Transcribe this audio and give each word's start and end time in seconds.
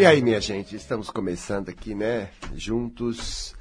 E 0.00 0.06
aí, 0.06 0.22
minha 0.22 0.40
gente, 0.40 0.74
estamos 0.74 1.10
começando 1.10 1.68
aqui, 1.68 1.94
né? 1.94 2.30
Juntos, 2.56 3.54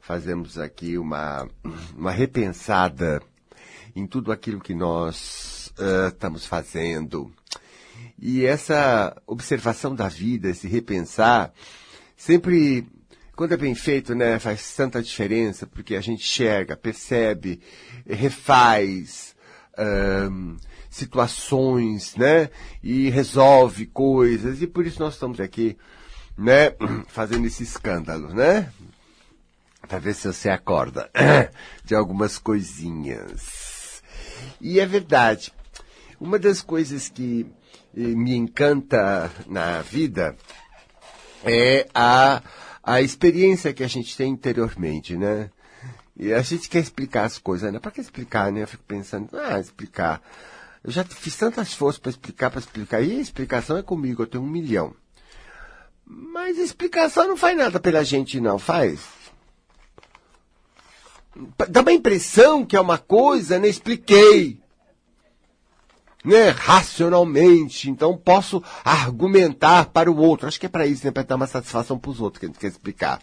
fazemos 0.00 0.56
aqui 0.56 0.96
uma, 0.96 1.48
uma 1.96 2.12
repensada 2.12 3.20
em 3.96 4.06
tudo 4.06 4.30
aquilo 4.30 4.60
que 4.60 4.72
nós 4.72 5.72
uh, 5.76 6.10
estamos 6.10 6.46
fazendo. 6.46 7.28
E 8.16 8.46
essa 8.46 9.20
observação 9.26 9.96
da 9.96 10.06
vida, 10.06 10.48
esse 10.48 10.68
repensar, 10.68 11.52
sempre, 12.16 12.86
quando 13.34 13.54
é 13.54 13.56
bem 13.56 13.74
feito, 13.74 14.14
né, 14.14 14.38
faz 14.38 14.76
tanta 14.76 15.02
diferença, 15.02 15.66
porque 15.66 15.96
a 15.96 16.00
gente 16.00 16.20
enxerga, 16.20 16.76
percebe, 16.76 17.60
refaz, 18.06 19.34
um, 19.76 20.56
situações, 20.94 22.14
né? 22.14 22.50
E 22.82 23.10
resolve 23.10 23.86
coisas. 23.86 24.62
E 24.62 24.66
por 24.66 24.86
isso 24.86 25.00
nós 25.00 25.14
estamos 25.14 25.40
aqui, 25.40 25.76
né? 26.38 26.72
Fazendo 27.08 27.46
esse 27.46 27.64
escândalo, 27.64 28.32
né? 28.32 28.72
Para 29.88 29.98
ver 29.98 30.14
se 30.14 30.28
você 30.28 30.48
acorda 30.48 31.10
de 31.84 31.94
algumas 31.94 32.38
coisinhas. 32.38 34.02
E 34.60 34.78
é 34.78 34.86
verdade. 34.86 35.52
Uma 36.20 36.38
das 36.38 36.62
coisas 36.62 37.08
que 37.08 37.44
eh, 37.96 38.00
me 38.00 38.36
encanta 38.36 39.30
na 39.48 39.82
vida 39.82 40.36
é 41.44 41.88
a, 41.92 42.40
a 42.82 43.02
experiência 43.02 43.74
que 43.74 43.82
a 43.82 43.88
gente 43.88 44.16
tem 44.16 44.30
interiormente, 44.30 45.16
né? 45.16 45.50
E 46.16 46.32
a 46.32 46.40
gente 46.40 46.68
quer 46.68 46.78
explicar 46.78 47.24
as 47.24 47.38
coisas, 47.38 47.72
né? 47.72 47.80
Para 47.80 47.90
que 47.90 48.00
explicar, 48.00 48.52
né? 48.52 48.62
Eu 48.62 48.68
fico 48.68 48.84
pensando, 48.84 49.36
ah, 49.36 49.58
explicar. 49.58 50.22
Eu 50.84 50.90
já 50.90 51.02
fiz 51.02 51.34
tantas 51.34 51.72
forças 51.72 51.98
para 51.98 52.10
explicar, 52.10 52.50
para 52.50 52.60
explicar. 52.60 53.00
E 53.00 53.12
a 53.12 53.20
explicação 53.20 53.78
é 53.78 53.82
comigo, 53.82 54.22
eu 54.22 54.26
tenho 54.26 54.44
um 54.44 54.48
milhão. 54.48 54.94
Mas 56.04 56.58
a 56.58 56.62
explicação 56.62 57.26
não 57.26 57.38
faz 57.38 57.56
nada 57.56 57.80
pela 57.80 58.04
gente, 58.04 58.38
não, 58.38 58.58
faz? 58.58 59.00
Dá 61.70 61.80
uma 61.80 61.92
impressão 61.92 62.66
que 62.66 62.76
é 62.76 62.80
uma 62.80 62.98
coisa, 62.98 63.58
né? 63.58 63.66
Expliquei. 63.66 64.60
Né? 66.22 66.50
Racionalmente. 66.50 67.88
Então 67.88 68.16
posso 68.18 68.62
argumentar 68.84 69.86
para 69.86 70.12
o 70.12 70.18
outro. 70.18 70.46
Acho 70.46 70.60
que 70.60 70.66
é 70.66 70.68
para 70.68 70.86
isso, 70.86 71.06
né? 71.06 71.10
Para 71.10 71.22
dar 71.22 71.36
uma 71.36 71.46
satisfação 71.46 71.98
para 71.98 72.10
os 72.10 72.20
outros 72.20 72.40
que 72.40 72.44
a 72.44 72.48
gente 72.48 72.58
quer 72.58 72.68
explicar. 72.68 73.22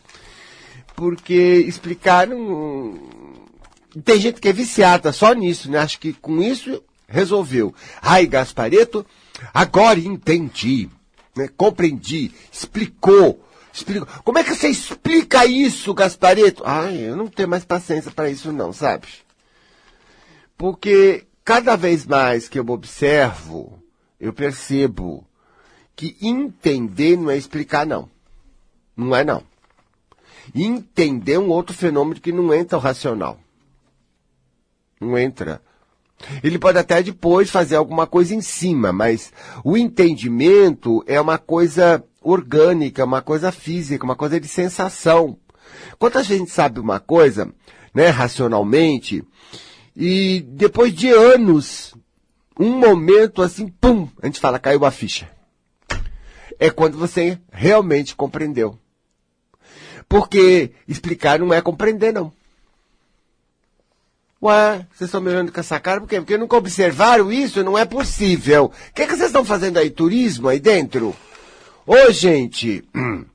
Porque 0.96 1.64
explicar 1.68 2.28
não. 2.28 3.00
Tem 4.03 4.20
gente 4.20 4.42
que 4.42 4.50
é 4.50 4.53
viciada 4.53 5.14
só 5.14 5.34
nisso, 5.34 5.70
né? 5.70 5.78
Acho 5.78 6.00
que 6.00 6.12
com 6.14 6.42
isso 6.42 6.84
resolveu. 7.12 7.73
Ai, 8.02 8.26
Gaspareto, 8.26 9.06
agora 9.54 10.00
entendi, 10.00 10.90
né? 11.36 11.50
compreendi, 11.56 12.31
explicou. 12.52 13.45
Explicou. 13.73 14.08
Como 14.23 14.38
é 14.38 14.44
que 14.44 14.53
você 14.53 14.68
explica 14.68 15.45
isso, 15.45 15.94
Gaspareto? 15.94 16.64
Ai, 16.66 16.98
eu 16.98 17.16
não 17.16 17.28
tenho 17.28 17.48
mais 17.48 17.64
paciência 17.64 18.12
para 18.12 18.30
isso 18.30 18.52
não, 18.52 18.73
sabe? 18.73 19.08
Porque 20.58 21.26
cada 21.46 21.75
vez 21.75 22.06
mais 22.06 22.50
que 22.50 22.59
eu 22.59 22.66
observo, 22.68 23.81
eu 24.19 24.34
percebo 24.34 25.25
que 25.96 26.18
entender 26.22 27.18
não 27.18 27.31
é 27.31 27.38
explicar 27.38 27.85
não. 27.85 28.09
Não 28.96 29.16
é 29.16 29.24
não. 29.24 29.44
Entender 30.53 31.34
é 31.34 31.40
um 31.40 31.50
outro 31.50 31.75
fenômeno 31.75 32.19
que 32.19 32.31
não 32.31 32.53
entra 32.53 32.78
o 32.78 32.81
racional. 32.81 33.40
Não 35.00 35.18
entra. 35.18 35.62
Ele 36.44 36.59
pode 36.59 36.78
até 36.78 37.02
depois 37.02 37.50
fazer 37.50 37.76
alguma 37.76 38.08
coisa 38.08 38.34
em 38.34 38.42
cima, 38.42 38.92
mas 38.92 39.32
o 39.64 39.78
entendimento 39.78 41.04
é 41.08 41.20
uma 41.20 41.38
coisa 41.38 42.04
orgânica, 42.22 43.04
uma 43.04 43.22
coisa 43.22 43.52
física, 43.52 44.06
uma 44.06 44.16
coisa 44.16 44.40
de 44.40 44.48
sensação. 44.48 45.38
Quantas 45.98 46.28
vezes 46.28 46.42
a 46.42 46.46
gente 46.46 46.54
sabe 46.54 46.80
uma 46.80 47.00
coisa, 47.00 47.52
né, 47.94 48.08
racionalmente, 48.08 49.24
e 49.96 50.42
depois 50.48 50.94
de 50.94 51.09
anos, 51.09 51.94
um 52.59 52.78
momento 52.78 53.42
assim, 53.42 53.68
pum, 53.68 54.08
a 54.22 54.26
gente 54.28 54.40
fala, 54.40 54.59
caiu 54.59 54.86
a 54.86 54.92
ficha. 54.92 55.30
É 56.59 56.70
quando 56.70 56.98
você 56.98 57.40
realmente 57.52 58.16
compreendeu. 58.16 58.78
Porque 60.08 60.72
explicar 60.88 61.40
não 61.40 61.53
é 61.53 61.62
compreender, 61.62 62.14
não. 62.14 62.32
Ué, 64.44 64.88
vocês 64.91 65.07
estão 65.07 65.22
me 65.22 65.29
olhando 65.29 65.52
com 65.52 65.59
essa 65.59 65.79
cara 65.79 66.00
por 66.00 66.09
quê? 66.09 66.19
Porque 66.19 66.35
nunca 66.35 66.57
observaram 66.57 67.31
isso? 67.31 67.63
Não 67.63 67.78
é 67.78 67.85
possível. 67.85 68.66
O 68.66 68.94
que, 68.94 69.03
é 69.03 69.06
que 69.06 69.16
vocês 69.16 69.28
estão 69.28 69.46
fazendo 69.46 69.78
aí? 69.78 69.91
Turismo 69.91 70.47
aí 70.47 70.59
dentro? 70.59 71.16
Ô, 71.85 72.12
gente. 72.12 72.84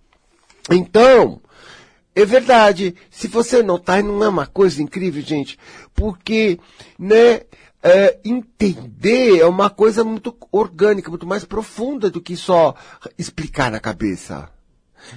Então, 0.69 1.41
é 2.13 2.25
verdade. 2.25 2.97
Se 3.09 3.29
você 3.29 3.63
notar, 3.63 4.03
não 4.03 4.25
é 4.25 4.29
uma 4.29 4.49
coisa 4.49 4.83
incrível, 4.83 5.23
gente. 5.23 5.57
Porque, 5.95 6.59
né, 6.99 7.43
é, 7.81 8.19
entender 8.25 9.39
é 9.39 9.47
uma 9.47 9.71
coisa 9.71 10.03
muito 10.03 10.37
orgânica, 10.51 11.09
muito 11.09 11.25
mais 11.25 11.45
profunda 11.45 12.11
do 12.11 12.21
que 12.21 12.37
só 12.37 12.75
explicar 13.17 13.71
na 13.71 13.79
cabeça. 13.79 14.51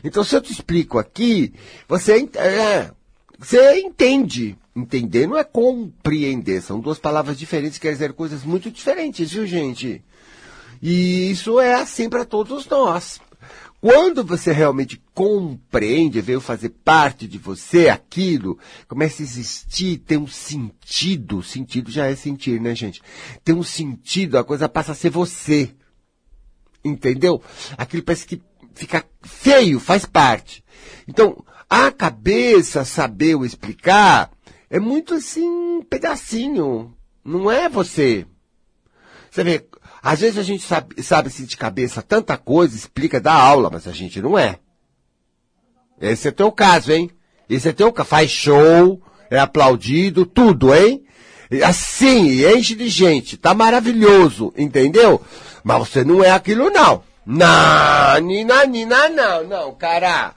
Então, 0.04 0.24
se 0.24 0.36
eu 0.36 0.42
te 0.42 0.52
explico 0.52 1.00
aqui, 1.00 1.52
você, 1.88 2.30
é, 2.36 2.92
você 3.40 3.80
entende. 3.80 4.58
Entender 4.76 5.28
não 5.28 5.38
é 5.38 5.44
compreender. 5.44 6.62
São 6.62 6.80
duas 6.80 7.00
palavras 7.00 7.38
diferentes 7.38 7.78
que 7.78 7.84
querem 7.84 7.96
dizer 7.96 8.14
coisas 8.14 8.44
muito 8.44 8.70
diferentes, 8.70 9.32
viu, 9.32 9.46
gente? 9.46 10.04
E 10.82 11.32
isso 11.32 11.60
é 11.60 11.74
assim 11.74 12.10
para 12.10 12.26
todos 12.26 12.68
nós. 12.68 13.20
Quando 13.82 14.26
você 14.26 14.52
realmente 14.52 15.02
compreende, 15.14 16.20
veio 16.20 16.42
fazer 16.42 16.70
parte 16.70 17.26
de 17.28 17.38
você 17.38 17.88
aquilo, 17.88 18.60
começa 18.90 19.22
a 19.22 19.26
existir, 19.26 20.00
tem 20.00 20.18
um 20.18 20.28
sentido. 20.28 21.42
Sentido 21.42 21.90
já 21.90 22.06
é 22.08 22.16
sentir, 22.16 22.60
né, 22.60 22.76
gente? 22.76 23.02
Tem 23.44 23.56
um 23.56 23.64
sentido, 23.64 24.38
a 24.38 24.44
coisa 24.44 24.68
passa 24.68 24.92
a 24.92 24.96
ser 24.96 25.10
você. 25.10 25.74
Entendeu? 26.84 27.42
Aquilo 27.78 28.04
parece 28.04 28.26
que 28.26 28.42
fica 28.74 29.06
feio, 29.22 29.80
faz 29.80 30.06
parte. 30.06 30.64
Então, 31.08 31.44
a 31.70 31.92
cabeça 31.92 32.84
saber 32.84 33.36
ou 33.36 33.46
explicar 33.46 34.32
é 34.70 34.80
muito 34.80 35.14
assim, 35.14 35.82
pedacinho. 35.90 36.94
Não 37.24 37.52
é 37.52 37.70
você. 37.70 38.26
Você 39.30 39.44
vê, 39.44 39.66
às 40.02 40.20
vezes 40.20 40.38
a 40.38 40.44
gente 40.44 40.64
sabe, 40.64 41.02
sabe 41.04 41.28
assim 41.28 41.46
de 41.46 41.56
cabeça 41.56 42.02
tanta 42.02 42.38
coisa, 42.38 42.76
explica 42.76 43.20
da 43.20 43.34
aula, 43.34 43.70
mas 43.72 43.88
a 43.88 43.92
gente 43.92 44.22
não 44.22 44.38
é. 44.38 44.60
Esse 46.02 46.30
é 46.30 46.32
teu 46.32 46.52
caso, 46.52 46.92
hein? 46.92 47.12
Esse 47.50 47.70
é 47.70 47.74
teu 47.74 47.92
caso. 47.92 48.10
Faz 48.10 48.32
show, 48.32 49.02
é 49.30 49.38
aplaudido, 49.38 50.26
tudo, 50.26 50.74
hein? 50.74 51.04
Assim, 51.66 52.46
enche 52.46 52.76
de 52.76 52.88
gente, 52.88 53.36
tá 53.36 53.54
maravilhoso, 53.54 54.54
entendeu? 54.58 55.22
Mas 55.64 55.80
você 55.80 56.04
não 56.04 56.24
é 56.24 56.32
aquilo 56.32 56.70
não. 56.70 57.04
Nina, 57.26 58.66
Nina, 58.66 59.10
não, 59.10 59.44
não, 59.44 59.76
cara. 59.76 60.34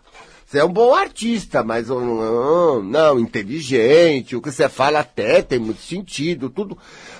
Você 0.52 0.58
é 0.58 0.64
um 0.66 0.70
bom 0.70 0.94
artista, 0.94 1.64
mas 1.64 1.88
não, 1.88 2.82
não, 2.82 3.18
inteligente, 3.18 4.36
o 4.36 4.42
que 4.42 4.52
você 4.52 4.68
fala 4.68 4.98
até 4.98 5.40
tem 5.40 5.58
muito 5.58 5.80
sentido, 5.80 6.50
tudo. 6.50 6.76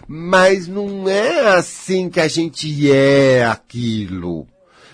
Mas 0.07 0.69
não 0.69 1.09
é 1.09 1.55
assim 1.55 2.11
que 2.11 2.21
a 2.21 2.29
gente 2.29 2.93
é 2.93 3.47
aquilo. 3.47 4.47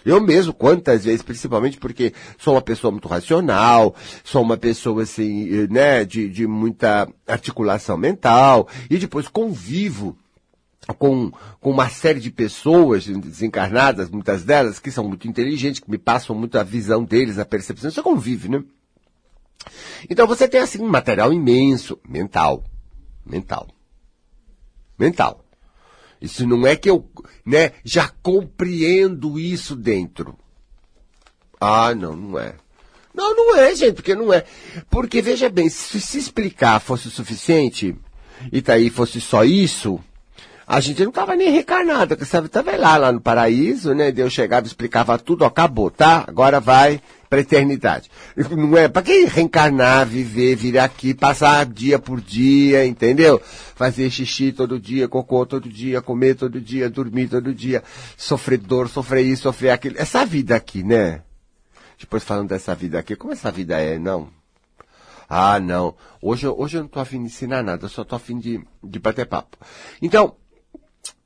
Eu 0.07 0.21
mesmo, 0.21 0.55
quantas 0.55 1.05
vezes, 1.05 1.21
principalmente 1.21 1.79
porque 1.79 2.13
sou 2.39 2.55
uma 2.55 2.63
pessoa 2.63 2.93
muito 2.93 3.09
racional, 3.09 3.93
sou 4.23 4.43
uma 4.43 4.57
pessoa 4.57 5.03
assim, 5.03 5.67
né, 5.69 6.05
de, 6.05 6.29
de 6.29 6.47
muita 6.47 7.09
articulação 7.27 7.99
mental, 7.99 8.69
e 8.89 8.99
depois 8.99 9.27
convivo 9.27 10.17
com, 10.95 11.31
com 11.61 11.71
uma 11.71 11.89
série 11.89 12.21
de 12.21 12.31
pessoas 12.31 13.07
desencarnadas, 13.07 14.09
muitas 14.09 14.45
delas, 14.45 14.79
que 14.79 14.91
são 14.91 15.07
muito 15.07 15.29
inteligentes, 15.29 15.81
que 15.81 15.91
me 15.91 15.99
passam 15.99 16.35
muito 16.35 16.59
a 16.59 16.63
visão 16.63 17.05
deles, 17.05 17.39
a 17.39 17.45
percepção. 17.45 17.91
Você 17.91 18.03
convive, 18.03 18.49
né? 18.49 18.63
Então 20.09 20.27
você 20.27 20.49
tem 20.49 20.61
assim 20.61 20.81
um 20.81 20.89
material 20.89 21.33
imenso, 21.33 21.99
mental. 22.09 22.65
Mental. 23.25 23.69
Mental. 24.99 25.45
Isso 26.21 26.47
não 26.47 26.67
é 26.67 26.75
que 26.75 26.91
eu, 26.91 27.09
né, 27.45 27.73
já 27.85 28.09
compreendo 28.23 29.39
isso 29.39 29.77
dentro. 29.77 30.37
Ah, 31.61 31.95
não, 31.95 32.17
não 32.17 32.39
é. 32.39 32.55
Não, 33.15 33.35
não 33.35 33.57
é, 33.57 33.75
gente, 33.75 33.95
porque 33.95 34.15
não 34.15 34.33
é. 34.33 34.45
Porque, 34.89 35.21
veja 35.21 35.49
bem, 35.49 35.69
se 35.69 36.01
se 36.01 36.19
explicar 36.19 36.81
fosse 36.81 37.09
o 37.09 37.11
suficiente, 37.11 37.97
e 38.53 38.63
tá 38.63 38.75
aí 38.75 38.91
fosse 38.91 39.21
só 39.21 39.45
isso, 39.45 40.01
a 40.71 40.81
gente 40.81 41.03
não 41.03 41.11
tava 41.11 41.35
nem 41.35 41.51
reencarnado, 41.51 42.15
que 42.15 42.27
sabe, 42.27 42.47
tava 42.51 42.77
lá, 42.77 42.99
lá 42.99 43.11
no 43.11 43.23
paraíso, 43.23 43.95
né? 43.95 44.13
Deus 44.13 44.35
chegava, 44.35 44.67
explicava 44.67 45.19
tudo, 45.19 45.47
acabou, 45.47 45.91
tá? 45.91 46.25
Agora 46.29 46.61
vai 46.61 47.01
pra 47.31 47.41
eternidade. 47.41 48.11
Não 48.51 48.77
é, 48.77 48.87
pra 48.87 49.01
que 49.01 49.25
reencarnar, 49.25 50.07
viver, 50.07 50.57
vir 50.57 50.79
aqui, 50.79 51.15
passar 51.15 51.65
dia 51.65 51.99
por 51.99 52.21
dia, 52.21 52.85
entendeu? 52.85 53.41
Fazer 53.75 54.11
xixi 54.11 54.53
todo 54.53 54.79
dia, 54.79 55.09
cocô 55.09 55.47
todo 55.47 55.71
dia, 55.71 56.03
comer 56.03 56.35
todo 56.35 56.61
dia, 56.61 56.91
dormir 56.91 57.29
todo 57.29 57.55
dia, 57.55 57.83
sofrer 58.15 58.59
dor, 58.59 58.91
sofrer 58.91 59.25
isso, 59.25 59.45
sofrer 59.45 59.71
aquilo. 59.71 59.97
Essa 59.99 60.27
vida 60.27 60.55
aqui, 60.55 60.83
né? 60.83 61.23
Depois 61.99 62.23
falando 62.23 62.51
dessa 62.51 62.75
vida 62.75 62.99
aqui, 62.99 63.17
como 63.17 63.33
essa 63.33 63.51
vida 63.51 63.81
é, 63.81 63.99
não? 63.99 64.29
Ah, 65.27 65.59
não. 65.59 65.95
Hoje, 66.21 66.47
hoje 66.47 66.77
eu 66.77 66.83
não 66.83 66.89
tô 66.89 67.01
afim 67.01 67.21
de 67.21 67.27
ensinar 67.27 67.63
nada, 67.63 67.87
eu 67.87 67.89
só 67.89 68.05
tô 68.05 68.17
afim 68.17 68.39
de, 68.39 68.63
de 68.85 68.99
bater 68.99 69.25
papo. 69.25 69.57
Então, 70.03 70.37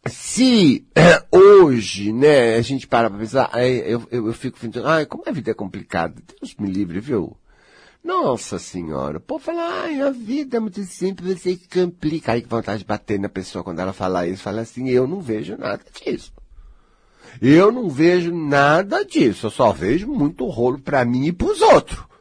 se 0.08 0.84
hoje, 1.30 2.12
né, 2.12 2.56
a 2.56 2.62
gente 2.62 2.86
para 2.86 3.08
pra 3.08 3.18
pensar, 3.18 3.50
eu, 3.64 4.02
eu, 4.10 4.26
eu 4.26 4.32
fico 4.32 4.58
pensando, 4.58 4.86
ai, 4.86 5.06
como 5.06 5.22
a 5.26 5.32
vida 5.32 5.50
é 5.50 5.54
complicada. 5.54 6.20
Deus 6.40 6.54
me 6.58 6.68
livre, 6.68 6.98
viu? 7.00 7.36
Nossa 8.02 8.58
senhora, 8.58 9.18
o 9.18 9.20
povo 9.20 9.44
fala, 9.44 9.82
ai, 9.84 10.00
a 10.00 10.10
vida 10.10 10.56
é 10.56 10.60
muito 10.60 10.82
simples, 10.82 11.40
você 11.40 11.56
complica. 11.72 12.32
Aí 12.32 12.42
que 12.42 12.48
vontade 12.48 12.80
de 12.80 12.84
bater 12.84 13.18
na 13.20 13.28
pessoa 13.28 13.62
quando 13.62 13.78
ela 13.78 13.92
fala 13.92 14.26
isso, 14.26 14.42
fala 14.42 14.62
assim, 14.62 14.88
eu 14.88 15.06
não 15.06 15.20
vejo 15.20 15.56
nada 15.56 15.84
disso. 16.04 16.32
Eu 17.40 17.70
não 17.70 17.88
vejo 17.88 18.34
nada 18.34 19.04
disso, 19.04 19.46
eu 19.46 19.50
só 19.50 19.72
vejo 19.72 20.08
muito 20.08 20.44
rolo 20.46 20.80
para 20.80 21.04
mim 21.04 21.26
e 21.26 21.32
pros 21.32 21.62
outros. 21.62 22.11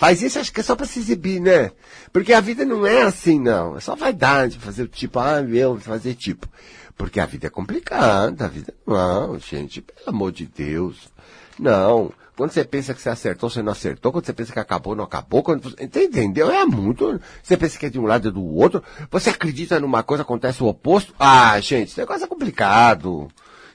Faz 0.00 0.22
isso, 0.22 0.38
acho 0.38 0.50
que 0.50 0.60
é 0.60 0.62
só 0.62 0.74
para 0.74 0.86
se 0.86 0.98
exibir, 0.98 1.42
né? 1.42 1.72
Porque 2.10 2.32
a 2.32 2.40
vida 2.40 2.64
não 2.64 2.86
é 2.86 3.02
assim, 3.02 3.38
não. 3.38 3.76
É 3.76 3.80
só 3.80 3.94
vaidade, 3.94 4.58
fazer 4.58 4.88
tipo, 4.88 5.18
ah, 5.18 5.42
meu, 5.42 5.78
fazer 5.78 6.14
tipo. 6.14 6.48
Porque 6.96 7.20
a 7.20 7.26
vida 7.26 7.48
é 7.48 7.50
complicada, 7.50 8.46
a 8.46 8.48
vida 8.48 8.72
não, 8.86 9.38
gente, 9.38 9.82
pelo 9.82 10.08
amor 10.08 10.32
de 10.32 10.46
Deus. 10.46 11.12
Não. 11.58 12.10
Quando 12.34 12.50
você 12.50 12.64
pensa 12.64 12.94
que 12.94 13.02
você 13.02 13.10
acertou, 13.10 13.50
você 13.50 13.62
não 13.62 13.72
acertou. 13.72 14.10
Quando 14.10 14.24
você 14.24 14.32
pensa 14.32 14.54
que 14.54 14.58
acabou, 14.58 14.96
não 14.96 15.04
acabou. 15.04 15.42
Quando 15.42 15.64
você, 15.64 15.84
entendeu? 15.84 16.50
É 16.50 16.64
muito. 16.64 17.20
Você 17.42 17.54
pensa 17.58 17.78
que 17.78 17.84
é 17.84 17.90
de 17.90 18.00
um 18.00 18.06
lado 18.06 18.26
e 18.26 18.32
do 18.32 18.42
outro. 18.42 18.82
Você 19.10 19.28
acredita 19.28 19.78
numa 19.78 20.02
coisa, 20.02 20.22
acontece 20.22 20.62
o 20.62 20.66
oposto. 20.66 21.14
Ah, 21.18 21.60
gente, 21.60 21.90
esse 21.90 21.98
negócio 21.98 22.24
é 22.24 22.26
complicado. 22.26 23.28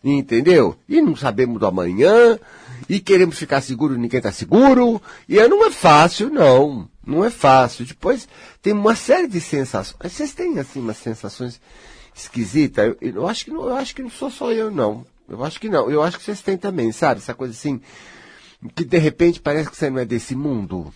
Entendeu? 0.04 0.76
E 0.90 1.00
não 1.04 1.16
sabemos 1.16 1.60
do 1.60 1.68
amanhã. 1.68 2.40
E 2.88 3.00
queremos 3.00 3.38
ficar 3.38 3.62
seguro, 3.62 3.98
ninguém 3.98 4.18
está 4.18 4.32
seguro. 4.32 5.02
E 5.28 5.36
não 5.48 5.66
é 5.66 5.72
fácil, 5.72 6.30
não. 6.30 6.90
Não 7.06 7.24
é 7.24 7.30
fácil. 7.30 7.86
Depois 7.86 8.28
tem 8.62 8.74
uma 8.74 8.96
série 8.96 9.28
de 9.28 9.40
sensações. 9.40 9.98
Vocês 10.12 10.34
têm, 10.34 10.60
assim, 10.60 10.80
umas 10.80 10.98
sensações 10.98 11.60
esquisitas? 12.16 12.86
Eu, 12.86 12.98
eu 13.02 13.28
acho 13.28 13.46
que 13.46 13.52
não, 13.52 13.68
eu 13.68 13.76
acho 13.76 13.96
que 13.96 14.02
não 14.02 14.10
sou 14.10 14.30
só 14.30 14.52
eu, 14.52 14.72
não. 14.72 15.06
Eu 15.28 15.44
acho 15.44 15.60
que 15.60 15.70
não. 15.70 15.90
Eu 15.90 16.04
acho 16.04 16.18
que 16.18 16.24
vocês 16.24 16.42
têm 16.42 16.58
também, 16.58 16.92
sabe? 16.92 17.20
Essa 17.20 17.34
coisa 17.34 17.54
assim 17.54 17.82
que 18.74 18.84
de 18.84 18.98
repente 18.98 19.42
parece 19.42 19.70
que 19.70 19.78
você 19.78 19.90
não 19.90 20.00
é 20.00 20.06
desse 20.06 20.36
mundo. 20.36 20.94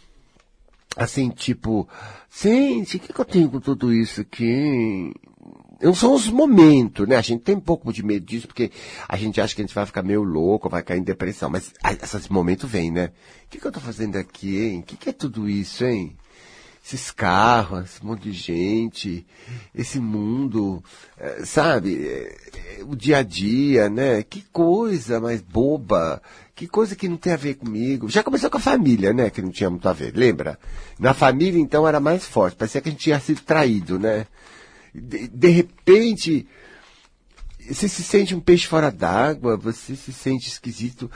Assim, 0.95 1.30
tipo, 1.30 1.88
gente, 2.42 2.97
o 2.97 3.00
que, 3.00 3.13
que 3.13 3.19
eu 3.19 3.25
tenho 3.25 3.50
com 3.50 3.59
tudo 3.59 3.94
isso 3.94 4.21
aqui? 4.21 5.13
São 5.94 6.14
os 6.14 6.28
momentos, 6.28 7.08
né? 7.08 7.16
A 7.16 7.22
gente 7.22 7.42
tem 7.42 7.56
um 7.56 7.62
pouco 7.62 7.92
de 7.94 8.04
medo 8.04 8.26
disso, 8.26 8.48
porque 8.48 8.72
a 9.08 9.16
gente 9.16 9.40
acha 9.40 9.56
que 9.56 9.62
a 9.62 9.66
gente 9.66 9.76
vai 9.76 9.86
ficar 9.86 10.04
meio 10.04 10.24
louco, 10.24 10.70
vai 10.70 10.84
cair 10.84 11.00
em 11.00 11.04
depressão. 11.04 11.50
Mas 11.50 11.74
esses 12.04 12.28
momentos 12.28 12.70
vêm, 12.70 12.92
né? 12.92 13.12
O 13.46 13.50
que, 13.50 13.60
que 13.60 13.66
eu 13.66 13.72
tô 13.72 13.80
fazendo 13.80 14.18
aqui, 14.18 14.60
hein? 14.60 14.80
O 14.80 14.84
que, 14.84 14.98
que 14.98 15.10
é 15.10 15.14
tudo 15.14 15.50
isso, 15.50 15.86
hein? 15.86 16.16
esses 16.84 17.12
carros, 17.12 17.86
esse 17.86 18.06
monte 18.06 18.24
de 18.24 18.31
gente, 18.31 19.26
esse 19.76 20.00
mundo, 20.00 20.84
é, 21.20 21.46
sabe? 21.46 22.08
É, 22.08 22.84
o 22.84 22.96
dia 22.96 23.18
a 23.18 23.24
dia, 23.24 23.90
né? 23.90 24.24
Que 24.24 24.42
coisa 24.52 25.20
mais 25.20 25.42
boba, 25.42 26.22
que 26.56 26.68
coisa 26.68 26.96
que 26.96 27.08
não 27.08 27.18
tem 27.18 27.34
a 27.34 27.38
ver 27.38 27.56
comigo. 27.56 28.10
Já 28.10 28.24
começou 28.24 28.50
com 28.50 28.58
a 28.58 28.62
família, 28.62 29.14
né? 29.14 29.30
Que 29.30 29.42
não 29.42 29.52
tinha 29.52 29.70
muito 29.70 29.88
a 29.88 29.94
ver, 29.94 30.16
lembra? 30.16 30.58
Na 30.98 31.14
família, 31.14 31.60
então, 31.60 31.88
era 31.88 32.00
mais 32.00 32.26
forte. 32.26 32.58
Parecia 32.58 32.81
que 32.81 32.90
a 32.90 32.92
gente 32.92 33.04
tinha 33.04 33.20
sido 33.20 33.42
traído, 33.42 34.00
né? 34.00 34.26
De, 34.94 35.27
de 35.27 35.50
repente, 35.50 36.47
você 37.69 37.88
se 37.88 38.03
sente 38.03 38.33
um 38.33 38.39
peixe 38.39 38.68
fora 38.68 38.91
d'água, 38.91 39.56
você 39.56 39.95
se 39.95 40.12
sente 40.12 40.47
esquisito 40.47 41.09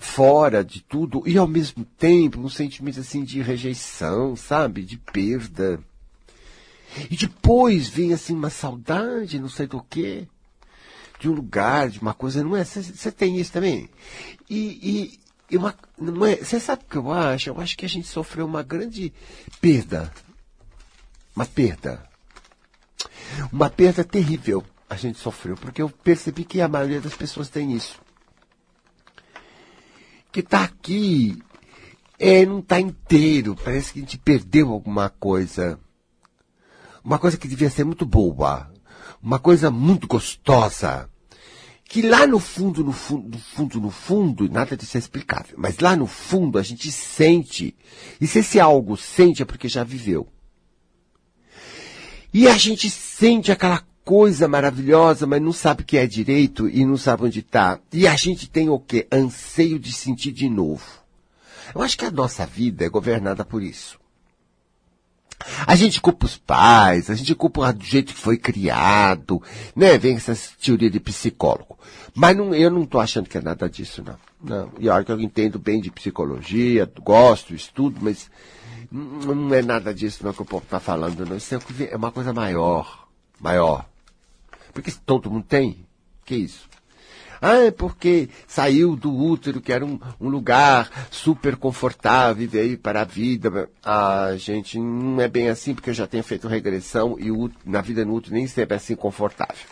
fora 0.00 0.64
de 0.64 0.80
tudo 0.82 1.22
e 1.26 1.38
ao 1.38 1.46
mesmo 1.46 1.84
tempo 1.84 2.40
um 2.40 2.48
sentimento 2.48 3.00
assim 3.00 3.22
de 3.22 3.40
rejeição, 3.40 4.34
sabe? 4.34 4.82
De 4.82 4.98
perda. 4.98 5.80
E 7.08 7.16
depois 7.16 7.88
vem 7.88 8.12
assim 8.12 8.34
uma 8.34 8.50
saudade, 8.50 9.38
não 9.38 9.48
sei 9.48 9.66
do 9.66 9.80
que, 9.80 10.26
de 11.20 11.28
um 11.28 11.32
lugar, 11.32 11.88
de 11.88 12.00
uma 12.00 12.12
coisa, 12.12 12.42
não 12.42 12.56
é? 12.56 12.64
Você 12.64 13.12
tem 13.12 13.38
isso 13.38 13.52
também? 13.52 13.88
E, 14.48 14.58
e, 14.58 15.20
e 15.50 15.56
uma, 15.56 15.74
não 15.96 16.26
é? 16.26 16.36
Você 16.36 16.58
sabe 16.58 16.82
o 16.82 16.90
que 16.90 16.96
eu 16.96 17.12
acho? 17.12 17.50
Eu 17.50 17.60
acho 17.60 17.76
que 17.76 17.84
a 17.84 17.88
gente 17.88 18.08
sofreu 18.08 18.46
uma 18.46 18.64
grande 18.64 19.12
perda. 19.60 20.12
Uma 21.36 21.46
perda. 21.46 22.09
Uma 23.52 23.70
perda 23.70 24.04
terrível 24.04 24.64
a 24.88 24.96
gente 24.96 25.18
sofreu, 25.18 25.56
porque 25.56 25.80
eu 25.80 25.88
percebi 25.88 26.44
que 26.44 26.60
a 26.60 26.68
maioria 26.68 27.00
das 27.00 27.14
pessoas 27.14 27.48
tem 27.48 27.72
isso. 27.72 28.00
Que 30.32 30.40
está 30.40 30.64
aqui, 30.64 31.40
é, 32.18 32.44
não 32.44 32.58
está 32.58 32.80
inteiro, 32.80 33.56
parece 33.64 33.92
que 33.92 34.00
a 34.00 34.02
gente 34.02 34.18
perdeu 34.18 34.70
alguma 34.70 35.08
coisa. 35.08 35.78
Uma 37.04 37.18
coisa 37.18 37.36
que 37.36 37.48
devia 37.48 37.70
ser 37.70 37.84
muito 37.84 38.04
boa, 38.04 38.70
uma 39.22 39.38
coisa 39.38 39.70
muito 39.70 40.06
gostosa. 40.06 41.08
Que 41.84 42.02
lá 42.02 42.26
no 42.26 42.38
fundo, 42.38 42.84
no 42.84 42.92
fundo, 42.92 43.28
no 43.28 43.38
fundo, 43.38 43.80
no 43.80 43.90
fundo, 43.90 44.48
nada 44.48 44.76
disso 44.76 44.96
é 44.96 45.00
explicável, 45.00 45.56
mas 45.56 45.78
lá 45.78 45.96
no 45.96 46.06
fundo 46.06 46.58
a 46.58 46.62
gente 46.62 46.90
sente. 46.92 47.76
E 48.20 48.26
se 48.26 48.40
esse 48.40 48.60
algo 48.60 48.96
sente 48.96 49.42
é 49.42 49.44
porque 49.44 49.68
já 49.68 49.82
viveu. 49.82 50.28
E 52.32 52.48
a 52.48 52.56
gente 52.56 52.88
sente 52.88 53.50
aquela 53.50 53.82
coisa 54.04 54.48
maravilhosa, 54.48 55.26
mas 55.26 55.42
não 55.42 55.52
sabe 55.52 55.82
o 55.82 55.84
que 55.84 55.96
é 55.96 56.06
direito 56.06 56.68
e 56.68 56.84
não 56.84 56.96
sabe 56.96 57.24
onde 57.24 57.40
está. 57.40 57.78
E 57.92 58.06
a 58.06 58.16
gente 58.16 58.48
tem 58.48 58.68
o 58.68 58.78
quê? 58.78 59.06
Anseio 59.12 59.78
de 59.78 59.92
sentir 59.92 60.32
de 60.32 60.48
novo. 60.48 60.84
Eu 61.74 61.82
acho 61.82 61.96
que 61.96 62.04
a 62.04 62.10
nossa 62.10 62.44
vida 62.46 62.84
é 62.84 62.88
governada 62.88 63.44
por 63.44 63.62
isso. 63.62 63.98
A 65.66 65.74
gente 65.74 66.00
culpa 66.00 66.26
os 66.26 66.36
pais, 66.36 67.08
a 67.08 67.14
gente 67.14 67.34
culpa 67.34 67.72
do 67.72 67.84
jeito 67.84 68.12
que 68.12 68.20
foi 68.20 68.36
criado, 68.36 69.42
né? 69.74 69.96
Vem 69.96 70.16
essa 70.16 70.36
teoria 70.62 70.90
de 70.90 71.00
psicólogo. 71.00 71.78
Mas 72.14 72.36
não, 72.36 72.54
eu 72.54 72.70
não 72.70 72.82
estou 72.82 73.00
achando 73.00 73.28
que 73.28 73.38
é 73.38 73.40
nada 73.40 73.68
disso, 73.68 74.02
não. 74.04 74.18
Não. 74.42 74.72
E 74.78 74.88
olha 74.88 75.04
que 75.04 75.12
eu 75.12 75.20
entendo 75.20 75.58
bem 75.58 75.80
de 75.80 75.90
psicologia, 75.90 76.90
gosto, 77.02 77.54
estudo, 77.54 77.98
mas 78.02 78.30
não 78.90 79.54
é 79.54 79.62
nada 79.62 79.94
disso 79.94 80.24
não 80.24 80.32
que 80.32 80.42
o 80.42 80.46
povo 80.46 80.64
está 80.64 80.80
falando, 80.80 81.24
não. 81.24 81.36
Isso 81.36 81.54
é 81.54 81.96
uma 81.96 82.10
coisa 82.10 82.32
maior, 82.32 83.08
maior. 83.38 83.86
Porque 84.72 84.92
todo 85.04 85.30
mundo 85.30 85.44
tem. 85.48 85.86
Que 86.24 86.36
isso? 86.36 86.68
Ah, 87.42 87.56
é 87.56 87.70
porque 87.70 88.28
saiu 88.46 88.94
do 88.94 89.14
útero, 89.16 89.62
que 89.62 89.72
era 89.72 89.84
um, 89.84 89.98
um 90.20 90.28
lugar 90.28 90.90
super 91.10 91.56
confortável, 91.56 92.44
e 92.44 92.46
veio 92.46 92.78
para 92.78 93.00
a 93.00 93.04
vida. 93.04 93.68
Ah, 93.82 94.34
gente, 94.36 94.78
não 94.78 95.20
é 95.20 95.26
bem 95.28 95.48
assim, 95.48 95.74
porque 95.74 95.90
eu 95.90 95.94
já 95.94 96.06
tenho 96.06 96.22
feito 96.22 96.48
regressão 96.48 97.16
e 97.18 97.30
o, 97.30 97.50
na 97.64 97.80
vida 97.80 98.04
no 98.04 98.14
útero 98.14 98.34
nem 98.34 98.46
sempre 98.46 98.74
é 98.74 98.76
assim 98.76 98.94
confortável. 98.94 99.66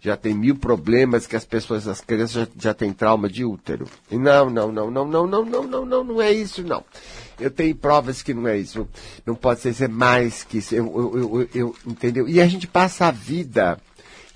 Já 0.00 0.16
tem 0.16 0.34
mil 0.34 0.56
problemas 0.56 1.26
que 1.26 1.34
as 1.34 1.46
pessoas, 1.46 1.88
as 1.88 2.02
crianças 2.02 2.32
já, 2.32 2.48
já 2.60 2.74
têm 2.74 2.92
trauma 2.92 3.28
de 3.28 3.44
útero. 3.44 3.86
E 4.10 4.18
não, 4.18 4.50
não, 4.50 4.70
não, 4.70 4.90
não, 4.90 5.06
não, 5.06 5.26
não, 5.26 5.44
não, 5.44 5.62
não, 5.66 5.86
não, 5.86 6.04
não 6.04 6.22
é 6.22 6.30
isso, 6.30 6.62
não. 6.62 6.84
Eu 7.38 7.50
tenho 7.50 7.74
provas 7.74 8.22
que 8.22 8.32
não 8.32 8.48
é 8.48 8.58
isso. 8.58 8.88
Não 9.24 9.34
pode 9.34 9.60
ser, 9.60 9.74
ser 9.74 9.88
mais 9.88 10.42
que 10.42 10.58
isso. 10.58 10.74
Eu, 10.74 10.86
eu, 10.86 11.40
eu, 11.40 11.48
eu, 11.54 11.76
entendeu? 11.86 12.28
E 12.28 12.40
a 12.40 12.46
gente 12.46 12.66
passa 12.66 13.06
a 13.06 13.10
vida 13.10 13.78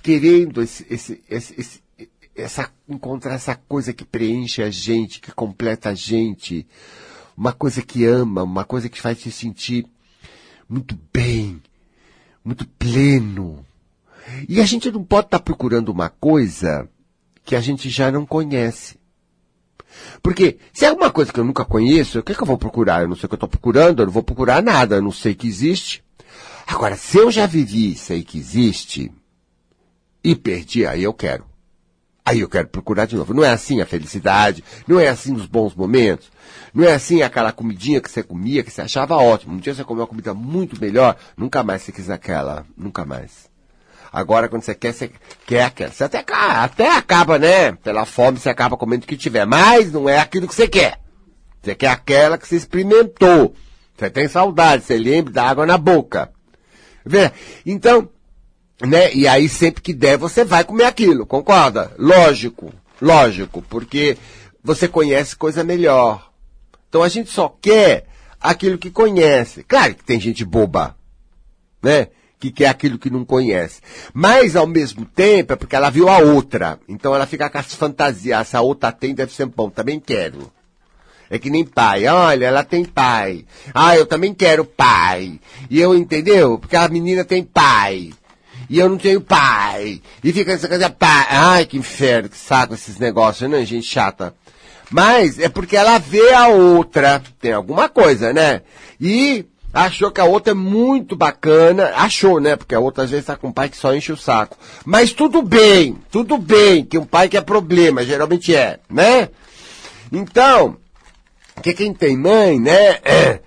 querendo 0.02 0.62
esse, 0.62 0.86
esse, 0.90 1.22
esse, 1.28 1.82
essa, 2.34 2.70
encontrar 2.88 3.34
essa 3.34 3.54
coisa 3.54 3.92
que 3.92 4.04
preenche 4.04 4.62
a 4.62 4.70
gente, 4.70 5.20
que 5.20 5.32
completa 5.32 5.90
a 5.90 5.94
gente, 5.94 6.66
uma 7.36 7.52
coisa 7.52 7.82
que 7.82 8.04
ama, 8.04 8.42
uma 8.42 8.64
coisa 8.64 8.88
que 8.88 9.00
faz 9.00 9.18
te 9.18 9.30
sentir 9.30 9.86
muito 10.68 10.98
bem, 11.12 11.60
muito 12.44 12.66
pleno. 12.66 13.64
E 14.48 14.60
a 14.60 14.66
gente 14.66 14.90
não 14.90 15.02
pode 15.02 15.26
estar 15.26 15.38
tá 15.38 15.44
procurando 15.44 15.88
uma 15.88 16.08
coisa 16.08 16.88
que 17.44 17.56
a 17.56 17.60
gente 17.60 17.88
já 17.88 18.10
não 18.10 18.24
conhece. 18.24 18.99
Porque 20.22 20.58
se 20.72 20.84
é 20.84 20.88
alguma 20.88 21.10
coisa 21.10 21.32
que 21.32 21.40
eu 21.40 21.44
nunca 21.44 21.64
conheço, 21.64 22.18
o 22.18 22.22
que, 22.22 22.32
é 22.32 22.34
que 22.34 22.42
eu 22.42 22.46
vou 22.46 22.58
procurar? 22.58 23.02
Eu 23.02 23.08
não 23.08 23.16
sei 23.16 23.26
o 23.26 23.28
que 23.28 23.34
eu 23.34 23.36
estou 23.36 23.48
procurando, 23.48 24.00
eu 24.00 24.06
não 24.06 24.12
vou 24.12 24.22
procurar 24.22 24.62
nada, 24.62 24.96
eu 24.96 25.02
não 25.02 25.12
sei 25.12 25.34
que 25.34 25.46
existe. 25.46 26.02
Agora, 26.66 26.96
se 26.96 27.18
eu 27.18 27.30
já 27.30 27.46
vivi 27.46 27.92
e 27.92 27.96
sei 27.96 28.22
que 28.22 28.38
existe, 28.38 29.12
e 30.22 30.36
perdi, 30.36 30.86
aí 30.86 31.02
eu 31.02 31.12
quero. 31.12 31.44
Aí 32.24 32.40
eu 32.40 32.48
quero 32.48 32.68
procurar 32.68 33.06
de 33.06 33.16
novo. 33.16 33.34
Não 33.34 33.42
é 33.42 33.50
assim 33.50 33.80
a 33.80 33.86
felicidade, 33.86 34.62
não 34.86 35.00
é 35.00 35.08
assim 35.08 35.34
os 35.34 35.46
bons 35.46 35.74
momentos, 35.74 36.30
não 36.72 36.84
é 36.84 36.92
assim 36.92 37.22
aquela 37.22 37.50
comidinha 37.50 38.00
que 38.00 38.10
você 38.10 38.22
comia, 38.22 38.62
que 38.62 38.70
você 38.70 38.82
achava 38.82 39.16
ótimo. 39.16 39.54
Um 39.54 39.58
dia 39.58 39.74
você 39.74 39.82
comeu 39.82 40.02
uma 40.02 40.06
comida 40.08 40.32
muito 40.32 40.80
melhor, 40.80 41.16
nunca 41.36 41.64
mais 41.64 41.82
você 41.82 41.90
quis 41.90 42.08
aquela, 42.08 42.64
nunca 42.76 43.04
mais. 43.04 43.49
Agora, 44.12 44.48
quando 44.48 44.62
você 44.62 44.74
quer, 44.74 44.92
você 44.92 45.10
quer 45.46 45.64
aquela. 45.64 45.92
Você 45.92 46.04
até, 46.04 46.24
até 46.28 46.90
acaba, 46.96 47.38
né? 47.38 47.72
Pela 47.72 48.04
fome, 48.04 48.38
você 48.38 48.48
acaba 48.48 48.76
comendo 48.76 49.04
o 49.04 49.06
que 49.06 49.16
tiver. 49.16 49.46
Mas 49.46 49.92
não 49.92 50.08
é 50.08 50.18
aquilo 50.18 50.48
que 50.48 50.54
você 50.54 50.66
quer. 50.66 50.98
Você 51.62 51.74
quer 51.74 51.88
aquela 51.88 52.36
que 52.36 52.48
você 52.48 52.56
experimentou. 52.56 53.54
Você 53.96 54.10
tem 54.10 54.26
saudade, 54.28 54.82
você 54.82 54.96
lembra 54.96 55.32
da 55.32 55.44
água 55.44 55.66
na 55.66 55.76
boca. 55.76 56.30
Vê? 57.04 57.30
Então, 57.66 58.08
né? 58.80 59.12
E 59.14 59.28
aí 59.28 59.48
sempre 59.48 59.82
que 59.82 59.92
der 59.92 60.16
você 60.16 60.44
vai 60.44 60.64
comer 60.64 60.84
aquilo, 60.84 61.26
concorda? 61.26 61.92
Lógico, 61.98 62.72
lógico, 63.00 63.62
porque 63.62 64.16
você 64.64 64.88
conhece 64.88 65.36
coisa 65.36 65.62
melhor. 65.62 66.30
Então 66.88 67.02
a 67.02 67.08
gente 67.08 67.30
só 67.30 67.54
quer 67.60 68.06
aquilo 68.40 68.78
que 68.78 68.90
conhece. 68.90 69.62
Claro 69.64 69.94
que 69.94 70.04
tem 70.04 70.18
gente 70.18 70.44
boba, 70.44 70.96
né? 71.82 72.08
Que 72.40 72.50
quer 72.50 72.68
aquilo 72.68 72.98
que 72.98 73.10
não 73.10 73.24
conhece. 73.24 73.80
Mas, 74.12 74.56
ao 74.56 74.66
mesmo 74.66 75.04
tempo, 75.04 75.52
é 75.52 75.56
porque 75.56 75.76
ela 75.76 75.90
viu 75.90 76.08
a 76.08 76.18
outra. 76.18 76.80
Então 76.88 77.14
ela 77.14 77.26
fica 77.26 77.48
com 77.48 77.58
as 77.58 77.74
fantasias. 77.74 78.48
Se 78.48 78.56
a 78.56 78.62
outra 78.62 78.90
tem, 78.90 79.14
deve 79.14 79.32
ser 79.32 79.46
bom. 79.46 79.70
Também 79.70 80.00
quero. 80.00 80.50
É 81.30 81.38
que 81.38 81.48
nem 81.48 81.64
pai. 81.64 82.06
Olha, 82.06 82.46
ela 82.46 82.64
tem 82.64 82.84
pai. 82.84 83.44
Ah, 83.72 83.96
eu 83.96 84.06
também 84.06 84.34
quero 84.34 84.64
pai. 84.64 85.38
E 85.70 85.78
eu, 85.78 85.94
entendeu? 85.94 86.58
Porque 86.58 86.74
a 86.74 86.88
menina 86.88 87.24
tem 87.24 87.44
pai. 87.44 88.10
E 88.70 88.78
eu 88.78 88.88
não 88.88 88.96
tenho 88.96 89.20
pai. 89.20 90.00
E 90.24 90.32
fica 90.32 90.52
essa 90.52 90.66
coisa, 90.66 90.88
pai. 90.88 91.26
Ai, 91.28 91.66
que 91.66 91.76
inferno, 91.76 92.28
que 92.28 92.36
saco 92.36 92.74
esses 92.74 92.98
negócios, 92.98 93.50
né, 93.50 93.64
gente 93.64 93.86
chata. 93.86 94.34
Mas 94.90 95.38
é 95.38 95.48
porque 95.48 95.76
ela 95.76 95.98
vê 95.98 96.32
a 96.32 96.48
outra. 96.48 97.22
Tem 97.40 97.52
alguma 97.52 97.88
coisa, 97.88 98.32
né? 98.32 98.62
E 99.00 99.44
achou 99.72 100.10
que 100.10 100.20
a 100.20 100.24
outra 100.24 100.52
é 100.52 100.54
muito 100.54 101.16
bacana. 101.16 101.92
Achou, 101.96 102.40
né? 102.40 102.56
Porque 102.56 102.74
a 102.74 102.80
outra 102.80 103.04
às 103.04 103.10
vezes 103.10 103.26
tá 103.26 103.36
com 103.36 103.48
um 103.48 103.52
pai 103.52 103.68
que 103.68 103.76
só 103.76 103.94
enche 103.94 104.12
o 104.12 104.16
saco. 104.16 104.56
Mas 104.84 105.12
tudo 105.12 105.42
bem, 105.42 105.96
tudo 106.10 106.36
bem, 106.38 106.84
que 106.84 106.98
um 106.98 107.04
pai 107.04 107.28
que 107.28 107.36
é 107.36 107.40
problema, 107.40 108.04
geralmente 108.04 108.54
é, 108.54 108.80
né? 108.88 109.28
Então, 110.12 110.76
porque 111.54 111.74
quem 111.74 111.92
tem 111.92 112.16
mãe, 112.16 112.58
né, 112.58 112.98
é, 113.04 113.40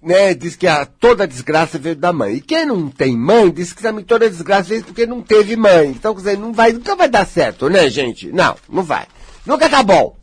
né, 0.00 0.32
diz 0.32 0.56
que 0.56 0.66
a, 0.66 0.86
toda 0.86 1.26
desgraça 1.26 1.78
veio 1.78 1.96
da 1.96 2.12
mãe. 2.12 2.36
E 2.36 2.40
quem 2.40 2.64
não 2.64 2.88
tem 2.88 3.16
mãe, 3.16 3.50
diz 3.50 3.72
que 3.72 3.82
também 3.82 4.04
toda 4.04 4.30
desgraça 4.30 4.68
veio 4.68 4.84
porque 4.84 5.06
não 5.06 5.20
teve 5.20 5.56
mãe. 5.56 5.88
Então, 5.88 6.14
quer 6.14 6.20
dizer, 6.20 6.38
não 6.38 6.52
vai, 6.52 6.72
nunca 6.72 6.94
vai 6.94 7.08
dar 7.08 7.26
certo, 7.26 7.68
né, 7.68 7.90
gente? 7.90 8.30
Não, 8.32 8.56
não 8.68 8.82
vai. 8.82 9.06
Nunca 9.44 9.68
tá 9.68 9.82
bom. 9.82 10.16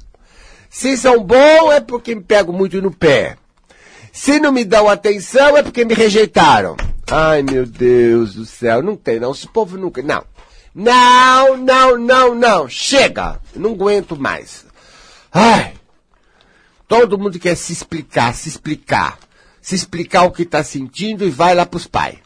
Se 0.69 0.97
são 0.97 1.23
bons, 1.23 1.71
é 1.73 1.79
porque 1.79 2.15
me 2.15 2.21
pego 2.21 2.51
muito 2.51 2.81
no 2.81 2.91
pé. 2.91 3.37
Se 4.15 4.39
não 4.39 4.49
me 4.49 4.63
dão 4.63 4.87
atenção, 4.87 5.57
é 5.57 5.61
porque 5.61 5.83
me 5.83 5.93
rejeitaram. 5.93 6.77
Ai, 7.11 7.43
meu 7.43 7.65
Deus 7.65 8.33
do 8.33 8.45
céu, 8.45 8.81
não 8.81 8.95
tem 8.95 9.19
não. 9.19 9.31
Esse 9.31 9.45
povo 9.45 9.77
nunca. 9.77 10.01
Não. 10.01 10.23
Não, 10.73 11.57
não, 11.57 11.97
não, 11.97 12.33
não. 12.33 12.69
Chega. 12.69 13.41
Não 13.53 13.73
aguento 13.73 14.15
mais. 14.15 14.65
Ai. 15.33 15.73
Todo 16.87 17.19
mundo 17.19 17.37
quer 17.37 17.55
se 17.55 17.73
explicar, 17.73 18.33
se 18.33 18.47
explicar. 18.47 19.19
Se 19.61 19.75
explicar 19.75 20.23
o 20.23 20.31
que 20.31 20.43
está 20.43 20.63
sentindo 20.63 21.25
e 21.25 21.29
vai 21.29 21.53
lá 21.53 21.65
pros 21.65 21.85
pais. 21.85 22.19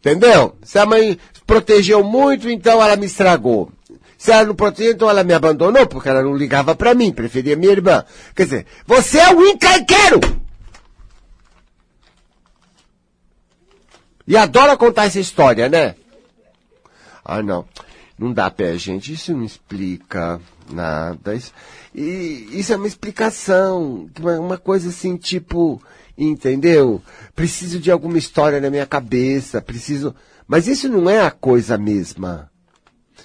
Entendeu? 0.00 0.56
Se 0.64 0.80
a 0.80 0.84
mãe 0.84 1.16
protegeu 1.46 2.02
muito, 2.02 2.50
então 2.50 2.82
ela 2.82 2.96
me 2.96 3.06
estragou. 3.06 3.70
Se 4.22 4.30
ela 4.30 4.44
não 4.44 4.54
protegeu, 4.54 4.92
então 4.92 5.10
ela 5.10 5.24
me 5.24 5.34
abandonou, 5.34 5.84
porque 5.84 6.08
ela 6.08 6.22
não 6.22 6.36
ligava 6.36 6.76
para 6.76 6.94
mim, 6.94 7.10
preferia 7.10 7.56
minha 7.56 7.72
irmã. 7.72 8.04
Quer 8.36 8.44
dizer, 8.44 8.66
você 8.86 9.18
é 9.18 9.34
o 9.34 9.44
encrenqueiro! 9.44 10.20
E 14.24 14.36
adora 14.36 14.76
contar 14.76 15.06
essa 15.06 15.18
história, 15.18 15.68
né? 15.68 15.96
Ah, 17.24 17.42
não. 17.42 17.66
Não 18.16 18.32
dá 18.32 18.48
pé, 18.48 18.78
gente. 18.78 19.12
Isso 19.12 19.34
não 19.34 19.42
explica 19.42 20.40
nada. 20.70 21.34
Isso, 21.34 21.52
e 21.92 22.46
isso 22.52 22.72
é 22.72 22.76
uma 22.76 22.86
explicação. 22.86 24.08
Uma 24.38 24.56
coisa 24.56 24.90
assim, 24.90 25.16
tipo, 25.16 25.82
entendeu? 26.16 27.02
Preciso 27.34 27.80
de 27.80 27.90
alguma 27.90 28.18
história 28.18 28.60
na 28.60 28.70
minha 28.70 28.86
cabeça. 28.86 29.60
Preciso. 29.60 30.14
Mas 30.46 30.68
isso 30.68 30.88
não 30.88 31.10
é 31.10 31.26
a 31.26 31.30
coisa 31.32 31.76
mesma. 31.76 32.51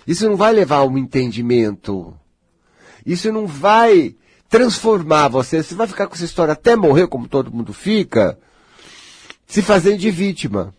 Isso 0.08 0.28
não 0.28 0.38
vai 0.38 0.54
levar 0.54 0.78
a 0.78 0.86
um 0.86 0.98
entendimento. 0.98 2.18
Isso 3.06 3.32
não 3.32 3.46
vai 3.46 4.16
transformar 4.50 5.28
você. 5.28 5.62
Você 5.62 5.76
vai 5.76 5.86
ficar 5.86 6.08
com 6.08 6.16
essa 6.16 6.26
história 6.26 6.54
até 6.54 6.76
morrer, 6.76 7.08
como 7.08 7.28
todo 7.28 7.52
mundo 7.52 7.74
fica, 7.74 8.40
se 9.46 9.62
fazendo 9.62 9.98
de 9.98 10.10
vítima. 10.10 10.74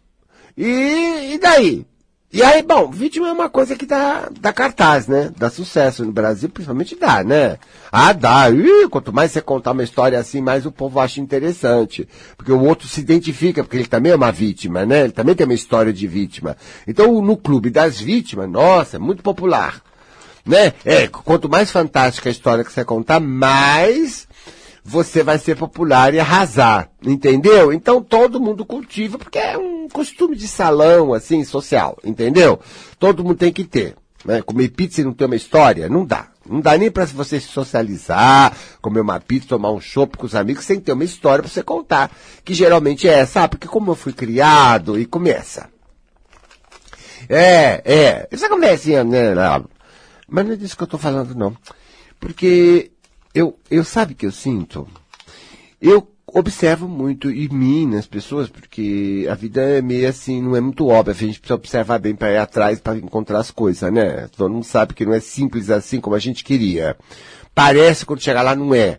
E, 0.56 1.34
e 1.34 1.38
daí? 1.38 1.86
E 2.30 2.42
aí, 2.42 2.60
bom, 2.60 2.90
vítima 2.90 3.28
é 3.28 3.32
uma 3.32 3.48
coisa 3.48 3.74
que 3.74 3.86
dá, 3.86 4.28
dá 4.38 4.52
cartaz, 4.52 5.06
né? 5.06 5.32
Dá 5.34 5.48
sucesso 5.48 6.04
no 6.04 6.12
Brasil, 6.12 6.50
principalmente 6.50 6.94
dá, 6.94 7.24
né? 7.24 7.56
Ah, 7.90 8.12
dá. 8.12 8.50
Ih, 8.50 8.86
quanto 8.90 9.14
mais 9.14 9.32
você 9.32 9.40
contar 9.40 9.72
uma 9.72 9.82
história 9.82 10.18
assim, 10.18 10.42
mais 10.42 10.66
o 10.66 10.70
povo 10.70 11.00
acha 11.00 11.22
interessante. 11.22 12.06
Porque 12.36 12.52
o 12.52 12.62
outro 12.62 12.86
se 12.86 13.00
identifica, 13.00 13.64
porque 13.64 13.78
ele 13.78 13.86
também 13.86 14.12
é 14.12 14.14
uma 14.14 14.30
vítima, 14.30 14.84
né? 14.84 15.04
Ele 15.04 15.12
também 15.12 15.34
tem 15.34 15.46
uma 15.46 15.54
história 15.54 15.90
de 15.90 16.06
vítima. 16.06 16.54
Então, 16.86 17.22
no 17.22 17.34
clube 17.34 17.70
das 17.70 17.98
vítimas, 17.98 18.50
nossa, 18.50 18.96
é 18.96 19.00
muito 19.00 19.22
popular. 19.22 19.80
Né? 20.44 20.74
É, 20.84 21.08
quanto 21.08 21.48
mais 21.48 21.70
fantástica 21.70 22.28
a 22.28 22.32
história 22.32 22.62
que 22.62 22.72
você 22.72 22.84
contar, 22.84 23.20
mais 23.20 24.27
você 24.88 25.22
vai 25.22 25.38
ser 25.38 25.54
popular 25.54 26.14
e 26.14 26.18
arrasar, 26.18 26.90
entendeu? 27.04 27.74
Então 27.74 28.02
todo 28.02 28.40
mundo 28.40 28.64
cultiva, 28.64 29.18
porque 29.18 29.38
é 29.38 29.58
um 29.58 29.86
costume 29.86 30.34
de 30.34 30.48
salão, 30.48 31.12
assim, 31.12 31.44
social, 31.44 31.98
entendeu? 32.02 32.58
Todo 32.98 33.22
mundo 33.22 33.36
tem 33.36 33.52
que 33.52 33.64
ter. 33.64 33.96
Né? 34.24 34.40
Comer 34.40 34.70
pizza 34.70 35.02
e 35.02 35.04
não 35.04 35.12
ter 35.12 35.26
uma 35.26 35.36
história, 35.36 35.90
não 35.90 36.06
dá. 36.06 36.28
Não 36.48 36.62
dá 36.62 36.78
nem 36.78 36.90
para 36.90 37.04
você 37.04 37.38
se 37.38 37.48
socializar, 37.48 38.56
comer 38.80 39.00
uma 39.00 39.20
pizza, 39.20 39.48
tomar 39.48 39.70
um 39.70 39.80
chopp 39.80 40.16
com 40.16 40.24
os 40.24 40.34
amigos, 40.34 40.64
sem 40.64 40.80
ter 40.80 40.92
uma 40.92 41.04
história 41.04 41.42
para 41.42 41.52
você 41.52 41.62
contar. 41.62 42.10
Que 42.42 42.54
geralmente 42.54 43.06
é 43.06 43.12
essa, 43.12 43.44
ah, 43.44 43.48
porque 43.48 43.68
como 43.68 43.90
eu 43.90 43.94
fui 43.94 44.14
criado, 44.14 44.98
e 44.98 45.04
começa. 45.04 45.68
É, 47.28 47.82
é. 47.84 48.28
Isso 48.32 48.48
começa, 48.48 49.04
né? 49.04 49.34
Mas 50.26 50.46
não 50.46 50.54
é 50.54 50.56
disso 50.56 50.74
que 50.74 50.82
eu 50.82 50.86
estou 50.86 50.98
falando, 50.98 51.34
não. 51.34 51.54
Porque 52.18 52.90
eu, 53.38 53.56
eu 53.70 53.84
sabe 53.84 54.14
que 54.14 54.26
eu 54.26 54.32
sinto? 54.32 54.88
Eu 55.80 56.08
observo 56.26 56.88
muito 56.88 57.30
em 57.30 57.48
mim, 57.48 57.86
nas 57.86 58.04
pessoas, 58.04 58.48
porque 58.48 59.28
a 59.30 59.34
vida 59.36 59.62
é 59.62 59.80
meio 59.80 60.08
assim, 60.08 60.42
não 60.42 60.56
é 60.56 60.60
muito 60.60 60.88
óbvia, 60.88 61.12
a 61.12 61.16
gente 61.16 61.38
precisa 61.38 61.54
observar 61.54 62.00
bem 62.00 62.16
para 62.16 62.32
ir 62.32 62.38
atrás 62.38 62.80
para 62.80 62.98
encontrar 62.98 63.38
as 63.38 63.52
coisas, 63.52 63.92
né? 63.92 64.28
Todo 64.36 64.52
mundo 64.52 64.64
sabe 64.64 64.92
que 64.92 65.06
não 65.06 65.14
é 65.14 65.20
simples 65.20 65.70
assim 65.70 66.00
como 66.00 66.16
a 66.16 66.18
gente 66.18 66.42
queria. 66.42 66.96
Parece 67.54 68.04
quando 68.04 68.20
chegar 68.20 68.42
lá 68.42 68.56
não 68.56 68.74
é. 68.74 68.98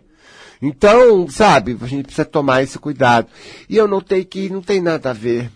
Então, 0.62 1.28
sabe, 1.28 1.76
a 1.78 1.86
gente 1.86 2.04
precisa 2.04 2.24
tomar 2.24 2.62
esse 2.62 2.78
cuidado. 2.78 3.28
E 3.68 3.76
eu 3.76 3.86
notei 3.86 4.24
que 4.24 4.48
não 4.48 4.62
tem 4.62 4.80
nada 4.80 5.10
a 5.10 5.14
ver. 5.14 5.50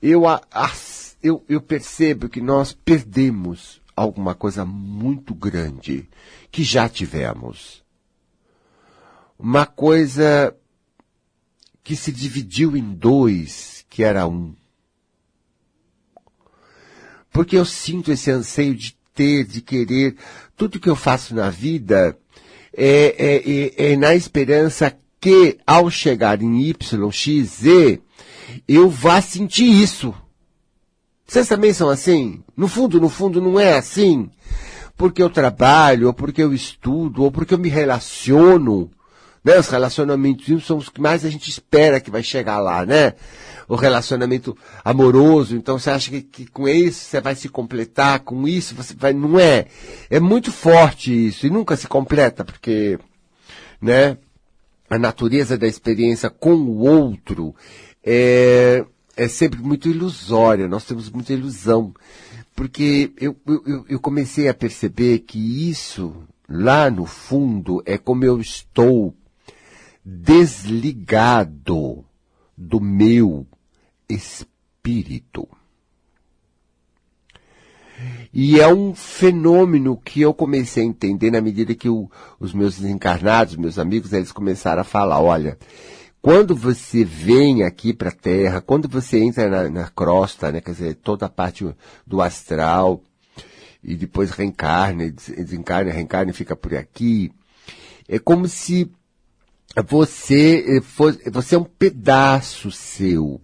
Eu, 0.00 0.22
eu, 1.20 1.44
eu 1.48 1.60
percebo 1.60 2.28
que 2.28 2.40
nós 2.40 2.72
perdemos 2.72 3.80
alguma 3.98 4.34
coisa 4.34 4.64
muito 4.64 5.34
grande 5.34 6.08
que 6.50 6.62
já 6.62 6.88
tivemos. 6.88 7.82
Uma 9.38 9.66
coisa 9.66 10.54
que 11.82 11.96
se 11.96 12.12
dividiu 12.12 12.76
em 12.76 12.94
dois, 12.94 13.84
que 13.88 14.02
era 14.02 14.26
um. 14.26 14.54
Porque 17.30 17.56
eu 17.56 17.64
sinto 17.64 18.10
esse 18.10 18.30
anseio 18.30 18.74
de 18.74 18.96
ter, 19.14 19.44
de 19.44 19.60
querer. 19.60 20.16
Tudo 20.56 20.80
que 20.80 20.88
eu 20.88 20.96
faço 20.96 21.34
na 21.34 21.50
vida 21.50 22.18
é, 22.72 23.14
é, 23.18 23.86
é, 23.86 23.92
é 23.92 23.96
na 23.96 24.14
esperança 24.14 24.96
que, 25.20 25.58
ao 25.66 25.90
chegar 25.90 26.42
em 26.42 26.62
Y, 26.62 27.10
X, 27.10 27.48
Z, 27.60 28.00
eu 28.66 28.88
vá 28.88 29.20
sentir 29.20 29.70
isso. 29.70 30.14
Vocês 31.28 31.46
também 31.46 31.74
são 31.74 31.90
assim? 31.90 32.42
No 32.56 32.66
fundo, 32.66 32.98
no 32.98 33.10
fundo, 33.10 33.38
não 33.38 33.60
é 33.60 33.76
assim? 33.76 34.30
Porque 34.96 35.22
eu 35.22 35.28
trabalho, 35.28 36.06
ou 36.06 36.14
porque 36.14 36.42
eu 36.42 36.54
estudo, 36.54 37.22
ou 37.22 37.30
porque 37.30 37.52
eu 37.52 37.58
me 37.58 37.68
relaciono. 37.68 38.90
Né? 39.44 39.58
Os 39.58 39.68
relacionamentos 39.68 40.64
são 40.64 40.78
os 40.78 40.88
que 40.88 41.02
mais 41.02 41.26
a 41.26 41.30
gente 41.30 41.50
espera 41.50 42.00
que 42.00 42.10
vai 42.10 42.22
chegar 42.22 42.60
lá, 42.60 42.86
né? 42.86 43.12
O 43.68 43.76
relacionamento 43.76 44.56
amoroso, 44.82 45.54
então 45.54 45.78
você 45.78 45.90
acha 45.90 46.10
que, 46.10 46.22
que 46.22 46.46
com 46.46 46.66
isso 46.66 47.04
você 47.04 47.20
vai 47.20 47.34
se 47.34 47.50
completar, 47.50 48.20
com 48.20 48.48
isso 48.48 48.74
você 48.74 48.94
vai. 48.94 49.12
Não 49.12 49.38
é. 49.38 49.66
É 50.08 50.18
muito 50.18 50.50
forte 50.50 51.28
isso, 51.28 51.46
e 51.46 51.50
nunca 51.50 51.76
se 51.76 51.86
completa, 51.86 52.42
porque, 52.42 52.98
né? 53.82 54.16
A 54.88 54.98
natureza 54.98 55.58
da 55.58 55.66
experiência 55.66 56.30
com 56.30 56.54
o 56.54 56.78
outro 56.78 57.54
é, 58.02 58.82
é 59.18 59.26
sempre 59.26 59.60
muito 59.60 59.88
ilusória, 59.88 60.68
nós 60.68 60.84
temos 60.84 61.10
muita 61.10 61.32
ilusão. 61.32 61.92
Porque 62.54 63.12
eu, 63.20 63.36
eu, 63.46 63.84
eu 63.88 64.00
comecei 64.00 64.48
a 64.48 64.54
perceber 64.54 65.20
que 65.20 65.68
isso, 65.68 66.22
lá 66.48 66.88
no 66.88 67.04
fundo, 67.04 67.82
é 67.84 67.98
como 67.98 68.24
eu 68.24 68.40
estou 68.40 69.12
desligado 70.04 72.04
do 72.56 72.80
meu 72.80 73.44
espírito. 74.08 75.48
E 78.32 78.60
é 78.60 78.72
um 78.72 78.94
fenômeno 78.94 79.96
que 79.96 80.20
eu 80.20 80.32
comecei 80.32 80.84
a 80.84 80.86
entender 80.86 81.32
na 81.32 81.40
medida 81.40 81.74
que 81.74 81.88
o, 81.88 82.08
os 82.38 82.54
meus 82.54 82.78
desencarnados, 82.78 83.56
meus 83.56 83.80
amigos, 83.80 84.12
eles 84.12 84.30
começaram 84.30 84.82
a 84.82 84.84
falar, 84.84 85.20
olha, 85.20 85.58
quando 86.28 86.54
você 86.54 87.06
vem 87.06 87.62
aqui 87.62 87.94
para 87.94 88.10
a 88.10 88.12
Terra, 88.12 88.60
quando 88.60 88.86
você 88.86 89.18
entra 89.18 89.48
na, 89.48 89.70
na, 89.70 89.88
crosta, 89.88 90.52
né, 90.52 90.60
quer 90.60 90.72
dizer, 90.72 90.94
toda 90.96 91.24
a 91.24 91.28
parte 91.30 91.66
do 92.06 92.20
astral, 92.20 93.02
e 93.82 93.96
depois 93.96 94.30
reencarna, 94.32 95.10
desencarna, 95.10 95.90
reencarna 95.90 96.30
e 96.30 96.34
fica 96.34 96.54
por 96.54 96.74
aqui. 96.74 97.32
É 98.06 98.18
como 98.18 98.46
se 98.46 98.92
você 99.86 100.82
fosse, 100.82 101.30
você 101.30 101.54
é 101.54 101.58
um 101.58 101.64
pedaço 101.64 102.70
seu. 102.70 103.40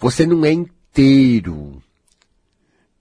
Você 0.00 0.26
não 0.26 0.44
é 0.44 0.50
inteiro. 0.50 1.80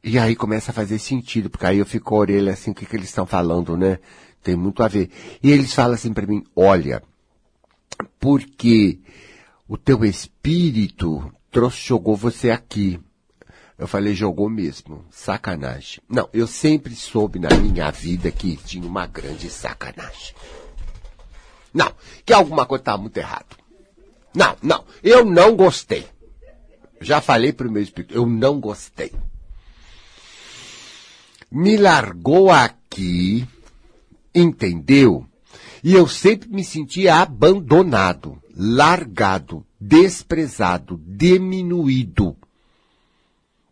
E 0.03 0.20
aí 0.20 0.36
começa 0.36 0.70
a 0.70 0.75
fazer 0.75 1.00
sentido, 1.00 1.50
porque 1.50 1.65
aí 1.65 1.79
eu 1.79 1.86
fico 1.88 2.13
a 2.13 2.20
orelha 2.20 2.53
assim, 2.53 2.70
o 2.70 2.75
que, 2.75 2.86
que 2.86 2.96
eles 2.96 3.10
estão 3.10 3.25
falando, 3.25 3.75
né? 3.75 3.98
Tem 4.44 4.56
muito 4.56 4.84
a 4.84 4.88
ver. 4.88 5.10
E 5.41 5.50
eles 5.50 5.74
falam 5.74 5.96
assim 5.96 6.13
para 6.13 6.27
mim, 6.27 6.44
olha, 6.56 7.01
porque 8.19 9.00
o 9.67 9.77
teu 9.77 10.03
espírito 10.03 11.34
trouxe, 11.51 11.88
jogou 11.88 12.15
você 12.15 12.51
aqui. 12.51 13.00
Eu 13.77 13.88
falei, 13.88 14.13
jogou 14.13 14.50
mesmo. 14.50 15.05
Sacanagem. 15.10 16.01
Não, 16.10 16.27
eu 16.34 16.48
sempre 16.48 16.93
soube 16.96 17.39
na 17.39 17.50
minha 17.50 17.89
vida 17.91 18.29
que 18.29 18.58
tinha 18.58 18.86
uma 18.86 19.05
grande 19.05 19.50
sacanagem. 19.50 20.36
Não, 21.74 21.93
que 22.25 22.34
alguma 22.34 22.65
coisa 22.65 22.81
estava 22.81 23.01
muito 23.01 23.15
errado. 23.17 23.55
Não, 24.34 24.58
não, 24.62 24.84
eu 25.03 25.24
não 25.24 25.55
gostei. 25.55 26.05
Já 27.00 27.22
falei 27.22 27.53
pro 27.53 27.72
meu 27.72 27.81
espírito, 27.81 28.13
eu 28.13 28.25
não 28.25 28.60
gostei. 28.60 29.13
Me 31.50 31.77
largou 31.77 32.51
aqui, 32.51 33.48
entendeu? 34.36 35.29
E 35.84 35.94
eu 35.94 36.08
sempre 36.08 36.50
me 36.50 36.64
sentia 36.64 37.16
abandonado, 37.16 38.42
largado, 38.56 39.66
desprezado, 39.80 41.02
diminuído. 41.06 42.36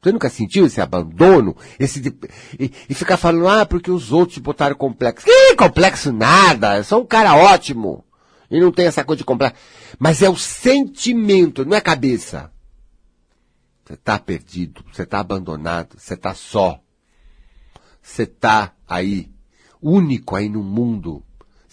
Você 0.01 0.11
nunca 0.11 0.29
sentiu 0.29 0.65
esse 0.65 0.79
abandono? 0.79 1.55
Esse 1.79 1.99
de, 1.99 2.13
e, 2.57 2.71
e, 2.89 2.93
ficar 2.93 3.17
falando, 3.17 3.47
ah, 3.47 3.65
porque 3.65 3.91
os 3.91 4.11
outros 4.11 4.37
botaram 4.37 4.75
complexo. 4.75 5.25
Que 5.25 5.55
complexo 5.55 6.13
nada, 6.13 6.77
eu 6.77 6.83
sou 6.83 7.01
um 7.01 7.05
cara 7.05 7.35
ótimo. 7.35 8.05
E 8.49 8.59
não 8.59 8.71
tem 8.71 8.85
essa 8.85 9.03
coisa 9.03 9.17
de 9.17 9.25
complexo. 9.25 9.59
Mas 9.99 10.21
é 10.21 10.29
o 10.29 10.37
sentimento, 10.37 11.65
não 11.65 11.73
é 11.75 11.79
a 11.79 11.81
cabeça. 11.81 12.51
Você 13.83 13.93
está 13.95 14.17
perdido, 14.19 14.85
você 14.93 15.03
está 15.03 15.19
abandonado, 15.19 15.97
você 15.97 16.13
está 16.13 16.33
só. 16.33 16.79
Você 18.01 18.23
está 18.23 18.73
aí, 18.87 19.29
único 19.81 20.35
aí 20.35 20.47
no 20.47 20.63
mundo. 20.63 21.23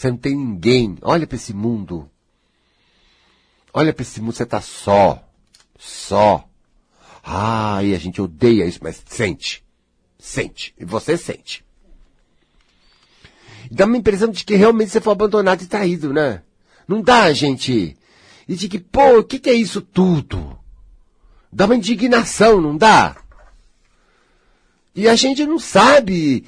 Você 0.05 0.11
não 0.11 0.19
tem 0.19 0.37
ninguém. 0.37 0.99
Olha 1.01 1.27
para 1.27 1.37
esse 1.37 1.55
mundo. 1.55 2.11
Olha 3.73 3.91
para 3.91 4.03
esse 4.03 4.21
mundo, 4.21 4.35
você 4.35 4.43
está 4.43 4.61
só. 4.61 5.27
Só. 5.79 6.47
Ah, 7.23 7.83
e 7.83 7.95
a 7.95 7.99
gente 7.99 8.21
odeia 8.21 8.67
isso, 8.67 8.81
mas 8.83 9.03
sente. 9.07 9.65
Sente. 10.19 10.75
E 10.79 10.85
você 10.85 11.17
sente. 11.17 11.65
Dá 13.71 13.87
uma 13.87 13.97
impressão 13.97 14.29
de 14.29 14.45
que 14.45 14.55
realmente 14.55 14.91
você 14.91 15.01
foi 15.01 15.15
abandonado 15.15 15.63
e 15.63 15.67
traído, 15.67 16.13
né? 16.13 16.43
Não 16.87 17.01
dá, 17.01 17.33
gente. 17.33 17.97
E 18.47 18.55
de 18.55 18.69
que, 18.69 18.79
pô, 18.79 19.21
o 19.21 19.25
que, 19.25 19.39
que 19.39 19.49
é 19.49 19.55
isso 19.55 19.81
tudo? 19.81 20.59
Dá 21.51 21.65
uma 21.65 21.77
indignação, 21.77 22.61
não 22.61 22.77
dá? 22.77 23.17
E 24.97 25.09
a 25.09 25.17
gente 25.17 25.45
não 25.45 25.59
sabe, 25.59 26.45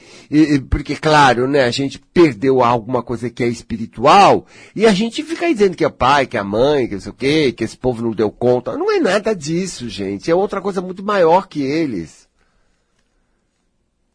porque 0.71 0.95
claro, 0.95 1.49
né, 1.49 1.65
a 1.65 1.71
gente 1.73 1.99
perdeu 1.99 2.63
alguma 2.63 3.03
coisa 3.03 3.29
que 3.29 3.43
é 3.43 3.49
espiritual, 3.49 4.47
e 4.75 4.87
a 4.87 4.93
gente 4.93 5.25
fica 5.25 5.53
dizendo 5.53 5.77
que 5.77 5.85
é 5.85 5.89
pai, 5.89 6.27
que 6.27 6.37
é 6.39 6.43
mãe, 6.45 6.87
que 6.87 6.95
não 6.95 7.01
sei 7.01 7.11
o 7.11 7.15
quê, 7.15 7.51
que 7.51 7.65
esse 7.65 7.77
povo 7.77 8.03
não 8.03 8.13
deu 8.13 8.31
conta. 8.31 8.79
Não 8.79 8.93
é 8.93 9.01
nada 9.01 9.35
disso, 9.35 9.89
gente. 9.89 10.31
É 10.31 10.35
outra 10.35 10.61
coisa 10.61 10.81
muito 10.81 11.03
maior 11.03 11.49
que 11.49 11.61
eles. 11.61 12.29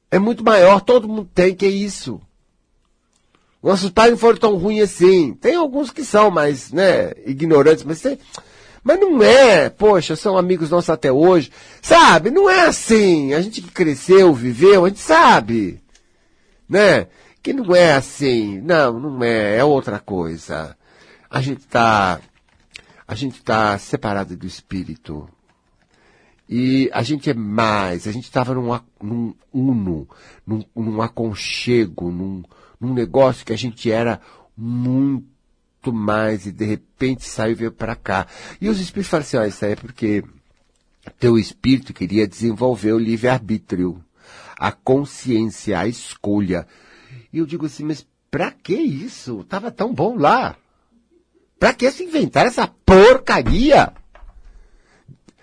É 0.09 0.17
muito 0.17 0.45
maior, 0.45 0.79
todo 0.79 1.09
mundo 1.09 1.29
tem 1.33 1.53
que 1.53 1.65
é 1.65 1.69
isso. 1.69 2.21
Nossos 3.61 3.89
pais 3.91 4.11
não 4.11 4.17
foram 4.17 4.39
tão 4.39 4.55
ruins 4.55 4.83
assim. 4.83 5.33
Tem 5.33 5.55
alguns 5.55 5.91
que 5.91 6.05
são 6.05 6.31
mais, 6.31 6.71
né, 6.71 7.11
ignorantes, 7.25 7.83
mas 7.83 8.01
tem, 8.01 8.17
mas 8.83 8.99
não 8.99 9.21
é, 9.21 9.69
poxa, 9.69 10.15
são 10.15 10.37
amigos 10.37 10.71
nossos 10.71 10.89
até 10.89 11.11
hoje. 11.11 11.51
Sabe? 11.81 12.31
Não 12.31 12.49
é 12.49 12.65
assim. 12.65 13.33
A 13.33 13.41
gente 13.41 13.61
que 13.61 13.71
cresceu, 13.71 14.33
viveu, 14.33 14.85
a 14.85 14.89
gente 14.89 14.99
sabe. 14.99 15.81
Né? 16.67 17.07
Que 17.43 17.53
não 17.53 17.75
é 17.75 17.93
assim. 17.93 18.59
Não, 18.61 18.99
não 18.99 19.23
é. 19.23 19.57
É 19.57 19.63
outra 19.63 19.99
coisa. 19.99 20.75
A 21.29 21.41
gente 21.41 21.65
tá, 21.67 22.19
a 23.07 23.15
gente 23.15 23.43
tá 23.43 23.77
separado 23.77 24.35
do 24.35 24.47
espírito. 24.47 25.29
E 26.49 26.89
a 26.91 27.01
gente 27.01 27.29
é 27.29 27.33
mais, 27.33 28.05
a 28.07 28.11
gente 28.11 28.25
estava 28.25 28.53
num, 28.53 28.77
num 29.01 29.33
uno, 29.53 30.05
num, 30.45 30.61
num 30.75 31.01
aconchego, 31.01 32.11
num, 32.11 32.43
num 32.77 32.93
negócio 32.93 33.45
que 33.45 33.53
a 33.53 33.57
gente 33.57 33.89
era 33.89 34.19
muito 34.57 35.30
muito 35.81 35.91
mais 35.91 36.45
e 36.45 36.51
de 36.51 36.63
repente 36.63 37.27
saiu 37.27 37.53
e 37.53 37.55
veio 37.55 37.71
para 37.71 37.95
cá. 37.95 38.27
E 38.59 38.69
os 38.69 38.79
espíritos 38.79 39.09
falam 39.09 39.23
assim, 39.23 39.37
ah, 39.37 39.47
isso 39.47 39.65
aí 39.65 39.71
é 39.71 39.75
porque 39.75 40.23
teu 41.19 41.39
espírito 41.39 41.93
queria 41.93 42.27
desenvolver 42.27 42.93
o 42.93 42.99
livre-arbítrio, 42.99 44.03
a 44.57 44.71
consciência, 44.71 45.79
a 45.79 45.87
escolha. 45.87 46.67
E 47.33 47.39
eu 47.39 47.45
digo 47.47 47.65
assim, 47.65 47.83
mas 47.83 48.05
pra 48.29 48.51
que 48.51 48.75
isso? 48.75 49.43
Tava 49.45 49.71
tão 49.71 49.91
bom 49.91 50.15
lá. 50.15 50.55
Pra 51.59 51.73
que 51.73 51.89
se 51.91 52.03
inventar 52.03 52.45
essa 52.45 52.67
porcaria? 52.67 53.91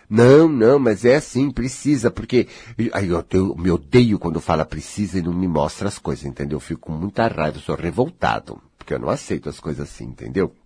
Não, 0.09 0.49
não, 0.49 0.79
mas 0.79 1.05
é 1.05 1.17
assim, 1.17 1.51
precisa, 1.51 2.11
porque 2.11 2.49
aí 2.93 3.09
eu, 3.09 3.25
eu 3.31 3.55
me 3.57 3.71
odeio 3.71 4.19
quando 4.19 4.41
fala 4.41 4.65
precisa 4.65 5.19
e 5.19 5.23
não 5.23 5.35
me 5.35 5.47
mostra 5.47 5.89
as 5.89 5.99
coisas, 5.99 6.25
entendeu? 6.25 6.57
Eu 6.57 6.61
fico 6.61 6.81
com 6.81 6.93
muita 6.93 7.27
raiva, 7.27 7.59
sou 7.59 7.77
revoltado 7.77 8.59
porque 8.89 8.95
eu 8.95 8.99
não 8.99 9.11
aceito 9.11 9.51
as 9.51 9.61
coisas 9.61 9.87
assim, 9.87 10.05
entendeu? 10.05 10.57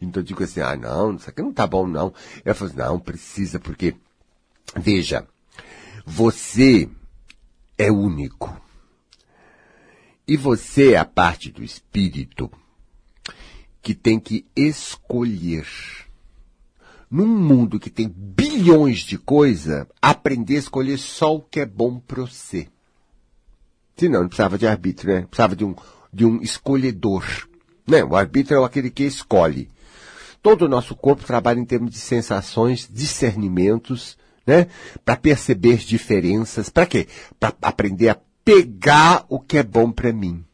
Então 0.00 0.22
eu 0.22 0.24
digo 0.24 0.42
assim, 0.42 0.60
ah, 0.60 0.74
não, 0.74 1.16
isso 1.16 1.28
aqui 1.28 1.42
não 1.42 1.52
tá 1.52 1.66
bom, 1.66 1.86
não. 1.86 2.14
Eu 2.42 2.54
falo 2.54 2.70
assim, 2.70 2.78
não, 2.78 2.98
precisa, 2.98 3.60
porque, 3.60 3.94
veja, 4.74 5.28
você 6.06 6.88
é 7.76 7.92
único. 7.92 8.58
E 10.26 10.34
você 10.34 10.94
é 10.94 10.96
a 10.96 11.04
parte 11.04 11.50
do 11.50 11.62
espírito 11.62 12.50
que 13.82 13.94
tem 13.94 14.18
que 14.18 14.46
escolher. 14.56 15.66
Num 17.10 17.26
mundo 17.26 17.78
que 17.78 17.90
tem 17.90 18.08
bilhões 18.08 19.00
de 19.00 19.18
coisas, 19.18 19.86
aprender 20.00 20.56
a 20.56 20.60
escolher 20.60 20.96
só 20.96 21.36
o 21.36 21.42
que 21.42 21.60
é 21.60 21.66
bom 21.66 22.00
para 22.00 22.22
você. 22.22 22.66
Senão, 23.94 24.22
não 24.22 24.28
precisava 24.28 24.56
de 24.56 24.66
arbítrio, 24.66 25.12
né? 25.12 25.26
Precisava 25.26 25.54
de 25.54 25.66
um, 25.66 25.74
de 26.10 26.24
um 26.24 26.40
escolhedor. 26.40 27.48
Né? 27.88 28.04
O 28.04 28.14
arbítrio 28.14 28.62
é 28.62 28.64
aquele 28.64 28.90
que 28.90 29.04
escolhe. 29.04 29.70
Todo 30.42 30.66
o 30.66 30.68
nosso 30.68 30.94
corpo 30.94 31.24
trabalha 31.24 31.58
em 31.58 31.64
termos 31.64 31.90
de 31.90 31.98
sensações, 31.98 32.88
discernimentos, 32.90 34.16
né? 34.46 34.68
Para 35.04 35.16
perceber 35.16 35.78
diferenças. 35.78 36.68
Para 36.68 36.86
quê? 36.86 37.08
Para 37.40 37.54
aprender 37.60 38.10
a 38.10 38.18
pegar 38.44 39.24
o 39.28 39.40
que 39.40 39.58
é 39.58 39.62
bom 39.62 39.90
para 39.90 40.12
mim. 40.12 40.44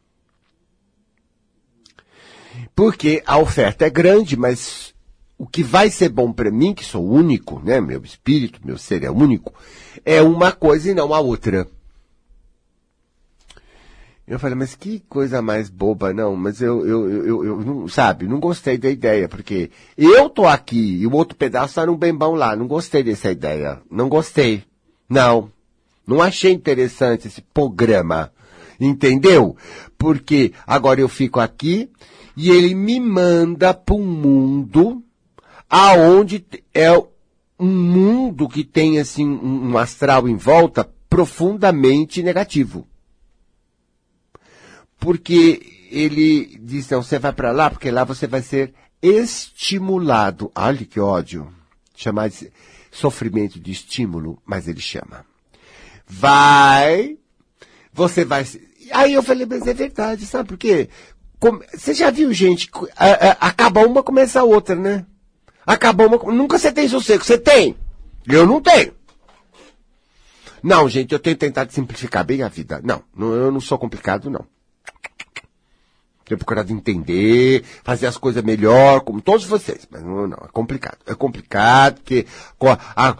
Porque 2.75 3.21
a 3.25 3.37
oferta 3.37 3.85
é 3.85 3.89
grande, 3.89 4.35
mas 4.35 4.93
o 5.37 5.45
que 5.45 5.63
vai 5.63 5.89
ser 5.89 6.09
bom 6.09 6.31
para 6.31 6.51
mim, 6.51 6.73
que 6.73 6.83
sou 6.83 7.05
único, 7.05 7.61
né? 7.63 7.79
Meu 7.79 8.01
espírito, 8.03 8.59
meu 8.63 8.77
ser 8.77 9.03
é 9.03 9.11
único, 9.11 9.53
é 10.03 10.21
uma 10.21 10.51
coisa 10.51 10.91
e 10.91 10.93
não 10.93 11.13
a 11.13 11.19
outra. 11.19 11.67
Eu 14.27 14.39
falei, 14.39 14.55
mas 14.55 14.73
que 14.73 15.01
coisa 15.01 15.39
mais 15.39 15.69
boba, 15.69 16.11
não, 16.11 16.35
mas 16.35 16.59
eu, 16.59 16.83
eu, 16.83 17.09
eu, 17.09 17.25
eu, 17.25 17.45
eu 17.45 17.61
não, 17.61 17.87
sabe, 17.87 18.27
não 18.27 18.39
gostei 18.39 18.75
da 18.75 18.89
ideia, 18.89 19.29
porque 19.29 19.69
eu 19.95 20.27
tô 20.31 20.47
aqui 20.47 20.97
e 20.99 21.05
o 21.05 21.13
outro 21.13 21.37
pedaço 21.37 21.75
tá 21.75 21.85
no 21.85 21.95
bem 21.95 22.11
bom 22.11 22.33
lá, 22.33 22.55
não 22.55 22.65
gostei 22.67 23.03
dessa 23.03 23.29
ideia, 23.29 23.79
não 23.89 24.09
gostei, 24.09 24.63
não, 25.07 25.51
não 26.07 26.23
achei 26.23 26.51
interessante 26.51 27.27
esse 27.27 27.39
programa, 27.53 28.31
entendeu? 28.79 29.55
Porque 29.95 30.53
agora 30.65 30.99
eu 30.99 31.07
fico 31.07 31.39
aqui 31.39 31.87
e 32.35 32.49
ele 32.49 32.73
me 32.73 32.99
manda 32.99 33.75
para 33.75 33.93
um 33.95 34.03
mundo 34.03 35.03
aonde 35.69 36.43
é 36.73 36.91
um 37.59 37.67
mundo 37.67 38.49
que 38.49 38.63
tem 38.63 38.97
assim 38.97 39.27
um 39.27 39.77
astral 39.77 40.27
em 40.27 40.35
volta 40.35 40.89
profundamente 41.07 42.23
negativo 42.23 42.87
porque 45.05 45.87
ele 45.91 46.57
diz, 46.59 46.89
não, 46.89 47.03
você 47.03 47.19
vai 47.19 47.31
para 47.31 47.51
lá 47.51 47.69
porque 47.69 47.91
lá 47.91 48.03
você 48.03 48.25
vai 48.25 48.41
ser 48.41 48.73
estimulado. 49.03 50.51
Olha 50.55 50.83
que 50.83 50.99
ódio. 50.99 51.47
Chamar 51.95 52.29
de 52.29 52.51
sofrimento 52.91 53.59
de 53.59 53.71
estímulo, 53.71 54.41
mas 54.43 54.67
ele 54.67 54.81
chama. 54.81 55.23
Vai, 56.07 57.19
você 57.93 58.25
vai. 58.25 58.47
Aí 58.91 59.13
eu 59.13 59.21
falei, 59.21 59.45
mas 59.45 59.67
é 59.67 59.75
verdade, 59.75 60.25
sabe 60.25 60.49
por 60.49 60.57
quê? 60.57 60.89
Você 61.71 61.93
já 61.93 62.09
viu 62.09 62.33
gente, 62.33 62.67
acaba 63.39 63.85
uma, 63.85 64.01
começa 64.01 64.39
a 64.39 64.43
outra, 64.43 64.75
né? 64.75 65.05
Acaba 65.67 66.07
uma, 66.07 66.17
nunca 66.33 66.57
você 66.57 66.71
tem 66.71 66.89
sossego, 66.89 67.23
você 67.23 67.37
tem. 67.37 67.77
Eu 68.27 68.47
não 68.47 68.59
tenho. 68.59 68.91
Não, 70.63 70.89
gente, 70.89 71.11
eu 71.11 71.19
tenho 71.19 71.35
tentado 71.35 71.71
simplificar 71.71 72.25
bem 72.25 72.41
a 72.41 72.47
vida. 72.47 72.81
Não, 72.83 73.03
não 73.15 73.33
eu 73.33 73.51
não 73.51 73.61
sou 73.61 73.77
complicado, 73.77 74.31
não. 74.31 74.47
Tenho 76.25 76.39
procurado 76.39 76.73
entender, 76.73 77.63
fazer 77.83 78.07
as 78.07 78.17
coisas 78.17 78.43
melhor, 78.43 79.01
como 79.01 79.21
todos 79.21 79.45
vocês. 79.45 79.87
Mas 79.91 80.03
não, 80.03 80.27
não, 80.27 80.37
é 80.43 80.47
complicado. 80.51 80.97
É 81.05 81.13
complicado, 81.13 81.95
porque 81.95 82.25
a, 82.59 83.09
a, 83.09 83.13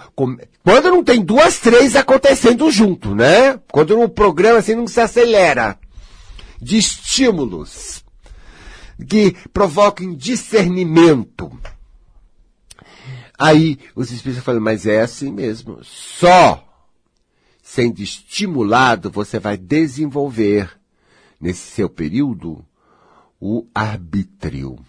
quando 0.63 0.89
não 0.89 1.03
tem 1.03 1.23
duas, 1.23 1.59
três 1.59 1.95
acontecendo 1.95 2.69
junto, 2.71 3.13
né? 3.13 3.59
Quando 3.71 4.01
o 4.01 4.09
programa 4.09 4.57
assim 4.57 4.73
não 4.73 4.87
se 4.87 4.99
acelera 4.99 5.77
de 6.59 6.77
estímulos 6.77 8.03
que 9.07 9.35
provoquem 9.53 10.15
discernimento. 10.15 11.51
Aí 13.37 13.77
os 13.95 14.11
espíritos 14.11 14.43
falam, 14.43 14.61
mas 14.61 14.87
é 14.87 15.01
assim 15.01 15.31
mesmo. 15.31 15.79
Só 15.83 16.65
sendo 17.61 18.01
estimulado 18.01 19.11
você 19.11 19.37
vai 19.39 19.57
desenvolver 19.57 20.71
nesse 21.39 21.71
seu 21.71 21.89
período 21.89 22.65
o 23.47 23.67
arbítrio. 23.75 24.79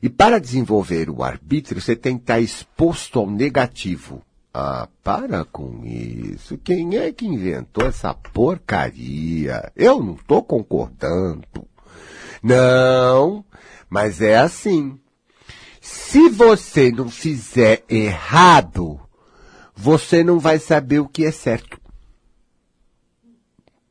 E 0.00 0.08
para 0.08 0.38
desenvolver 0.38 1.10
o 1.10 1.24
arbítrio, 1.24 1.80
você 1.80 1.96
tem 1.96 2.16
que 2.16 2.22
estar 2.22 2.38
exposto 2.38 3.18
ao 3.18 3.28
negativo. 3.28 4.22
Ah, 4.54 4.88
para 5.02 5.44
com 5.44 5.84
isso. 5.84 6.56
Quem 6.58 6.96
é 6.96 7.12
que 7.12 7.26
inventou 7.26 7.86
essa 7.86 8.14
porcaria? 8.14 9.72
Eu 9.74 10.00
não 10.00 10.14
estou 10.14 10.44
concordando. 10.44 11.66
Não, 12.40 13.44
mas 13.88 14.20
é 14.20 14.38
assim. 14.38 14.98
Se 15.80 16.28
você 16.28 16.92
não 16.92 17.10
fizer 17.10 17.84
errado, 17.88 19.00
você 19.74 20.22
não 20.22 20.38
vai 20.38 20.60
saber 20.60 21.00
o 21.00 21.08
que 21.08 21.24
é 21.24 21.32
certo. 21.32 21.80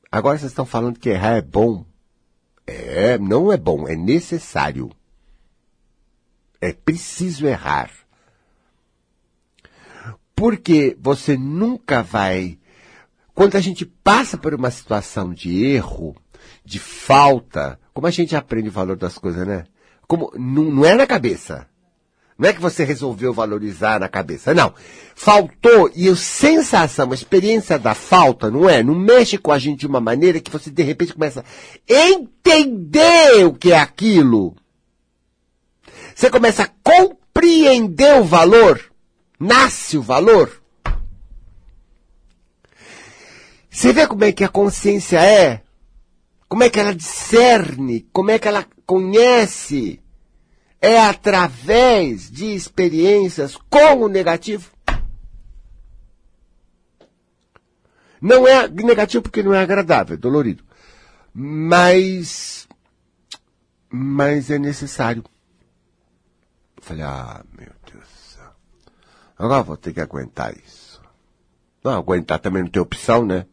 Agora 0.09 0.37
vocês 0.37 0.51
estão 0.51 0.65
falando 0.65 0.97
que 0.97 1.09
errar 1.09 1.35
é 1.35 1.41
bom. 1.41 1.88
É, 2.69 3.17
não 3.17 3.51
é 3.51 3.57
bom, 3.57 3.87
é 3.87 3.95
necessário. 3.95 4.89
É 6.61 6.73
preciso 6.73 7.47
errar. 7.47 7.89
Porque 10.35 10.97
você 10.99 11.37
nunca 11.37 12.01
vai. 12.01 12.57
Quando 13.33 13.55
a 13.55 13.61
gente 13.61 13.85
passa 13.85 14.37
por 14.37 14.53
uma 14.53 14.71
situação 14.71 15.33
de 15.33 15.65
erro, 15.65 16.15
de 16.63 16.79
falta, 16.79 17.79
como 17.93 18.07
a 18.07 18.11
gente 18.11 18.35
aprende 18.35 18.69
o 18.69 18.73
valor 18.73 18.97
das 18.97 19.17
coisas, 19.17 19.45
né? 19.45 19.65
Como, 20.07 20.31
não, 20.35 20.63
não 20.65 20.85
é 20.85 20.95
na 20.95 21.05
cabeça. 21.05 21.68
Não 22.39 22.47
é 22.47 22.53
que 22.53 22.61
você 22.61 22.85
resolveu 22.85 23.33
valorizar 23.33 23.99
na 23.99 24.07
cabeça, 24.07 24.53
não. 24.53 24.73
Faltou, 25.13 25.91
e 25.93 26.07
a 26.07 26.15
sensação, 26.15 27.11
a 27.11 27.13
experiência 27.13 27.77
da 27.77 27.93
falta, 27.93 28.49
não 28.49 28.69
é? 28.69 28.81
Não 28.81 28.95
mexe 28.95 29.37
com 29.37 29.51
a 29.51 29.59
gente 29.59 29.79
de 29.79 29.87
uma 29.87 29.99
maneira 29.99 30.39
que 30.39 30.49
você 30.49 30.71
de 30.71 30.81
repente 30.81 31.13
começa 31.13 31.41
a 31.41 31.93
entender 31.93 33.45
o 33.45 33.53
que 33.53 33.73
é 33.73 33.77
aquilo. 33.77 34.55
Você 36.15 36.29
começa 36.29 36.63
a 36.63 36.69
compreender 36.81 38.21
o 38.21 38.23
valor. 38.23 38.89
Nasce 39.37 39.97
o 39.97 40.01
valor. 40.01 40.61
Você 43.69 43.91
vê 43.91 44.07
como 44.07 44.23
é 44.23 44.31
que 44.31 44.45
a 44.45 44.49
consciência 44.49 45.21
é? 45.21 45.61
Como 46.47 46.63
é 46.63 46.69
que 46.69 46.79
ela 46.79 46.95
discerne? 46.95 48.07
Como 48.13 48.31
é 48.31 48.39
que 48.39 48.47
ela 48.47 48.65
conhece? 48.85 50.01
É 50.81 50.99
através 50.99 52.29
de 52.29 52.53
experiências 52.55 53.57
com 53.69 54.03
o 54.03 54.07
negativo. 54.07 54.71
Não 58.21 58.47
é 58.47 58.67
negativo 58.67 59.23
porque 59.23 59.43
não 59.43 59.53
é 59.53 59.61
agradável, 59.61 60.15
é 60.15 60.17
dolorido. 60.17 60.63
Mas, 61.33 62.67
mas 63.89 64.49
é 64.49 64.59
necessário. 64.59 65.23
Eu 66.75 66.83
falei, 66.83 67.03
ah, 67.03 67.43
meu 67.57 67.71
Deus 67.91 68.03
do 68.03 68.35
céu. 68.35 68.51
Agora 69.37 69.63
vou 69.63 69.77
ter 69.77 69.93
que 69.93 70.01
aguentar 70.01 70.53
isso. 70.57 71.01
Não, 71.83 71.93
aguentar 71.93 72.39
também 72.39 72.63
não 72.63 72.69
tem 72.69 72.81
opção, 72.81 73.25
né? 73.25 73.45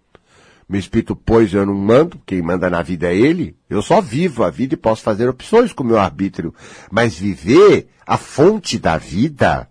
Meu 0.69 0.81
espírito 0.81 1.15
pôs, 1.15 1.55
eu 1.55 1.65
não 1.65 1.75
mando, 1.75 2.21
quem 2.27 2.43
manda 2.43 2.69
na 2.69 2.83
vida 2.83 3.13
é 3.13 3.17
ele. 3.17 3.57
Eu 3.71 3.81
só 3.83 4.01
vivo 4.01 4.43
a 4.43 4.51
vida 4.51 4.75
e 4.75 4.77
posso 4.77 5.03
fazer 5.03 5.29
opções 5.29 5.73
com 5.73 5.85
o 5.85 5.87
meu 5.87 5.99
arbítrio. 5.99 6.53
Mas 6.91 7.17
viver 7.17 7.89
a 8.05 8.17
fonte 8.17 8.79
da 8.79 8.99
vida. 8.99 9.69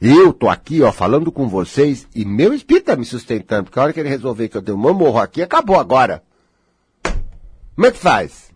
Eu 0.00 0.32
tô 0.32 0.48
aqui, 0.48 0.80
ó, 0.80 0.90
falando 0.90 1.30
com 1.30 1.46
vocês 1.46 2.08
e 2.14 2.24
meu 2.24 2.54
espírito 2.54 2.86
tá 2.86 2.96
me 2.96 3.04
sustentando, 3.04 3.64
porque 3.64 3.78
a 3.78 3.82
hora 3.82 3.92
que 3.92 4.00
ele 4.00 4.08
resolver 4.08 4.48
que 4.48 4.56
eu 4.56 4.62
dei 4.62 4.74
uma 4.74 4.94
morro 4.94 5.18
aqui, 5.18 5.42
acabou 5.42 5.78
agora. 5.78 6.22
Como 7.74 7.86
é 7.86 7.90
que 7.90 7.98
faz? 7.98 8.50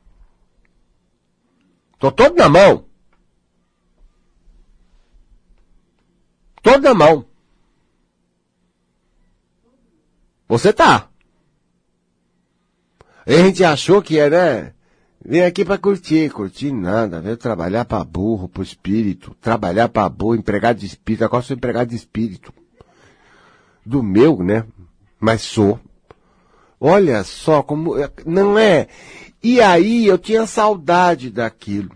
Tô 1.98 2.11
todo 2.11 2.35
na 2.37 2.48
mão. 2.48 2.87
Todo 6.62 6.83
na 6.83 6.94
mão. 6.94 7.27
Você 10.54 10.72
tá. 10.72 11.08
a 13.26 13.32
gente 13.32 13.64
achou 13.64 14.00
que 14.00 14.20
era, 14.20 14.62
né? 14.62 14.72
Vem 15.26 15.42
aqui 15.42 15.64
para 15.64 15.76
curtir, 15.76 16.30
curtir 16.30 16.70
nada, 16.70 17.20
veio 17.20 17.36
trabalhar 17.36 17.84
para 17.84 18.04
burro, 18.04 18.48
pro 18.48 18.62
espírito, 18.62 19.34
trabalhar 19.40 19.88
para 19.88 20.08
burro, 20.08 20.36
empregado 20.36 20.78
de 20.78 20.86
espírito, 20.86 21.24
agora 21.24 21.42
sou 21.42 21.56
empregado 21.56 21.88
de 21.88 21.96
espírito. 21.96 22.54
Do 23.84 24.00
meu, 24.00 24.44
né? 24.44 24.64
Mas 25.18 25.42
sou. 25.42 25.80
Olha 26.78 27.24
só 27.24 27.60
como, 27.60 27.96
não 28.24 28.56
é? 28.56 28.86
E 29.42 29.60
aí 29.60 30.06
eu 30.06 30.16
tinha 30.16 30.46
saudade 30.46 31.30
daquilo. 31.30 31.90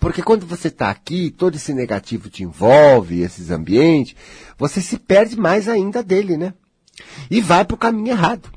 Porque 0.00 0.22
quando 0.22 0.46
você 0.46 0.68
está 0.68 0.88
aqui, 0.88 1.30
todo 1.30 1.56
esse 1.56 1.74
negativo 1.74 2.30
te 2.30 2.44
envolve, 2.44 3.20
esses 3.20 3.50
ambientes, 3.50 4.16
você 4.56 4.80
se 4.80 4.98
perde 4.98 5.38
mais 5.38 5.68
ainda 5.68 6.02
dele, 6.02 6.38
né? 6.38 6.54
E 7.30 7.40
vai 7.40 7.64
para 7.64 7.74
o 7.74 7.78
caminho 7.78 8.08
errado. 8.08 8.50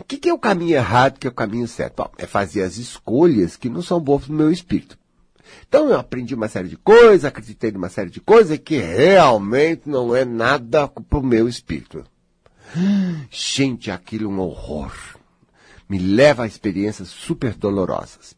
O 0.00 0.04
que, 0.04 0.18
que, 0.18 0.28
é 0.28 0.34
o 0.34 0.38
caminho 0.38 0.76
errado, 0.76 1.18
que 1.18 1.26
é 1.26 1.30
o 1.30 1.34
caminho 1.34 1.66
certo? 1.66 1.96
Bom, 1.96 2.10
é 2.18 2.26
fazer 2.26 2.62
as 2.62 2.76
escolhas 2.76 3.56
que 3.56 3.70
não 3.70 3.80
são 3.80 4.00
boas 4.00 4.24
para 4.24 4.32
o 4.32 4.36
meu 4.36 4.52
espírito. 4.52 4.98
Então 5.66 5.88
eu 5.88 5.98
aprendi 5.98 6.34
uma 6.34 6.48
série 6.48 6.68
de 6.68 6.76
coisas, 6.76 7.24
acreditei 7.24 7.70
numa 7.70 7.88
série 7.88 8.10
de 8.10 8.20
coisas 8.20 8.58
que 8.58 8.78
realmente 8.78 9.88
não 9.88 10.14
é 10.14 10.24
nada 10.24 10.88
para 10.88 11.18
o 11.18 11.22
meu 11.22 11.48
espírito. 11.48 12.04
Gente, 13.30 13.90
aquilo 13.90 14.30
é 14.30 14.34
um 14.34 14.40
horror. 14.40 14.92
Me 15.88 15.98
leva 15.98 16.44
a 16.44 16.46
experiências 16.46 17.08
super 17.08 17.54
dolorosas. 17.54 18.34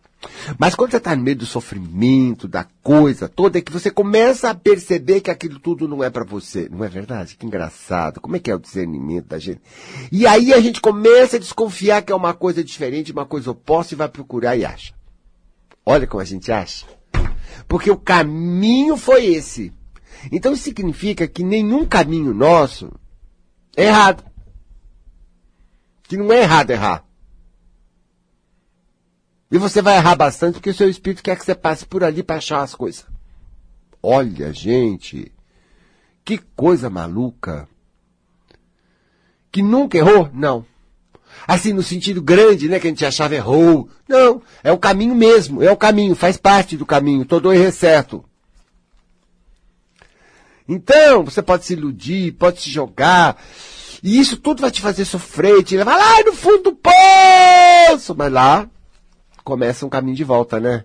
Mas 0.58 0.74
quando 0.74 0.90
você 0.90 0.96
está 0.98 1.14
no 1.14 1.22
meio 1.22 1.36
do 1.36 1.46
sofrimento, 1.46 2.46
da 2.48 2.64
coisa 2.82 3.28
toda, 3.28 3.58
é 3.58 3.60
que 3.60 3.72
você 3.72 3.90
começa 3.90 4.50
a 4.50 4.54
perceber 4.54 5.20
que 5.20 5.30
aquilo 5.30 5.58
tudo 5.58 5.88
não 5.88 6.02
é 6.02 6.10
para 6.10 6.24
você. 6.24 6.68
Não 6.70 6.84
é 6.84 6.88
verdade? 6.88 7.36
Que 7.36 7.46
engraçado. 7.46 8.20
Como 8.20 8.36
é 8.36 8.38
que 8.38 8.50
é 8.50 8.54
o 8.54 8.60
discernimento 8.60 9.26
da 9.26 9.38
gente? 9.38 9.60
E 10.10 10.26
aí 10.26 10.52
a 10.52 10.60
gente 10.60 10.80
começa 10.80 11.36
a 11.36 11.40
desconfiar 11.40 12.02
que 12.02 12.12
é 12.12 12.16
uma 12.16 12.34
coisa 12.34 12.62
diferente, 12.62 13.12
uma 13.12 13.26
coisa 13.26 13.50
oposta 13.50 13.94
e 13.94 13.96
vai 13.96 14.08
procurar 14.08 14.56
e 14.56 14.64
acha. 14.64 14.94
Olha 15.84 16.06
como 16.06 16.20
a 16.20 16.24
gente 16.24 16.50
acha. 16.50 16.86
Porque 17.68 17.90
o 17.90 17.96
caminho 17.96 18.96
foi 18.96 19.26
esse. 19.26 19.72
Então 20.32 20.52
isso 20.52 20.64
significa 20.64 21.26
que 21.28 21.44
nenhum 21.44 21.86
caminho 21.86 22.34
nosso 22.34 22.92
é 23.76 23.84
errado. 23.84 24.24
Que 26.04 26.16
não 26.16 26.32
é 26.32 26.42
errado 26.42 26.70
errar. 26.70 27.05
E 29.50 29.58
você 29.58 29.80
vai 29.80 29.96
errar 29.96 30.16
bastante 30.16 30.54
porque 30.54 30.70
o 30.70 30.74
seu 30.74 30.88
espírito 30.88 31.22
quer 31.22 31.36
que 31.36 31.44
você 31.44 31.54
passe 31.54 31.86
por 31.86 32.02
ali 32.02 32.22
para 32.22 32.36
achar 32.36 32.62
as 32.62 32.74
coisas. 32.74 33.06
Olha, 34.02 34.52
gente, 34.52 35.32
que 36.24 36.38
coisa 36.38 36.90
maluca. 36.90 37.68
Que 39.50 39.62
nunca 39.62 39.96
errou? 39.96 40.28
Não. 40.32 40.66
Assim, 41.46 41.72
no 41.72 41.82
sentido 41.82 42.20
grande, 42.20 42.68
né, 42.68 42.80
que 42.80 42.88
a 42.88 42.90
gente 42.90 43.06
achava 43.06 43.34
errou. 43.34 43.88
Não, 44.08 44.42
é 44.64 44.72
o 44.72 44.78
caminho 44.78 45.14
mesmo, 45.14 45.62
é 45.62 45.70
o 45.70 45.76
caminho, 45.76 46.14
faz 46.14 46.36
parte 46.36 46.76
do 46.76 46.84
caminho, 46.84 47.24
todo 47.24 47.52
erro 47.52 47.64
é 47.64 47.70
certo. 47.70 48.24
Então, 50.68 51.24
você 51.24 51.40
pode 51.40 51.64
se 51.64 51.74
iludir, 51.74 52.32
pode 52.32 52.60
se 52.60 52.70
jogar, 52.70 53.40
e 54.02 54.18
isso 54.18 54.36
tudo 54.36 54.60
vai 54.60 54.70
te 54.70 54.80
fazer 54.80 55.04
sofrer, 55.04 55.62
te 55.62 55.76
levar 55.76 55.96
lá 55.96 56.22
no 56.24 56.32
fundo 56.32 56.64
do 56.64 56.72
poço, 56.72 58.14
mas 58.16 58.32
lá 58.32 58.68
começa 59.46 59.86
um 59.86 59.88
caminho 59.88 60.16
de 60.16 60.24
volta, 60.24 60.58
né? 60.58 60.84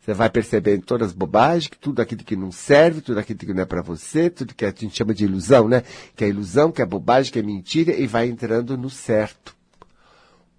Você 0.00 0.12
vai 0.12 0.28
percebendo 0.28 0.84
todas 0.84 1.08
as 1.08 1.14
bobagens, 1.14 1.70
tudo 1.80 2.02
aquilo 2.02 2.24
que 2.24 2.34
não 2.34 2.50
serve, 2.50 3.00
tudo 3.00 3.20
aquilo 3.20 3.38
que 3.38 3.54
não 3.54 3.62
é 3.62 3.64
para 3.64 3.80
você, 3.80 4.28
tudo 4.28 4.56
que 4.56 4.64
a 4.64 4.70
gente 4.70 4.96
chama 4.96 5.14
de 5.14 5.24
ilusão, 5.24 5.68
né? 5.68 5.84
Que 6.16 6.24
é 6.24 6.28
ilusão, 6.28 6.72
que 6.72 6.82
é 6.82 6.84
bobagem, 6.84 7.32
que 7.32 7.38
é 7.38 7.42
mentira, 7.42 7.92
e 7.92 8.04
vai 8.08 8.26
entrando 8.26 8.76
no 8.76 8.90
certo. 8.90 9.54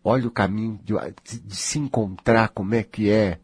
Olha 0.01 0.25
o 0.25 0.31
caminho 0.31 0.79
de, 0.85 0.93
de 1.45 1.55
se 1.55 1.77
encontrar, 1.77 2.47
como 2.49 2.73
é 2.73 2.81
que 2.81 3.09
é. 3.09 3.39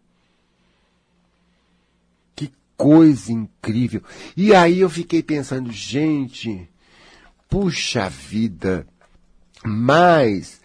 Que 2.33 2.53
coisa 2.77 3.33
incrível. 3.33 4.01
E 4.37 4.55
aí 4.55 4.79
eu 4.79 4.89
fiquei 4.89 5.21
pensando, 5.21 5.73
gente, 5.73 6.69
puxa 7.49 8.07
vida, 8.07 8.87
mas 9.65 10.61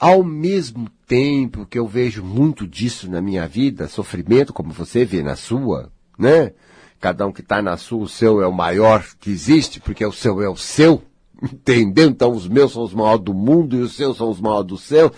ao 0.00 0.24
mesmo 0.24 0.88
tempo 1.06 1.66
que 1.66 1.78
eu 1.78 1.86
vejo 1.86 2.24
muito 2.24 2.66
disso 2.66 3.10
na 3.10 3.20
minha 3.20 3.46
vida, 3.46 3.86
sofrimento 3.86 4.50
como 4.50 4.72
você 4.72 5.04
vê 5.04 5.22
na 5.22 5.36
sua, 5.36 5.92
né? 6.18 6.54
Cada 6.98 7.26
um 7.26 7.32
que 7.32 7.42
está 7.42 7.60
na 7.60 7.76
sua, 7.76 8.04
o 8.04 8.08
seu 8.08 8.40
é 8.40 8.46
o 8.46 8.52
maior 8.52 9.04
que 9.20 9.30
existe, 9.30 9.78
porque 9.78 10.04
o 10.04 10.12
seu 10.12 10.40
é 10.40 10.48
o 10.48 10.56
seu, 10.56 11.02
entendeu? 11.42 12.08
Então 12.08 12.32
os 12.32 12.48
meus 12.48 12.72
são 12.72 12.82
os 12.82 12.94
maiores 12.94 13.22
do 13.22 13.34
mundo 13.34 13.76
e 13.76 13.82
os 13.82 13.94
seus 13.94 14.16
são 14.16 14.30
os 14.30 14.40
maiores 14.40 14.68
do 14.68 14.78
céu. 14.78 15.12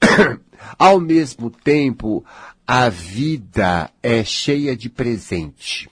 Ao 0.78 1.00
mesmo 1.00 1.50
tempo, 1.50 2.24
a 2.64 2.88
vida 2.88 3.90
é 4.00 4.22
cheia 4.22 4.76
de 4.76 4.88
presente. 4.88 5.90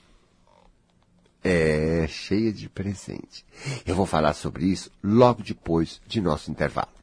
É 1.42 2.06
cheia 2.08 2.52
de 2.52 2.68
presente. 2.68 3.44
Eu 3.84 3.96
vou 3.96 4.06
falar 4.06 4.34
sobre 4.34 4.66
isso 4.66 4.88
logo 5.02 5.42
depois 5.42 6.00
de 6.06 6.20
nosso 6.20 6.50
intervalo. 6.50 6.97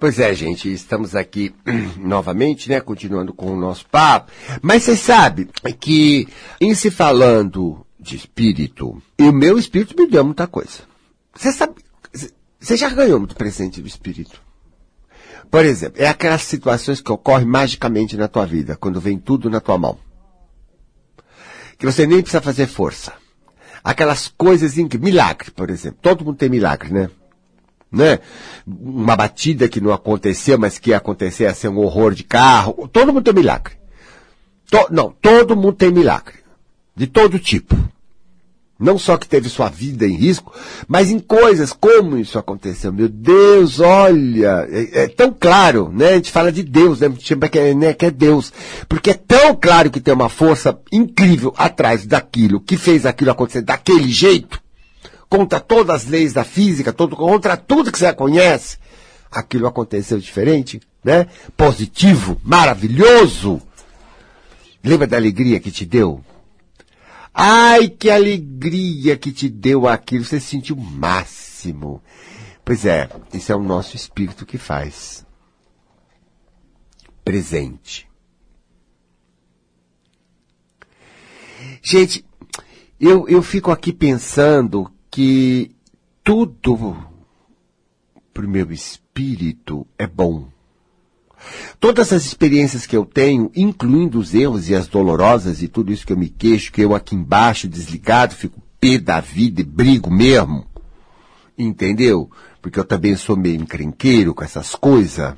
Pois 0.00 0.20
é, 0.20 0.32
gente, 0.32 0.72
estamos 0.72 1.16
aqui 1.16 1.52
novamente, 1.98 2.68
né, 2.68 2.80
continuando 2.80 3.34
com 3.34 3.52
o 3.52 3.56
nosso 3.56 3.84
papo. 3.86 4.30
Mas 4.62 4.84
você 4.84 4.96
sabe 4.96 5.50
que, 5.80 6.28
em 6.60 6.72
se 6.74 6.88
falando 6.88 7.84
de 7.98 8.14
espírito, 8.14 9.02
e 9.18 9.24
o 9.24 9.32
meu 9.32 9.58
espírito 9.58 9.96
me 9.98 10.06
deu 10.06 10.24
muita 10.24 10.46
coisa. 10.46 10.82
Você 11.34 11.50
sabe, 11.50 11.74
você 12.60 12.76
já 12.76 12.88
ganhou 12.90 13.18
muito 13.18 13.34
presente 13.34 13.80
do 13.80 13.88
espírito. 13.88 14.40
Por 15.50 15.64
exemplo, 15.64 16.00
é 16.00 16.06
aquelas 16.06 16.42
situações 16.42 17.00
que 17.00 17.10
ocorrem 17.10 17.46
magicamente 17.46 18.16
na 18.16 18.28
tua 18.28 18.46
vida, 18.46 18.76
quando 18.76 19.00
vem 19.00 19.18
tudo 19.18 19.50
na 19.50 19.60
tua 19.60 19.78
mão. 19.78 19.98
Que 21.76 21.86
você 21.86 22.06
nem 22.06 22.20
precisa 22.20 22.40
fazer 22.40 22.68
força. 22.68 23.14
Aquelas 23.82 24.28
coisas 24.28 24.78
em 24.78 24.86
que, 24.86 24.98
milagre, 24.98 25.50
por 25.50 25.70
exemplo. 25.70 25.98
Todo 26.00 26.24
mundo 26.24 26.36
tem 26.36 26.48
milagre, 26.48 26.92
né? 26.92 27.10
Né? 27.90 28.18
Uma 28.66 29.16
batida 29.16 29.68
que 29.68 29.80
não 29.80 29.92
aconteceu, 29.92 30.58
mas 30.58 30.78
que 30.78 30.90
ia 30.90 30.98
acontecer, 30.98 31.44
ia 31.44 31.54
ser 31.54 31.68
um 31.68 31.78
horror 31.78 32.14
de 32.14 32.24
carro. 32.24 32.88
Todo 32.92 33.12
mundo 33.12 33.24
tem 33.24 33.34
milagre. 33.34 33.74
To, 34.70 34.86
não, 34.90 35.10
todo 35.10 35.56
mundo 35.56 35.72
tem 35.72 35.90
milagre. 35.90 36.34
De 36.94 37.06
todo 37.06 37.38
tipo. 37.38 37.76
Não 38.78 38.96
só 38.96 39.16
que 39.16 39.26
teve 39.26 39.48
sua 39.48 39.68
vida 39.68 40.06
em 40.06 40.14
risco, 40.14 40.52
mas 40.86 41.10
em 41.10 41.18
coisas 41.18 41.72
como 41.72 42.16
isso 42.16 42.38
aconteceu. 42.38 42.92
Meu 42.92 43.08
Deus, 43.08 43.80
olha, 43.80 44.68
é, 44.70 45.02
é 45.02 45.08
tão 45.08 45.34
claro, 45.36 45.90
né? 45.92 46.10
A 46.10 46.14
gente 46.14 46.30
fala 46.30 46.52
de 46.52 46.62
Deus, 46.62 47.00
né? 47.00 47.10
Que 47.50 47.58
é, 47.58 47.74
né? 47.74 47.92
que 47.92 48.06
é 48.06 48.10
Deus. 48.10 48.52
Porque 48.88 49.10
é 49.10 49.14
tão 49.14 49.56
claro 49.56 49.90
que 49.90 50.00
tem 50.00 50.14
uma 50.14 50.28
força 50.28 50.78
incrível 50.92 51.52
atrás 51.58 52.06
daquilo, 52.06 52.60
que 52.60 52.76
fez 52.76 53.04
aquilo 53.04 53.32
acontecer 53.32 53.62
daquele 53.62 54.08
jeito, 54.08 54.60
contra 55.28 55.60
todas 55.60 56.02
as 56.02 56.08
leis 56.08 56.32
da 56.32 56.44
física, 56.44 56.92
todo, 56.92 57.16
contra 57.16 57.56
tudo 57.56 57.92
que 57.92 57.98
você 57.98 58.12
conhece. 58.12 58.78
Aquilo 59.30 59.66
aconteceu 59.66 60.18
diferente, 60.18 60.80
né? 61.04 61.26
Positivo, 61.56 62.40
maravilhoso. 62.42 63.60
Lembra 64.82 65.06
da 65.06 65.16
alegria 65.16 65.60
que 65.60 65.70
te 65.70 65.84
deu? 65.84 66.24
Ai, 67.34 67.88
que 67.88 68.10
alegria 68.10 69.16
que 69.16 69.30
te 69.30 69.48
deu 69.48 69.86
aquilo, 69.86 70.24
você 70.24 70.40
se 70.40 70.46
sentiu 70.46 70.76
o 70.76 70.80
máximo. 70.80 72.02
Pois 72.64 72.84
é, 72.84 73.08
isso 73.32 73.52
é 73.52 73.56
o 73.56 73.62
nosso 73.62 73.96
espírito 73.96 74.46
que 74.46 74.58
faz. 74.58 75.26
Presente. 77.24 78.08
Gente, 81.82 82.24
eu, 82.98 83.28
eu 83.28 83.42
fico 83.42 83.70
aqui 83.70 83.92
pensando 83.92 84.90
que 85.18 85.72
tudo 86.22 86.96
para 88.32 88.46
o 88.46 88.48
meu 88.48 88.70
espírito 88.70 89.84
é 89.98 90.06
bom. 90.06 90.46
Todas 91.80 92.12
as 92.12 92.24
experiências 92.24 92.86
que 92.86 92.96
eu 92.96 93.04
tenho, 93.04 93.50
incluindo 93.56 94.20
os 94.20 94.32
erros 94.32 94.68
e 94.68 94.76
as 94.76 94.86
dolorosas 94.86 95.60
e 95.60 95.66
tudo 95.66 95.92
isso 95.92 96.06
que 96.06 96.12
eu 96.12 96.16
me 96.16 96.28
queixo, 96.28 96.70
que 96.70 96.82
eu 96.82 96.94
aqui 96.94 97.16
embaixo, 97.16 97.66
desligado, 97.66 98.32
fico 98.32 98.62
pé 98.80 98.96
da 98.96 99.18
vida 99.18 99.60
e 99.60 99.64
brigo 99.64 100.08
mesmo. 100.08 100.64
Entendeu? 101.58 102.30
Porque 102.62 102.78
eu 102.78 102.84
também 102.84 103.16
sou 103.16 103.36
meio 103.36 103.60
encrenqueiro 103.60 104.32
com 104.32 104.44
essas 104.44 104.76
coisas. 104.76 105.34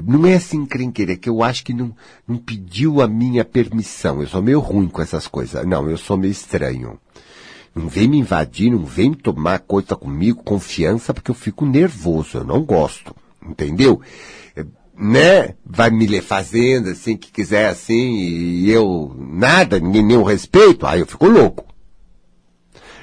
Não 0.00 0.24
é 0.26 0.36
assim 0.36 0.58
encrenqueiro, 0.58 1.10
é 1.10 1.16
que 1.16 1.28
eu 1.28 1.42
acho 1.42 1.64
que 1.64 1.74
não, 1.74 1.92
não 2.24 2.36
pediu 2.36 3.02
a 3.02 3.08
minha 3.08 3.44
permissão. 3.44 4.22
Eu 4.22 4.28
sou 4.28 4.40
meio 4.40 4.60
ruim 4.60 4.86
com 4.86 5.02
essas 5.02 5.26
coisas. 5.26 5.66
Não, 5.66 5.90
eu 5.90 5.98
sou 5.98 6.16
meio 6.16 6.30
estranho. 6.30 7.00
Não 7.74 7.88
vem 7.88 8.06
me 8.06 8.18
invadir, 8.18 8.70
não 8.70 8.84
vem 8.84 9.12
tomar 9.12 9.58
coisa 9.58 9.96
comigo, 9.96 10.42
confiança, 10.44 11.12
porque 11.12 11.30
eu 11.30 11.34
fico 11.34 11.66
nervoso, 11.66 12.38
eu 12.38 12.44
não 12.44 12.62
gosto. 12.62 13.14
Entendeu? 13.44 14.00
né, 14.96 15.54
vai 15.64 15.90
me 15.90 16.20
fazendo 16.20 16.90
assim, 16.90 17.16
que 17.16 17.30
quiser 17.30 17.68
assim, 17.68 18.14
e 18.16 18.70
eu 18.70 19.14
nada, 19.18 19.80
ninguém 19.80 20.04
nenhum 20.04 20.22
respeito, 20.22 20.86
aí 20.86 21.00
eu 21.00 21.06
fico 21.06 21.26
louco. 21.26 21.66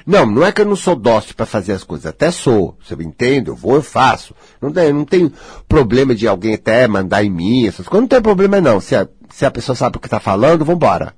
Não, 0.04 0.26
não 0.26 0.44
é 0.44 0.50
que 0.50 0.60
eu 0.60 0.64
não 0.64 0.74
sou 0.74 0.96
dócil 0.96 1.34
para 1.36 1.46
fazer 1.46 1.72
as 1.72 1.84
coisas, 1.84 2.06
até 2.06 2.30
sou, 2.30 2.76
você 2.82 2.96
me 2.96 3.04
entende? 3.04 3.50
Eu 3.50 3.54
vou, 3.54 3.76
eu 3.76 3.82
faço. 3.82 4.34
Não 4.60 4.72
tem, 4.72 4.92
não 4.92 5.04
tem 5.04 5.32
problema 5.68 6.12
de 6.12 6.26
alguém 6.26 6.54
até 6.54 6.88
mandar 6.88 7.22
em 7.22 7.30
mim, 7.30 7.66
essas 7.66 7.86
coisas, 7.86 8.02
não 8.02 8.08
tem 8.08 8.20
problema 8.20 8.60
não. 8.60 8.80
Se 8.80 8.96
a, 8.96 9.06
se 9.30 9.44
a 9.46 9.50
pessoa 9.50 9.76
sabe 9.76 9.96
o 9.96 10.00
que 10.00 10.08
está 10.08 10.18
falando, 10.18 10.64
vambora. 10.64 11.14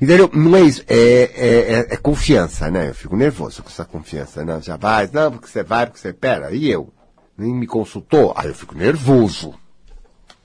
Entendeu? 0.00 0.30
Não 0.32 0.56
é 0.56 0.60
isso, 0.62 0.82
é, 0.86 0.96
é, 0.96 1.94
é, 1.94 1.96
confiança, 1.96 2.70
né? 2.70 2.90
Eu 2.90 2.94
fico 2.94 3.16
nervoso 3.16 3.62
com 3.62 3.68
essa 3.68 3.84
confiança, 3.84 4.44
não, 4.44 4.60
já 4.60 4.76
vai, 4.76 5.08
não, 5.12 5.32
porque 5.32 5.48
você 5.48 5.62
vai, 5.62 5.86
porque 5.86 6.00
você, 6.00 6.12
pera, 6.12 6.52
e 6.52 6.68
eu? 6.70 6.92
Nem 7.36 7.54
me 7.54 7.66
consultou? 7.66 8.32
Aí 8.36 8.48
eu 8.48 8.54
fico 8.54 8.76
nervoso. 8.76 9.54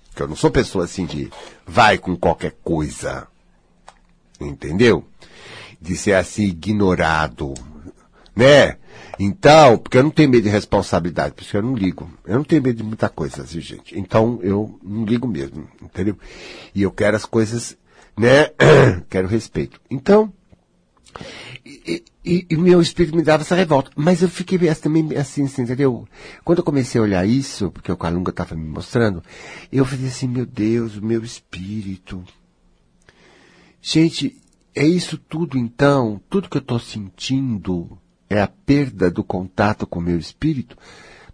Porque 0.10 0.22
eu 0.22 0.28
não 0.28 0.36
sou 0.36 0.52
pessoa 0.52 0.86
assim 0.86 1.06
de 1.06 1.32
vai 1.66 1.98
com 1.98 2.16
qualquer 2.16 2.56
coisa. 2.64 3.28
Entendeu? 4.40 5.04
De 5.82 5.96
ser 5.96 6.14
assim 6.14 6.44
ignorado. 6.44 7.56
Né? 8.36 8.78
Então, 9.20 9.78
porque 9.78 9.98
eu 9.98 10.04
não 10.04 10.10
tenho 10.10 10.30
medo 10.30 10.44
de 10.44 10.50
responsabilidade, 10.50 11.34
por 11.34 11.44
isso 11.44 11.56
eu 11.56 11.62
não 11.62 11.76
ligo. 11.76 12.10
Eu 12.26 12.36
não 12.36 12.44
tenho 12.44 12.62
medo 12.62 12.78
de 12.78 12.84
muita 12.84 13.10
coisa, 13.10 13.44
assim, 13.44 13.62
gente. 13.62 13.98
Então, 13.98 14.40
eu 14.42 14.80
não 14.84 15.06
ligo 15.06 15.28
mesmo, 15.28 15.68
entendeu? 15.82 16.18
E 16.74 16.82
eu 16.82 16.92
quero 16.92 17.16
as 17.16 17.26
coisas, 17.26 17.78
né? 18.18 18.50
quero 19.10 19.28
respeito. 19.28 19.80
Então, 19.90 20.32
e, 21.66 22.04
e, 22.26 22.46
e, 22.50 22.58
meu 22.58 22.82
espírito 22.82 23.16
me 23.16 23.24
dava 23.24 23.44
essa 23.44 23.56
revolta. 23.56 23.92
Mas 23.96 24.22
eu 24.22 24.30
fiquei 24.30 24.58
também 24.76 25.16
assim, 25.18 25.46
assim, 25.46 25.62
entendeu? 25.64 26.08
Quando 26.44 26.60
eu 26.60 26.64
comecei 26.64 27.00
a 27.00 27.04
olhar 27.04 27.26
isso, 27.26 27.72
porque 27.72 27.92
o 27.92 27.98
Calunga 27.98 28.32
estava 28.32 28.56
me 28.56 28.68
mostrando, 28.68 29.24
eu 29.72 29.86
falei 29.86 30.08
assim, 30.08 30.28
meu 30.28 30.46
Deus, 30.46 30.98
o 30.98 31.06
meu 31.06 31.24
espírito. 31.24 32.24
Gente, 33.82 34.38
é 34.76 34.86
isso 34.86 35.18
tudo 35.18 35.58
então, 35.58 36.22
tudo 36.30 36.50
que 36.50 36.58
eu 36.58 36.62
estou 36.62 36.80
sentindo 36.80 37.98
é 38.30 38.42
a 38.42 38.48
perda 38.48 39.12
do 39.12 39.24
contato 39.24 39.86
com 39.86 40.00
o 40.00 40.04
meu 40.04 40.18
espírito 40.18 40.78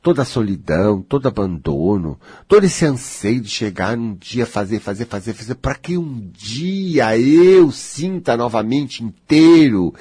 toda 0.01 0.21
a 0.21 0.25
solidão, 0.25 1.01
todo 1.01 1.27
abandono, 1.27 2.19
todo 2.47 2.65
esse 2.65 2.85
anseio 2.85 3.41
de 3.41 3.49
chegar 3.49 3.97
um 3.97 4.15
dia 4.15 4.45
fazer, 4.45 4.79
fazer, 4.79 5.05
fazer, 5.05 5.33
fazer, 5.33 5.55
para 5.55 5.75
que 5.75 5.97
um 5.97 6.29
dia 6.31 7.17
eu 7.17 7.71
sinta 7.71 8.37
novamente 8.37 9.03
inteiro, 9.03 9.93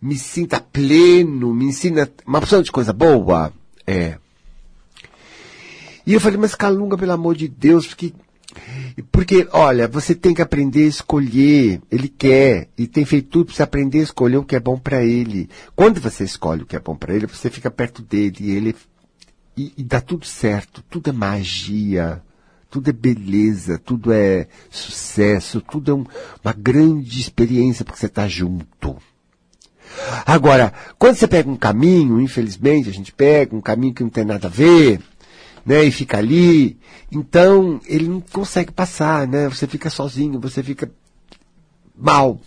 me 0.00 0.16
sinta 0.16 0.60
pleno, 0.60 1.52
me 1.54 1.66
ensina 1.66 2.08
uma 2.26 2.38
opção 2.38 2.62
de 2.62 2.70
coisa 2.70 2.92
boa. 2.92 3.52
É. 3.86 4.18
E 6.06 6.14
eu 6.14 6.20
falei, 6.20 6.38
mas 6.38 6.54
Calunga, 6.54 6.96
pelo 6.96 7.12
amor 7.12 7.36
de 7.36 7.48
Deus, 7.48 7.86
porque 7.86 8.12
porque, 9.12 9.46
olha, 9.52 9.86
você 9.86 10.14
tem 10.14 10.34
que 10.34 10.42
aprender 10.42 10.84
a 10.84 10.88
escolher. 10.88 11.80
Ele 11.90 12.08
quer. 12.08 12.68
E 12.76 12.86
tem 12.86 13.04
feito 13.04 13.28
tudo 13.28 13.46
para 13.46 13.54
você 13.54 13.62
aprender 13.62 14.00
a 14.00 14.04
escolher 14.04 14.38
o 14.38 14.44
que 14.44 14.56
é 14.56 14.60
bom 14.60 14.76
para 14.76 15.04
ele. 15.04 15.48
Quando 15.76 16.00
você 16.00 16.24
escolhe 16.24 16.62
o 16.62 16.66
que 16.66 16.76
é 16.76 16.80
bom 16.80 16.96
para 16.96 17.14
ele, 17.14 17.26
você 17.26 17.48
fica 17.48 17.70
perto 17.70 18.02
dele. 18.02 18.36
E 18.40 18.50
ele 18.50 18.74
e, 19.56 19.72
e 19.76 19.82
dá 19.82 20.00
tudo 20.00 20.26
certo, 20.26 20.82
tudo 20.88 21.10
é 21.10 21.12
magia, 21.12 22.22
tudo 22.70 22.88
é 22.88 22.92
beleza, 22.92 23.78
tudo 23.78 24.12
é 24.12 24.46
sucesso, 24.70 25.60
tudo 25.60 25.90
é 25.90 25.94
um, 25.94 26.04
uma 26.44 26.52
grande 26.52 27.20
experiência 27.20 27.84
porque 27.84 27.98
você 27.98 28.06
está 28.06 28.28
junto. 28.28 28.96
Agora, 30.24 30.72
quando 30.98 31.16
você 31.16 31.26
pega 31.26 31.50
um 31.50 31.56
caminho, 31.56 32.20
infelizmente 32.20 32.88
a 32.88 32.92
gente 32.92 33.12
pega 33.12 33.56
um 33.56 33.60
caminho 33.60 33.92
que 33.92 34.02
não 34.02 34.10
tem 34.10 34.24
nada 34.24 34.46
a 34.46 34.50
ver, 34.50 35.00
né, 35.66 35.84
e 35.84 35.90
fica 35.90 36.18
ali, 36.18 36.78
então 37.10 37.80
ele 37.86 38.08
não 38.08 38.20
consegue 38.20 38.72
passar, 38.72 39.26
né? 39.26 39.48
Você 39.48 39.66
fica 39.66 39.90
sozinho, 39.90 40.40
você 40.40 40.62
fica 40.62 40.90
mal. 41.96 42.40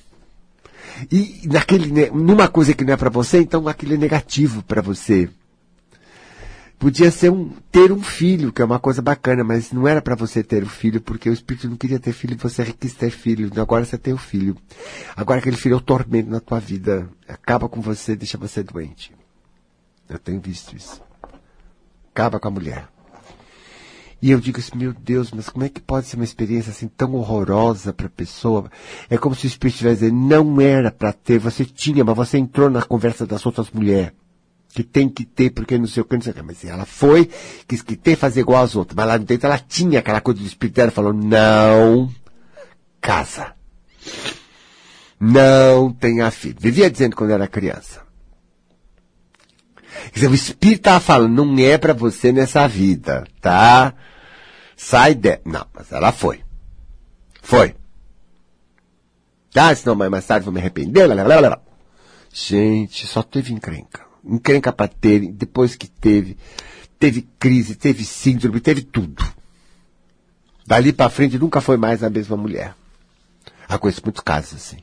E 1.11 1.41
naquele, 1.45 2.09
numa 2.11 2.47
coisa 2.47 2.73
que 2.73 2.83
não 2.83 2.93
é 2.93 2.97
para 2.97 3.09
você, 3.09 3.39
então 3.39 3.67
aquilo 3.67 3.93
é 3.93 3.97
negativo 3.97 4.63
para 4.63 4.81
você. 4.81 5.29
Podia 6.83 7.09
ser 7.11 7.31
um, 7.31 7.49
ter 7.71 7.93
um 7.93 8.03
filho, 8.03 8.51
que 8.51 8.61
é 8.61 8.65
uma 8.65 8.77
coisa 8.77 9.01
bacana, 9.01 9.41
mas 9.41 9.71
não 9.71 9.87
era 9.87 10.01
para 10.01 10.15
você 10.15 10.43
ter 10.43 10.65
um 10.65 10.67
filho, 10.67 10.99
porque 10.99 11.29
o 11.29 11.33
espírito 11.33 11.69
não 11.69 11.77
queria 11.77 11.97
ter 11.97 12.11
filho, 12.11 12.35
você 12.37 12.65
quis 12.73 12.93
ter 12.93 13.09
filho. 13.09 13.49
Agora 13.55 13.85
você 13.85 13.97
tem 13.97 14.13
o 14.13 14.17
filho. 14.17 14.57
Agora 15.15 15.39
aquele 15.39 15.55
filho 15.55 15.75
é 15.75 15.77
o 15.77 15.81
tormento 15.81 16.29
na 16.29 16.41
tua 16.41 16.59
vida. 16.59 17.09
Acaba 17.25 17.69
com 17.69 17.79
você, 17.79 18.17
deixa 18.17 18.37
você 18.37 18.61
doente. 18.61 19.15
Eu 20.09 20.19
tenho 20.19 20.41
visto 20.41 20.75
isso. 20.75 21.01
Acaba 22.11 22.37
com 22.37 22.49
a 22.49 22.51
mulher. 22.51 22.89
E 24.21 24.31
eu 24.31 24.41
digo 24.41 24.59
assim, 24.59 24.77
meu 24.77 24.91
Deus, 24.91 25.31
mas 25.31 25.47
como 25.47 25.63
é 25.63 25.69
que 25.69 25.79
pode 25.79 26.07
ser 26.07 26.17
uma 26.17 26.25
experiência 26.25 26.71
assim 26.71 26.89
tão 26.89 27.13
horrorosa 27.13 27.93
para 27.93 28.07
a 28.07 28.09
pessoa? 28.09 28.69
É 29.09 29.17
como 29.17 29.33
se 29.33 29.45
o 29.45 29.47
Espírito 29.47 29.75
estivesse 29.75 30.01
dizendo, 30.01 30.19
não 30.19 30.59
era 30.59 30.91
para 30.91 31.13
ter, 31.13 31.39
você 31.39 31.63
tinha, 31.63 32.03
mas 32.03 32.17
você 32.17 32.37
entrou 32.37 32.69
na 32.69 32.81
conversa 32.81 33.25
das 33.25 33.45
outras 33.45 33.71
mulheres. 33.71 34.11
Que 34.73 34.83
tem 34.83 35.07
que 35.07 35.23
ter, 35.23 35.51
porque 35.51 35.77
não 35.77 35.85
sei 35.85 36.01
o 36.01 36.05
que, 36.05 36.15
não 36.15 36.21
sei 36.21 36.31
o 36.31 36.35
que. 36.35 36.41
Mas 36.41 36.65
ela 36.65 36.85
foi, 36.85 37.29
quis 37.67 37.81
que 37.81 37.95
ter, 37.95 38.15
fazer 38.15 38.39
igual 38.39 38.63
às 38.63 38.75
outras. 38.75 38.95
Mas 38.95 39.07
lá 39.07 39.17
dentro 39.17 39.45
ela 39.45 39.59
tinha 39.59 39.99
aquela 39.99 40.19
coisa 40.19 40.39
do 40.39 40.47
Espírito 40.47 40.75
dela, 40.75 40.91
falou, 40.91 41.13
não, 41.13 42.11
casa. 42.99 43.53
Não 45.19 45.93
tenha 45.93 46.31
filho. 46.31 46.57
Vivia 46.59 46.89
dizendo 46.89 47.15
quando 47.15 47.31
era 47.31 47.47
criança. 47.47 48.01
Dizer, 50.11 50.27
o 50.27 50.33
Espírito 50.33 50.79
estava 50.79 50.99
falando, 50.99 51.45
não 51.45 51.59
é 51.59 51.77
para 51.77 51.93
você 51.93 52.31
nessa 52.31 52.67
vida, 52.67 53.25
tá? 53.39 53.93
Sai 54.75 55.13
de... 55.13 55.39
Não, 55.45 55.65
mas 55.73 55.91
ela 55.91 56.11
foi. 56.11 56.41
Foi. 57.41 57.75
Ah, 59.55 59.73
senão 59.75 59.95
mais 59.95 60.25
tarde 60.25 60.45
vou 60.45 60.53
me 60.53 60.59
arrepender. 60.59 61.07
Lá, 61.07 61.13
lá, 61.23 61.39
lá, 61.39 61.61
Gente, 62.33 63.05
só 63.05 63.21
teve 63.21 63.53
encrenca. 63.53 64.12
Encrenca 64.25 64.71
pra 64.71 64.87
ter, 64.87 65.31
depois 65.31 65.75
que 65.75 65.87
teve, 65.87 66.37
teve 66.97 67.27
crise, 67.37 67.75
teve 67.75 68.05
síndrome, 68.05 68.59
teve 68.59 68.81
tudo. 68.81 69.23
Dali 70.65 70.93
pra 70.93 71.09
frente 71.09 71.37
nunca 71.37 71.59
foi 71.59 71.75
mais 71.75 72.03
a 72.03 72.09
mesma 72.09 72.37
mulher. 72.37 72.73
Eu 73.69 73.79
conheço 73.79 74.01
muitos 74.03 74.23
casos 74.23 74.53
assim. 74.53 74.77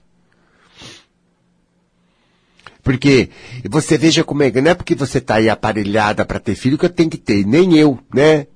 Porque 2.82 3.30
você 3.68 3.96
veja 3.96 4.24
como 4.24 4.42
é, 4.42 4.50
não 4.50 4.70
é 4.70 4.74
porque 4.74 4.94
você 4.94 5.20
tá 5.20 5.36
aí 5.36 5.48
aparelhada 5.48 6.24
para 6.24 6.40
ter 6.40 6.54
filho 6.54 6.78
que 6.78 6.84
eu 6.84 6.90
tenho 6.90 7.10
que 7.10 7.18
ter, 7.18 7.46
nem 7.46 7.76
eu, 7.76 7.98
né? 8.12 8.46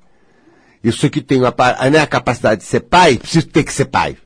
Eu 0.82 0.92
sou 0.92 1.08
que 1.08 1.22
tenho 1.22 1.44
a, 1.46 1.90
né, 1.90 2.00
a 2.00 2.06
capacidade 2.06 2.60
de 2.60 2.66
ser 2.66 2.80
pai, 2.80 3.16
preciso 3.16 3.46
ter 3.46 3.64
que 3.64 3.72
ser 3.72 3.86
pai. 3.86 4.16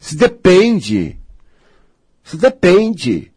Isso 0.00 0.16
depende. 0.16 1.18
Isso 2.24 2.36
depende 2.36 3.30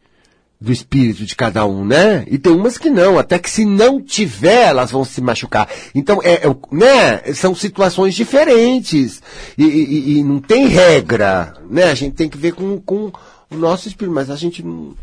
do 0.60 0.72
espírito 0.72 1.24
de 1.24 1.36
cada 1.36 1.66
um, 1.66 1.86
né? 1.86 2.26
E 2.28 2.38
tem 2.38 2.52
umas 2.52 2.78
que 2.78 2.90
não, 2.90 3.20
até 3.20 3.38
que 3.38 3.50
se 3.50 3.64
não 3.64 4.02
tiver, 4.02 4.70
elas 4.70 4.90
vão 4.90 5.06
se 5.06 5.22
machucar. 5.22 5.70
Então, 5.94 6.20
é, 6.24 6.48
é 6.48 6.56
né? 6.72 7.34
São 7.34 7.54
situações 7.54 8.16
diferentes. 8.16 9.22
E, 9.58 9.64
e, 9.64 10.18
e, 10.18 10.24
não 10.24 10.40
tem 10.40 10.68
regra, 10.68 11.54
né? 11.70 11.86
A 11.86 11.94
gente 11.94 12.16
tem 12.16 12.28
que 12.28 12.38
ver 12.38 12.54
com, 12.54 12.80
com 12.82 13.12
o 13.52 13.56
nosso 13.56 13.88
espírito, 13.88 14.14
mas 14.14 14.32
a 14.32 14.36
gente 14.36 14.64
não. 14.64 14.96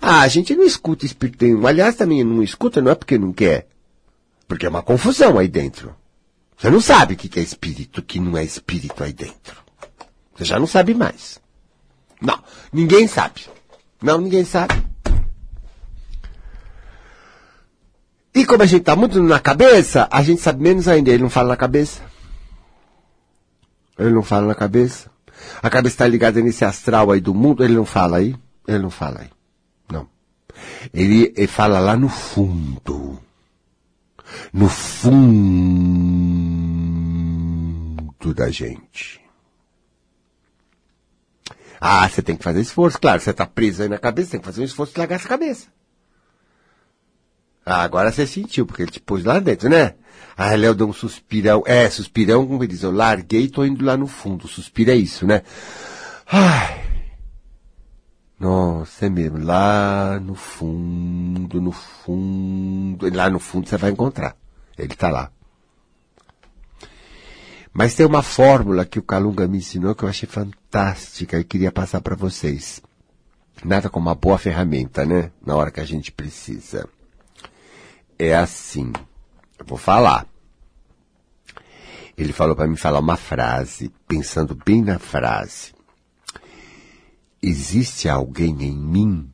Ah, 0.00 0.20
a 0.20 0.28
gente 0.28 0.54
não 0.54 0.64
escuta 0.64 1.04
espírito 1.04 1.44
nenhum. 1.44 1.66
Aliás, 1.66 1.94
também 1.96 2.24
não 2.24 2.42
escuta, 2.42 2.80
não 2.80 2.92
é 2.92 2.94
porque 2.94 3.18
não 3.18 3.32
quer. 3.32 3.68
Porque 4.46 4.64
é 4.64 4.68
uma 4.68 4.82
confusão 4.82 5.38
aí 5.38 5.48
dentro. 5.48 5.94
Você 6.56 6.70
não 6.70 6.80
sabe 6.80 7.14
o 7.14 7.16
que 7.16 7.38
é 7.38 7.42
espírito, 7.42 7.98
o 7.98 8.02
que 8.02 8.18
não 8.18 8.36
é 8.36 8.42
espírito 8.42 9.04
aí 9.04 9.12
dentro. 9.12 9.62
Você 10.34 10.44
já 10.44 10.58
não 10.58 10.66
sabe 10.66 10.94
mais. 10.94 11.38
Não, 12.20 12.42
ninguém 12.72 13.06
sabe. 13.06 13.42
Não, 14.02 14.20
ninguém 14.20 14.44
sabe. 14.44 14.74
E 18.34 18.44
como 18.46 18.62
a 18.62 18.66
gente 18.66 18.82
está 18.82 18.94
muito 18.94 19.20
na 19.22 19.40
cabeça, 19.40 20.08
a 20.10 20.22
gente 20.22 20.40
sabe 20.40 20.62
menos 20.62 20.86
ainda. 20.86 21.10
Ele 21.10 21.22
não 21.22 21.30
fala 21.30 21.48
na 21.48 21.56
cabeça. 21.56 22.02
Ele 23.98 24.10
não 24.10 24.22
fala 24.22 24.46
na 24.46 24.54
cabeça. 24.54 25.10
A 25.62 25.68
cabeça 25.68 25.94
está 25.94 26.06
ligada 26.06 26.40
nesse 26.40 26.64
astral 26.64 27.10
aí 27.10 27.20
do 27.20 27.34
mundo. 27.34 27.64
Ele 27.64 27.74
não 27.74 27.84
fala 27.84 28.18
aí. 28.18 28.36
Ele 28.66 28.78
não 28.78 28.90
fala 28.90 29.20
aí. 29.20 29.30
Não. 29.90 30.08
Ele, 30.94 31.32
ele 31.36 31.46
fala 31.48 31.80
lá 31.80 31.96
no 31.96 32.08
fundo 32.08 33.18
no 34.52 34.68
fundo 34.68 35.14
da 38.34 38.50
gente. 38.50 39.20
Ah, 41.80 42.08
você 42.08 42.22
tem 42.22 42.36
que 42.36 42.44
fazer 42.44 42.60
esforço, 42.60 43.00
claro, 43.00 43.20
você 43.20 43.30
está 43.30 43.46
preso 43.46 43.82
aí 43.82 43.88
na 43.88 43.98
cabeça, 43.98 44.32
tem 44.32 44.40
que 44.40 44.46
fazer 44.46 44.60
um 44.60 44.64
esforço 44.64 44.92
de 44.92 44.98
largar 44.98 45.16
essa 45.16 45.28
cabeça. 45.28 45.68
Ah, 47.64 47.82
agora 47.82 48.10
você 48.10 48.26
sentiu, 48.26 48.64
porque 48.64 48.82
ele 48.82 48.90
te 48.90 48.98
pôs 48.98 49.24
lá 49.24 49.38
dentro, 49.38 49.68
né? 49.68 49.94
Ah, 50.36 50.54
Léo 50.54 50.74
deu 50.74 50.88
um 50.88 50.92
suspirão. 50.92 51.62
É, 51.66 51.90
suspirão, 51.90 52.46
como 52.46 52.62
ele 52.62 52.72
diz, 52.72 52.82
eu 52.82 52.90
larguei 52.90 53.42
e 53.42 53.50
tô 53.50 53.64
indo 53.64 53.84
lá 53.84 53.96
no 53.96 54.06
fundo. 54.06 54.48
Suspiro 54.48 54.90
é 54.90 54.96
isso, 54.96 55.26
né? 55.26 55.42
Ai. 56.26 56.82
Nossa, 58.40 59.06
é 59.06 59.08
mesmo. 59.10 59.38
Lá 59.44 60.18
no 60.18 60.34
fundo, 60.34 61.60
no 61.60 61.72
fundo. 61.72 63.14
Lá 63.14 63.28
no 63.28 63.38
fundo 63.38 63.68
você 63.68 63.76
vai 63.76 63.90
encontrar. 63.90 64.36
Ele 64.78 64.94
está 64.94 65.10
lá. 65.10 65.30
Mas 67.72 67.94
tem 67.94 68.06
uma 68.06 68.22
fórmula 68.22 68.86
que 68.86 68.98
o 68.98 69.02
Calunga 69.02 69.46
me 69.46 69.58
ensinou 69.58 69.94
que 69.94 70.04
eu 70.04 70.08
achei 70.08 70.28
fantástica 70.28 70.57
e 71.40 71.44
queria 71.44 71.72
passar 71.72 72.00
para 72.00 72.14
vocês. 72.14 72.82
Nada 73.64 73.88
como 73.88 74.08
uma 74.08 74.14
boa 74.14 74.38
ferramenta, 74.38 75.04
né? 75.04 75.32
Na 75.44 75.56
hora 75.56 75.70
que 75.70 75.80
a 75.80 75.84
gente 75.84 76.12
precisa. 76.12 76.88
É 78.18 78.34
assim. 78.34 78.92
Eu 79.58 79.66
vou 79.66 79.78
falar. 79.78 80.26
Ele 82.16 82.32
falou 82.32 82.54
para 82.54 82.66
mim 82.66 82.76
falar 82.76 82.98
uma 82.98 83.16
frase, 83.16 83.92
pensando 84.06 84.54
bem 84.54 84.82
na 84.82 84.98
frase 84.98 85.72
existe 87.42 88.08
alguém 88.08 88.56
em 88.62 88.76
mim 88.76 89.32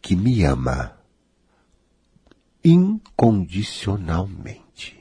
que 0.00 0.16
me 0.16 0.44
ama 0.44 0.96
incondicionalmente. 2.64 4.96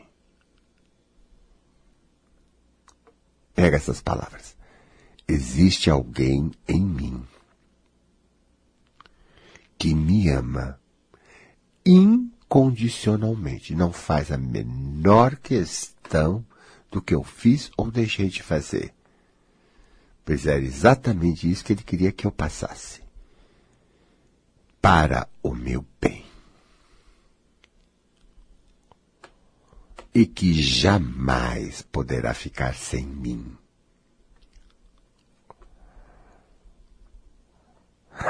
Pega 3.53 3.77
essas 3.77 4.01
palavras. 4.01 4.56
Existe 5.27 5.89
alguém 5.89 6.51
em 6.67 6.81
mim 6.81 7.21
que 9.77 9.93
me 9.93 10.29
ama 10.29 10.79
incondicionalmente. 11.85 13.75
Não 13.75 13.91
faz 13.91 14.31
a 14.31 14.37
menor 14.37 15.35
questão 15.35 16.45
do 16.89 17.01
que 17.01 17.13
eu 17.13 17.23
fiz 17.23 17.69
ou 17.75 17.91
deixei 17.91 18.29
de 18.29 18.41
fazer. 18.41 18.93
Pois 20.23 20.45
era 20.45 20.61
exatamente 20.61 21.49
isso 21.49 21.63
que 21.63 21.73
ele 21.73 21.83
queria 21.83 22.11
que 22.11 22.25
eu 22.25 22.31
passasse. 22.31 23.01
Para 24.81 25.27
o 25.43 25.53
meu 25.53 25.85
bem. 26.01 26.25
E 30.13 30.25
que 30.25 30.53
jamais 30.53 31.81
poderá 31.81 32.33
ficar 32.33 32.73
sem 32.75 33.05
mim. 33.05 33.57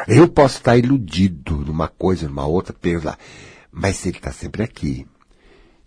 Eu 0.08 0.28
posso 0.28 0.58
estar 0.58 0.78
iludido 0.78 1.58
numa 1.58 1.88
coisa, 1.88 2.28
numa 2.28 2.46
outra, 2.46 2.74
pela, 2.74 3.18
mas 3.72 4.06
ele 4.06 4.18
está 4.18 4.32
sempre 4.32 4.64
aqui. 4.64 5.08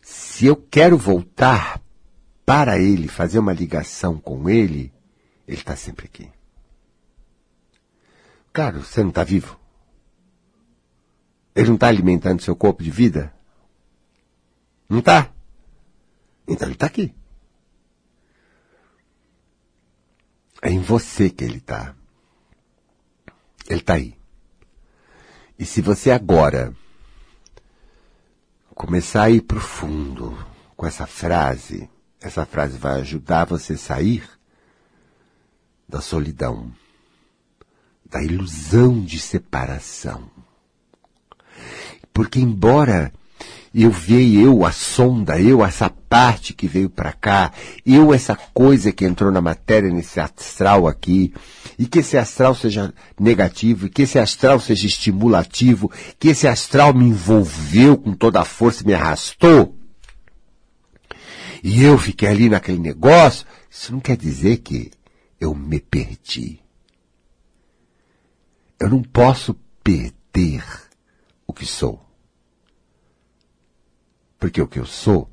Se 0.01 0.47
eu 0.47 0.57
quero 0.57 0.97
voltar 0.97 1.81
para 2.45 2.79
ele, 2.79 3.09
fazer 3.09 3.39
uma 3.39 3.53
ligação 3.53 4.19
com 4.19 4.49
ele, 4.49 4.93
ele 5.47 5.59
está 5.59 5.77
sempre 5.77 6.07
aqui. 6.07 6.31
Claro, 8.53 8.83
você 8.83 9.03
não 9.03 9.11
está 9.11 9.23
vivo. 9.23 9.59
Ele 11.55 11.69
não 11.69 11.75
está 11.75 11.89
alimentando 11.89 12.43
seu 12.43 12.57
corpo 12.57 12.83
de 12.83 12.91
vida? 12.91 13.33
Não 14.89 15.01
está? 15.01 15.31
Então 16.49 16.67
ele 16.67 16.75
está 16.75 16.87
aqui. 16.87 17.15
É 20.63 20.71
em 20.71 20.81
você 20.81 21.31
que 21.31 21.45
ele 21.45 21.59
está. 21.59 21.95
Ele 23.71 23.79
está 23.79 23.95
aí. 23.95 24.17
E 25.57 25.65
se 25.65 25.81
você 25.81 26.11
agora 26.11 26.75
começar 28.75 29.23
a 29.23 29.31
ir 29.31 29.43
profundo 29.43 30.37
com 30.77 30.87
essa 30.87 31.07
frase, 31.07 31.89
essa 32.21 32.45
frase 32.45 32.77
vai 32.77 33.01
ajudar 33.01 33.45
você 33.45 33.75
a 33.75 33.79
sair 33.79 34.29
da 35.89 36.01
solidão, 36.01 36.73
da 38.05 38.21
ilusão 38.21 39.05
de 39.05 39.21
separação. 39.21 40.29
Porque 42.13 42.41
embora 42.41 43.13
eu 43.73 43.91
veja 43.91 44.41
eu, 44.41 44.65
a 44.65 44.73
sonda, 44.73 45.41
eu, 45.41 45.65
essa 45.65 45.89
parte 45.89 46.53
que 46.53 46.67
veio 46.67 46.91
para 46.91 47.13
cá, 47.13 47.53
eu, 47.87 48.13
essa 48.13 48.35
coisa 48.35 48.91
que 48.91 49.05
entrou 49.05 49.31
na 49.31 49.41
matéria, 49.41 49.91
nesse 49.91 50.19
astral 50.19 50.89
aqui, 50.89 51.33
e 51.79 51.87
que 51.87 52.01
esse 52.01 52.19
astral 52.19 52.55
seja 52.55 52.93
negativo, 53.19 53.87
e 53.87 53.91
que 53.91 54.03
esse 54.03 54.19
astral 54.19 54.59
seja 54.59 54.87
estimulativo, 54.87 55.91
que 56.19 56.29
esse 56.29 56.49
astral 56.49 56.93
me 56.93 57.07
envolveu 57.07 57.97
com 57.97 58.13
toda 58.13 58.41
a 58.41 58.45
força 58.45 58.85
me 58.85 58.93
arrastou, 58.93 59.77
e 61.63 61.83
eu 61.83 61.99
fiquei 61.99 62.29
ali 62.29 62.49
naquele 62.49 62.79
negócio, 62.79 63.47
isso 63.71 63.93
não 63.93 64.01
quer 64.01 64.17
dizer 64.17 64.59
que 64.59 64.91
eu 65.41 65.55
me 65.55 65.79
perdi. 65.79 66.59
Eu 68.79 68.89
não 68.89 69.03
posso 69.03 69.55
perder 69.85 70.65
o 71.47 71.53
que 71.53 71.67
sou. 71.67 72.10
Porque 74.41 74.61
o 74.61 74.67
que 74.67 74.79
eu 74.79 74.87
sou 74.87 75.31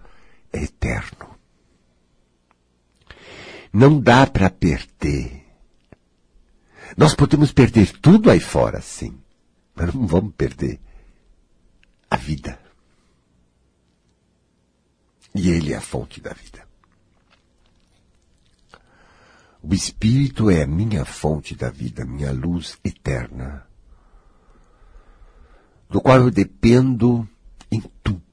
é 0.51 0.61
eterno. 0.63 1.35
Não 3.71 3.99
dá 3.99 4.27
para 4.27 4.49
perder. 4.49 5.45
Nós 6.95 7.15
podemos 7.15 7.51
perder 7.51 7.91
tudo 7.99 8.29
aí 8.29 8.39
fora, 8.39 8.81
sim, 8.81 9.17
mas 9.73 9.93
não 9.93 10.05
vamos 10.05 10.33
perder 10.35 10.79
a 12.09 12.17
vida. 12.17 12.59
E 15.33 15.49
Ele 15.49 15.73
é 15.73 15.77
a 15.77 15.81
fonte 15.81 16.19
da 16.19 16.33
vida. 16.33 16.67
O 19.61 19.73
Espírito 19.73 20.49
é 20.49 20.63
a 20.63 20.67
minha 20.67 21.05
fonte 21.05 21.55
da 21.55 21.69
vida, 21.69 22.05
minha 22.05 22.31
luz 22.31 22.77
eterna, 22.83 23.67
do 25.89 26.01
qual 26.01 26.19
eu 26.19 26.31
dependo 26.31 27.27
em 27.71 27.81
tudo, 28.01 28.23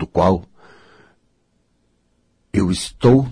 do 0.00 0.06
qual 0.06 0.46
eu 2.50 2.70
estou 2.70 3.30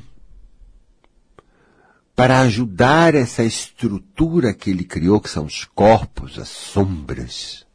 para 2.14 2.40
ajudar 2.40 3.14
essa 3.14 3.42
estrutura 3.42 4.52
que 4.52 4.70
ele 4.70 4.84
criou, 4.84 5.18
que 5.20 5.30
são 5.30 5.46
os 5.46 5.64
corpos, 5.64 6.38
as 6.38 6.48
sombras, 6.48 7.66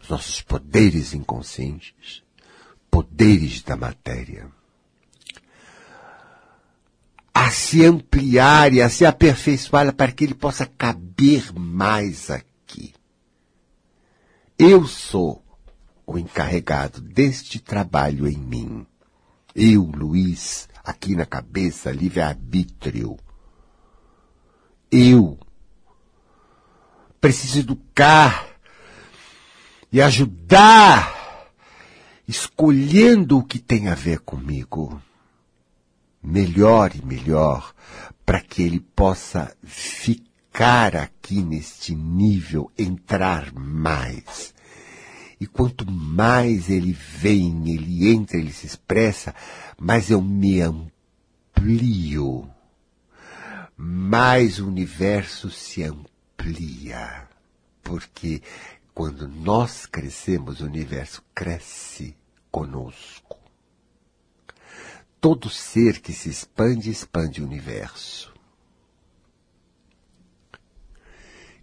os 0.00 0.08
nossos 0.08 0.40
poderes 0.40 1.14
inconscientes, 1.14 2.22
poderes 2.88 3.60
da 3.62 3.76
matéria, 3.76 4.48
a 7.34 7.50
se 7.50 7.84
ampliar 7.84 8.72
e 8.72 8.80
a 8.80 8.88
se 8.88 9.04
aperfeiçoar 9.04 9.92
para 9.94 10.12
que 10.12 10.24
ele 10.24 10.34
possa 10.34 10.64
caber 10.64 11.52
mais 11.52 12.30
aqui. 12.30 12.94
Eu 14.56 14.86
sou 14.86 15.42
o 16.08 16.18
encarregado 16.18 17.02
deste 17.02 17.60
trabalho 17.60 18.26
em 18.26 18.38
mim. 18.38 18.86
Eu, 19.54 19.82
Luiz, 19.82 20.66
aqui 20.82 21.14
na 21.14 21.26
cabeça, 21.26 21.90
livre-arbítrio. 21.90 23.18
Eu 24.90 25.38
preciso 27.20 27.58
educar 27.58 28.48
e 29.92 30.00
ajudar, 30.00 31.52
escolhendo 32.26 33.36
o 33.36 33.44
que 33.44 33.58
tem 33.58 33.88
a 33.88 33.94
ver 33.94 34.20
comigo 34.20 35.02
melhor 36.22 36.96
e 36.96 37.04
melhor 37.04 37.74
para 38.24 38.40
que 38.40 38.62
ele 38.62 38.80
possa 38.80 39.54
ficar 39.62 40.96
aqui 40.96 41.42
neste 41.42 41.94
nível, 41.94 42.72
entrar 42.78 43.52
mais. 43.52 44.54
E 45.40 45.46
quanto 45.46 45.88
mais 45.90 46.68
ele 46.68 46.92
vem, 46.92 47.72
ele 47.72 48.08
entra, 48.08 48.36
ele 48.36 48.52
se 48.52 48.66
expressa, 48.66 49.34
mais 49.78 50.10
eu 50.10 50.20
me 50.20 50.60
amplio, 50.60 52.48
mais 53.76 54.58
o 54.58 54.66
universo 54.66 55.48
se 55.50 55.84
amplia. 55.84 57.28
Porque 57.82 58.42
quando 58.92 59.28
nós 59.28 59.86
crescemos, 59.86 60.60
o 60.60 60.66
universo 60.66 61.22
cresce 61.32 62.16
conosco. 62.50 63.38
Todo 65.20 65.48
ser 65.48 66.00
que 66.00 66.12
se 66.12 66.28
expande, 66.28 66.90
expande 66.90 67.40
o 67.40 67.44
universo. 67.44 68.34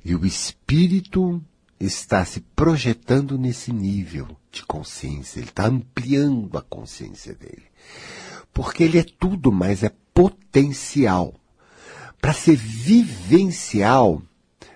E 0.04 0.16
o 0.16 0.26
espírito 0.26 1.44
está 1.80 2.24
se 2.26 2.40
projetando 2.40 3.38
nesse 3.38 3.72
nível 3.72 4.28
de 4.52 4.64
consciência, 4.66 5.40
ele 5.40 5.50
está 5.50 5.68
ampliando 5.68 6.58
a 6.58 6.62
consciência 6.62 7.34
dele. 7.34 7.66
Porque 8.54 8.84
ele 8.84 8.98
é 8.98 9.04
tudo, 9.04 9.52
mas 9.52 9.84
é 9.84 9.92
potencial. 10.14 11.34
Para 12.22 12.34
ser 12.34 12.56
vivencial, 12.56 14.22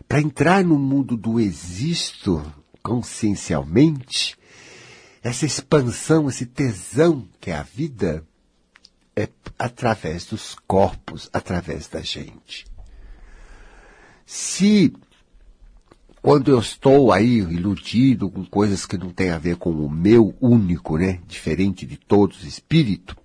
para 0.08 0.20
entrar 0.20 0.64
no 0.64 0.78
mundo 0.78 1.16
do 1.16 1.39
existo 1.39 2.43
consciencialmente, 2.84 4.38
essa 5.22 5.45
expansão, 5.45 6.30
esse 6.30 6.45
tesão 6.45 7.28
que 7.39 7.52
é 7.52 7.56
a 7.56 7.64
vida, 7.64 8.26
é 9.16 9.28
através 9.58 10.26
dos 10.26 10.56
corpos, 10.68 11.30
através 11.34 11.88
da 11.88 12.02
gente. 12.02 12.66
Se 14.26 14.93
quando 16.22 16.51
eu 16.51 16.59
estou 16.59 17.11
aí 17.11 17.38
iludido 17.38 18.30
com 18.30 18.43
coisas 18.45 18.86
que 18.86 18.97
não 18.97 19.09
têm 19.09 19.30
a 19.30 19.38
ver 19.38 19.55
com 19.55 19.72
o 19.72 19.89
meu 19.89 20.36
único, 20.41 20.97
né, 20.97 21.20
diferente 21.28 21.86
de 21.86 21.97
todos, 21.97 22.43
espírito, 22.43 23.15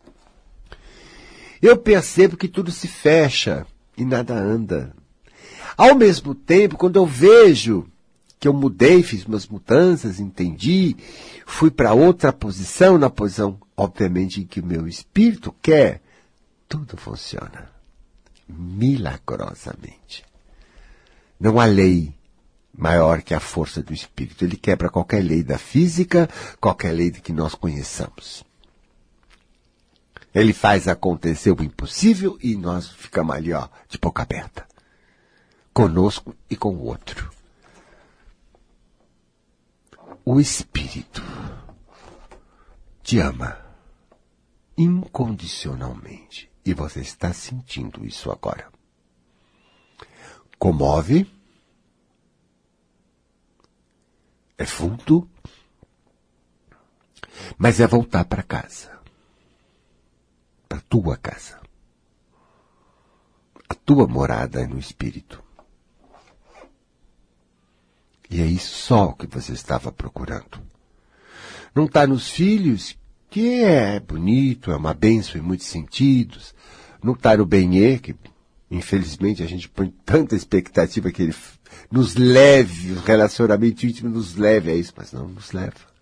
eu 1.60 1.76
percebo 1.76 2.36
que 2.36 2.46
tudo 2.46 2.70
se 2.70 2.86
fecha 2.86 3.66
e 3.96 4.04
nada 4.04 4.34
anda. 4.34 4.94
Ao 5.76 5.94
mesmo 5.94 6.34
tempo, 6.34 6.76
quando 6.76 6.96
eu 6.96 7.06
vejo 7.06 7.86
que 8.38 8.46
eu 8.46 8.52
mudei, 8.52 9.02
fiz 9.02 9.24
umas 9.24 9.48
mudanças, 9.48 10.20
entendi, 10.20 10.94
fui 11.46 11.70
para 11.70 11.94
outra 11.94 12.32
posição, 12.32 12.98
na 12.98 13.08
posição, 13.08 13.58
obviamente, 13.76 14.42
em 14.42 14.46
que 14.46 14.60
o 14.60 14.66
meu 14.66 14.86
espírito 14.86 15.54
quer, 15.62 16.02
tudo 16.68 16.96
funciona. 16.96 17.70
Milagrosamente. 18.46 20.24
Não 21.40 21.58
há 21.58 21.64
lei 21.64 22.14
maior 22.76 23.22
que 23.22 23.34
a 23.34 23.40
força 23.40 23.82
do 23.82 23.92
espírito. 23.92 24.44
Ele 24.44 24.56
quebra 24.56 24.90
qualquer 24.90 25.22
lei 25.22 25.42
da 25.42 25.58
física, 25.58 26.28
qualquer 26.60 26.92
lei 26.92 27.10
que 27.10 27.32
nós 27.32 27.54
conheçamos. 27.54 28.44
Ele 30.34 30.52
faz 30.52 30.88
acontecer 30.88 31.52
o 31.52 31.62
impossível 31.62 32.36
e 32.42 32.56
nós 32.56 32.88
ficamos 32.88 33.36
ali, 33.36 33.52
ó, 33.52 33.68
de 33.88 33.98
boca 33.98 34.22
aberta. 34.22 34.66
Conosco 35.72 36.34
e 36.50 36.56
com 36.56 36.74
o 36.74 36.84
outro 36.84 37.34
o 40.24 40.40
Espírito 40.40 41.22
te 43.02 43.18
ama 43.18 43.58
incondicionalmente. 44.76 46.50
E 46.64 46.72
você 46.72 47.00
está 47.00 47.32
sentindo 47.32 48.06
isso 48.06 48.30
agora. 48.30 48.72
Comove. 50.58 51.30
É 54.56 54.64
fundo. 54.64 55.28
Mas 57.58 57.80
é 57.80 57.86
voltar 57.86 58.24
para 58.24 58.42
casa. 58.42 58.90
Para 60.68 60.80
tua 60.82 61.16
casa. 61.16 61.60
A 63.68 63.74
tua 63.74 64.06
morada 64.06 64.60
é 64.60 64.66
no 64.66 64.78
Espírito. 64.78 65.42
E 68.30 68.40
é 68.40 68.46
isso 68.46 68.74
só 68.74 69.12
que 69.12 69.26
você 69.26 69.52
estava 69.52 69.92
procurando. 69.92 70.62
Não 71.74 71.86
está 71.86 72.06
nos 72.06 72.30
filhos, 72.30 72.96
que 73.30 73.62
é 73.62 73.98
bonito, 73.98 74.70
é 74.70 74.76
uma 74.76 74.94
benção 74.94 75.40
em 75.40 75.44
muitos 75.44 75.66
sentidos. 75.66 76.54
Não 77.02 77.14
está 77.14 77.36
no 77.36 77.44
Benê, 77.44 77.98
que 77.98 78.14
infelizmente 78.70 79.42
a 79.42 79.46
gente 79.46 79.68
põe 79.68 79.92
tanta 80.04 80.36
expectativa 80.36 81.10
que 81.10 81.22
ele 81.22 81.34
nos 81.90 82.14
leve, 82.14 82.92
o 82.92 83.00
relacionamento 83.00 83.86
íntimo 83.86 84.10
nos 84.10 84.36
leve 84.36 84.70
a 84.70 84.74
isso, 84.74 84.92
mas 84.96 85.12
não 85.12 85.28
nos 85.28 85.52
leva. 85.52 85.94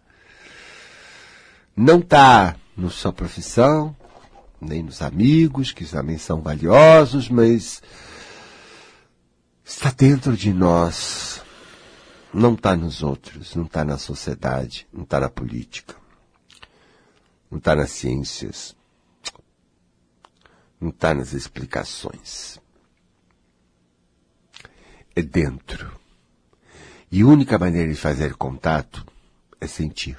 Não 1.76 1.98
está 1.98 2.56
na 2.76 2.90
sua 2.90 3.12
profissão, 3.12 3.96
nem 4.60 4.82
nos 4.82 5.02
amigos, 5.02 5.72
que 5.72 5.84
também 5.84 6.18
são 6.18 6.40
valiosos, 6.40 7.28
mas 7.28 7.82
está 9.64 9.90
dentro 9.90 10.36
de 10.36 10.52
nós 10.52 11.42
não 12.32 12.54
está 12.54 12.74
nos 12.74 13.02
outros, 13.02 13.54
não 13.54 13.64
está 13.64 13.84
na 13.84 13.98
sociedade, 13.98 14.86
não 14.92 15.02
está 15.02 15.20
na 15.20 15.28
política, 15.28 15.94
não 17.50 17.58
está 17.58 17.76
nas 17.76 17.90
ciências, 17.90 18.74
não 20.80 20.88
está 20.88 21.12
nas 21.12 21.34
explicações. 21.34 22.58
É 25.14 25.22
dentro. 25.22 25.90
E 27.10 27.22
a 27.22 27.26
única 27.26 27.58
maneira 27.58 27.90
de 27.90 27.98
fazer 27.98 28.34
contato 28.34 29.04
é 29.60 29.66
sentir. 29.66 30.16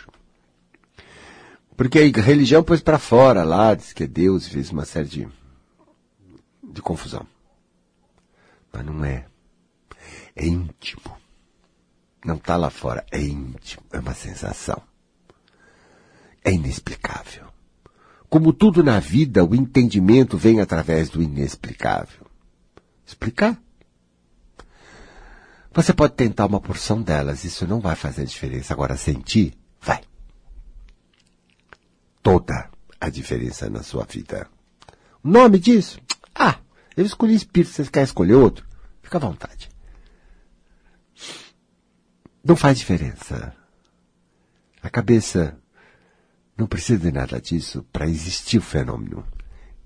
Porque 1.75 1.99
a 1.99 2.21
religião 2.21 2.63
pôs 2.63 2.81
para 2.81 2.99
fora 2.99 3.43
lá, 3.43 3.73
diz 3.73 3.93
que 3.93 4.03
é 4.03 4.07
Deus, 4.07 4.47
fez 4.47 4.69
uma 4.69 4.85
série 4.85 5.07
de, 5.07 5.27
de 6.63 6.81
confusão. 6.81 7.25
Mas 8.71 8.85
não 8.85 9.03
é. 9.03 9.25
É 10.35 10.45
íntimo. 10.45 11.17
Não 12.23 12.35
está 12.35 12.55
lá 12.55 12.69
fora, 12.69 13.05
é 13.11 13.19
íntimo, 13.19 13.83
é 13.91 13.99
uma 13.99 14.13
sensação. 14.13 14.81
É 16.43 16.51
inexplicável. 16.51 17.47
Como 18.29 18.53
tudo 18.53 18.83
na 18.83 18.99
vida, 18.99 19.43
o 19.43 19.53
entendimento 19.53 20.37
vem 20.37 20.61
através 20.61 21.09
do 21.09 21.21
inexplicável. 21.21 22.25
Explicar? 23.05 23.61
Você 25.74 25.91
pode 25.91 26.13
tentar 26.13 26.45
uma 26.45 26.61
porção 26.61 27.01
delas, 27.01 27.43
isso 27.43 27.65
não 27.65 27.80
vai 27.80 27.95
fazer 27.95 28.26
diferença. 28.26 28.74
Agora, 28.74 28.95
sentir, 28.95 29.57
vai. 29.82 30.01
Toda 32.21 32.69
a 32.99 33.09
diferença 33.09 33.69
na 33.69 33.82
sua 33.82 34.05
vida. 34.05 34.47
O 35.24 35.30
nome 35.30 35.57
disso? 35.57 35.99
Ah, 36.36 36.59
eu 36.95 37.05
escolhi 37.05 37.34
espírito, 37.34 37.74
você 37.74 37.86
quer 37.86 38.03
escolher 38.03 38.36
outro? 38.36 38.65
Fica 39.01 39.17
à 39.17 39.21
vontade. 39.21 39.69
Não 42.43 42.55
faz 42.55 42.78
diferença. 42.78 43.55
A 44.82 44.89
cabeça 44.89 45.57
não 46.57 46.67
precisa 46.67 46.99
de 46.99 47.11
nada 47.11 47.39
disso 47.39 47.84
para 47.91 48.07
existir 48.07 48.57
o 48.57 48.61
fenômeno 48.61 49.26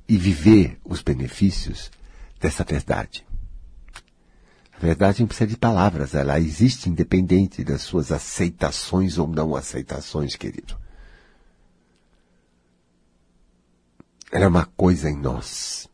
e 0.08 0.18
viver 0.18 0.80
os 0.84 1.02
benefícios 1.02 1.92
dessa 2.40 2.64
verdade. 2.64 3.27
A 4.78 4.80
verdade 4.80 5.22
não 5.22 5.28
precisa 5.28 5.48
de 5.48 5.58
palavras, 5.58 6.14
ela 6.14 6.40
existe 6.40 6.88
independente 6.88 7.64
das 7.64 7.82
suas 7.82 8.12
aceitações 8.12 9.18
ou 9.18 9.28
não 9.28 9.56
aceitações, 9.56 10.36
querido. 10.36 10.78
Ela 14.32 14.46
é 14.46 14.48
uma 14.48 14.66
coisa 14.66 15.10
em 15.10 15.18
nós. 15.18 15.90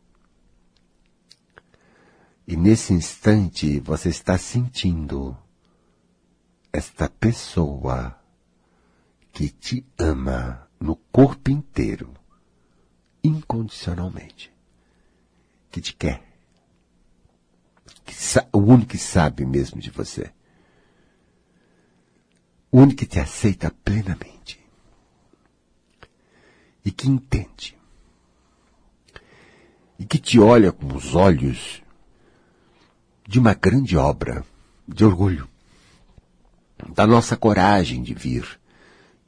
E 2.46 2.58
nesse 2.58 2.94
instante 2.94 3.80
você 3.80 4.10
está 4.10 4.38
sentindo 4.38 5.38
esta 6.74 7.08
pessoa 7.08 8.20
que 9.32 9.48
te 9.50 9.86
ama 9.98 10.68
no 10.78 10.98
corpo 10.98 11.50
inteiro, 11.50 12.14
incondicionalmente, 13.24 14.52
que 15.72 15.80
te 15.80 15.96
quer, 15.96 16.33
que 18.06 18.14
o 18.52 18.60
único 18.60 18.92
que 18.92 18.98
sabe 18.98 19.46
mesmo 19.46 19.80
de 19.80 19.90
você, 19.90 20.32
o 22.72 22.80
único 22.80 23.00
que 23.00 23.06
te 23.06 23.20
aceita 23.20 23.72
plenamente. 23.84 24.60
E 26.84 26.92
que 26.92 27.08
entende. 27.08 27.78
E 30.00 30.06
que 30.06 30.18
te 30.18 30.40
olha 30.40 30.72
com 30.72 30.88
os 30.94 31.14
olhos 31.14 31.84
de 33.28 33.40
uma 33.40 33.54
grande 33.54 33.96
obra 33.96 34.44
de 34.88 35.06
orgulho, 35.06 35.48
da 36.94 37.08
nossa 37.08 37.38
coragem 37.38 38.04
de 38.04 38.14
vir, 38.14 38.60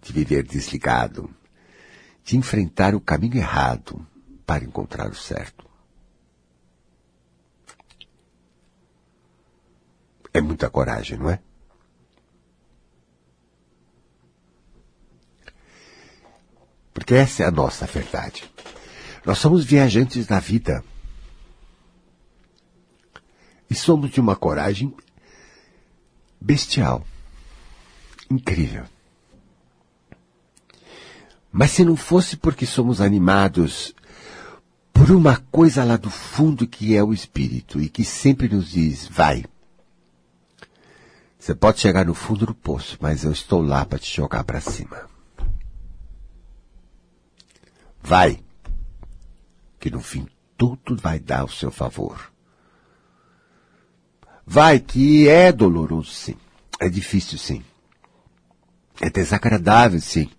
de 0.02 0.12
viver 0.12 0.44
desligado, 0.44 1.30
de 2.24 2.36
enfrentar 2.36 2.94
o 2.96 3.00
caminho 3.00 3.38
errado 3.38 4.06
para 4.46 4.66
encontrar 4.66 5.10
o 5.10 5.16
certo. 5.16 5.66
É 10.36 10.42
muita 10.42 10.70
coragem, 10.70 11.18
não 11.18 11.30
é? 11.30 11.40
Porque 16.94 17.14
essa 17.14 17.44
é 17.44 17.46
a 17.46 17.52
nossa 17.52 17.86
verdade. 17.86 18.44
Nós 19.26 19.38
somos 19.38 19.64
viajantes 19.64 20.28
da 20.28 20.42
vida. 20.42 20.84
E 23.70 23.74
somos 23.74 24.12
de 24.12 24.20
uma 24.20 24.36
coragem 24.36 24.94
bestial. 26.42 27.08
Incrível. 28.30 28.84
Mas 31.50 31.72
se 31.72 31.86
não 31.86 31.96
fosse 31.96 32.36
porque 32.36 32.66
somos 32.66 33.00
animados 33.00 33.96
por 34.92 35.12
uma 35.12 35.38
coisa 35.50 35.86
lá 35.86 35.96
do 35.96 36.10
fundo 36.10 36.68
que 36.68 36.94
é 36.94 37.02
o 37.02 37.14
espírito 37.14 37.82
e 37.82 37.88
que 37.88 38.04
sempre 38.04 38.50
nos 38.50 38.72
diz, 38.72 39.08
vai. 39.08 39.46
Você 41.46 41.54
pode 41.54 41.80
chegar 41.80 42.04
no 42.04 42.16
fundo 42.16 42.44
do 42.44 42.56
poço, 42.56 42.98
mas 43.00 43.24
eu 43.24 43.32
estou 43.32 43.62
lá 43.62 43.86
para 43.86 44.00
te 44.00 44.12
jogar 44.12 44.44
para 44.44 44.60
cima. 44.60 45.08
Vai 48.02 48.44
que 49.80 49.92
no 49.92 50.02
fim 50.02 50.28
tudo 50.58 50.98
vai 50.98 51.20
dar 51.20 51.42
ao 51.42 51.48
seu 51.48 51.70
favor. 51.70 52.34
Vai 54.44 54.80
que 54.80 55.30
é 55.30 55.52
doloroso, 55.52 56.10
sim. 56.10 56.36
É 56.80 56.90
difícil, 56.90 57.38
sim. 57.38 57.64
É 59.00 59.12
desagradável, 59.12 60.02
sim. 60.02 60.32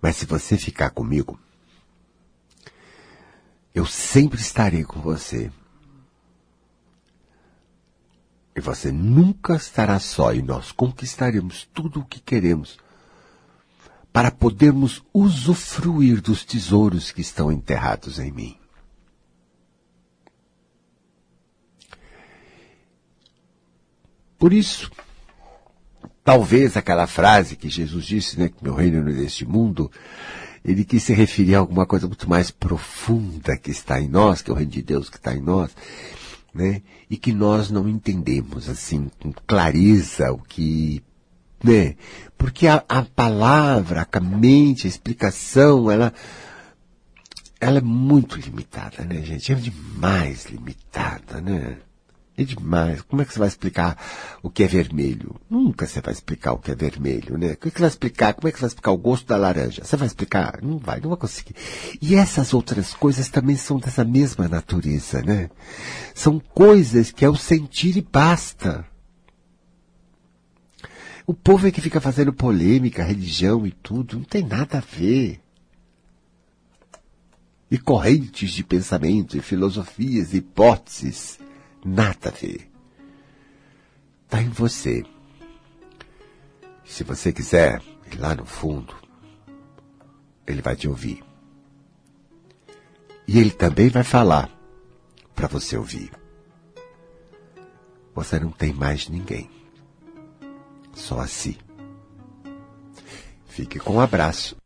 Mas 0.00 0.16
se 0.16 0.26
você 0.26 0.58
ficar 0.58 0.90
comigo, 0.90 1.38
eu 3.72 3.86
sempre 3.86 4.40
estarei 4.40 4.82
com 4.82 5.00
você. 5.00 5.48
E 8.54 8.60
você 8.60 8.92
nunca 8.92 9.54
estará 9.54 9.98
só 9.98 10.32
e 10.34 10.42
nós 10.42 10.72
conquistaremos 10.72 11.68
tudo 11.72 12.00
o 12.00 12.04
que 12.04 12.20
queremos 12.20 12.78
para 14.12 14.30
podermos 14.30 15.02
usufruir 15.12 16.20
dos 16.20 16.44
tesouros 16.44 17.10
que 17.10 17.22
estão 17.22 17.50
enterrados 17.50 18.18
em 18.18 18.30
mim. 18.30 18.56
Por 24.38 24.52
isso, 24.52 24.90
talvez 26.24 26.76
aquela 26.76 27.06
frase 27.06 27.56
que 27.56 27.70
Jesus 27.70 28.04
disse, 28.04 28.38
né, 28.38 28.48
que 28.48 28.62
meu 28.62 28.74
reino 28.74 29.02
não 29.02 29.12
é 29.12 29.14
deste 29.14 29.46
mundo, 29.46 29.90
ele 30.64 30.84
quis 30.84 31.04
se 31.04 31.14
referir 31.14 31.54
a 31.54 31.60
alguma 31.60 31.86
coisa 31.86 32.06
muito 32.06 32.28
mais 32.28 32.50
profunda 32.50 33.56
que 33.56 33.70
está 33.70 34.00
em 34.00 34.08
nós, 34.08 34.42
que 34.42 34.50
é 34.50 34.52
o 34.52 34.56
reino 34.56 34.72
de 34.72 34.82
Deus 34.82 35.08
que 35.08 35.16
está 35.16 35.34
em 35.34 35.40
nós, 35.40 35.70
né, 36.54 36.82
e 37.08 37.16
que 37.16 37.32
nós 37.32 37.70
não 37.70 37.88
entendemos 37.88 38.68
assim 38.68 39.10
com 39.20 39.32
clareza 39.46 40.32
o 40.32 40.38
que 40.38 41.02
né? 41.62 41.94
Porque 42.36 42.66
a, 42.66 42.84
a 42.88 43.02
palavra, 43.02 44.06
a 44.10 44.20
mente, 44.20 44.86
a 44.86 44.90
explicação, 44.90 45.90
ela, 45.90 46.12
ela 47.60 47.78
é 47.78 47.82
muito 47.82 48.36
limitada, 48.36 49.04
né, 49.04 49.22
gente? 49.22 49.52
É 49.52 49.54
demais 49.54 50.46
limitada, 50.46 51.40
né? 51.40 51.78
É 52.42 52.44
demais. 52.44 53.02
Como 53.02 53.22
é 53.22 53.24
que 53.24 53.32
você 53.32 53.38
vai 53.38 53.46
explicar 53.46 53.96
o 54.42 54.50
que 54.50 54.64
é 54.64 54.66
vermelho? 54.66 55.36
Nunca 55.48 55.86
você 55.86 56.00
vai 56.00 56.12
explicar 56.12 56.52
o 56.52 56.58
que 56.58 56.72
é 56.72 56.74
vermelho, 56.74 57.38
né? 57.38 57.52
O 57.52 57.56
que 57.56 57.70
você 57.70 57.78
vai 57.78 57.88
explicar? 57.88 58.34
Como 58.34 58.48
é 58.48 58.52
que 58.52 58.58
você 58.58 58.62
vai 58.62 58.68
explicar 58.68 58.90
o 58.90 58.98
gosto 58.98 59.26
da 59.26 59.36
laranja? 59.36 59.84
Você 59.84 59.96
vai 59.96 60.08
explicar? 60.08 60.58
Não 60.60 60.78
vai, 60.78 61.00
não 61.00 61.10
vai 61.10 61.18
conseguir. 61.18 61.54
E 62.00 62.16
essas 62.16 62.52
outras 62.52 62.94
coisas 62.94 63.28
também 63.28 63.56
são 63.56 63.78
dessa 63.78 64.04
mesma 64.04 64.48
natureza, 64.48 65.22
né? 65.22 65.50
São 66.14 66.40
coisas 66.40 67.12
que 67.12 67.24
é 67.24 67.28
o 67.28 67.36
sentir 67.36 67.96
e 67.96 68.02
basta. 68.02 68.84
O 71.24 71.32
povo 71.32 71.68
é 71.68 71.70
que 71.70 71.80
fica 71.80 72.00
fazendo 72.00 72.32
polêmica, 72.32 73.04
religião 73.04 73.64
e 73.64 73.70
tudo, 73.70 74.16
não 74.16 74.24
tem 74.24 74.44
nada 74.44 74.78
a 74.78 74.80
ver. 74.80 75.40
E 77.70 77.78
correntes 77.78 78.50
de 78.50 78.64
pensamento, 78.64 79.36
e 79.36 79.40
filosofias, 79.40 80.34
e 80.34 80.38
hipóteses, 80.38 81.38
nada 81.84 82.28
a 82.28 82.32
ver. 82.32 82.70
Está 84.24 84.42
em 84.42 84.48
você. 84.48 85.04
Se 86.84 87.04
você 87.04 87.32
quiser 87.32 87.82
ir 88.10 88.18
lá 88.18 88.34
no 88.34 88.44
fundo, 88.44 88.94
ele 90.46 90.62
vai 90.62 90.76
te 90.76 90.88
ouvir. 90.88 91.22
E 93.26 93.38
ele 93.38 93.50
também 93.50 93.88
vai 93.88 94.04
falar 94.04 94.50
para 95.34 95.46
você 95.46 95.76
ouvir. 95.76 96.10
Você 98.14 98.38
não 98.38 98.50
tem 98.50 98.72
mais 98.72 99.08
ninguém 99.08 99.50
só 100.94 101.20
assim. 101.20 101.56
Fique 103.46 103.78
com 103.78 103.94
um 103.94 104.00
abraço. 104.00 104.56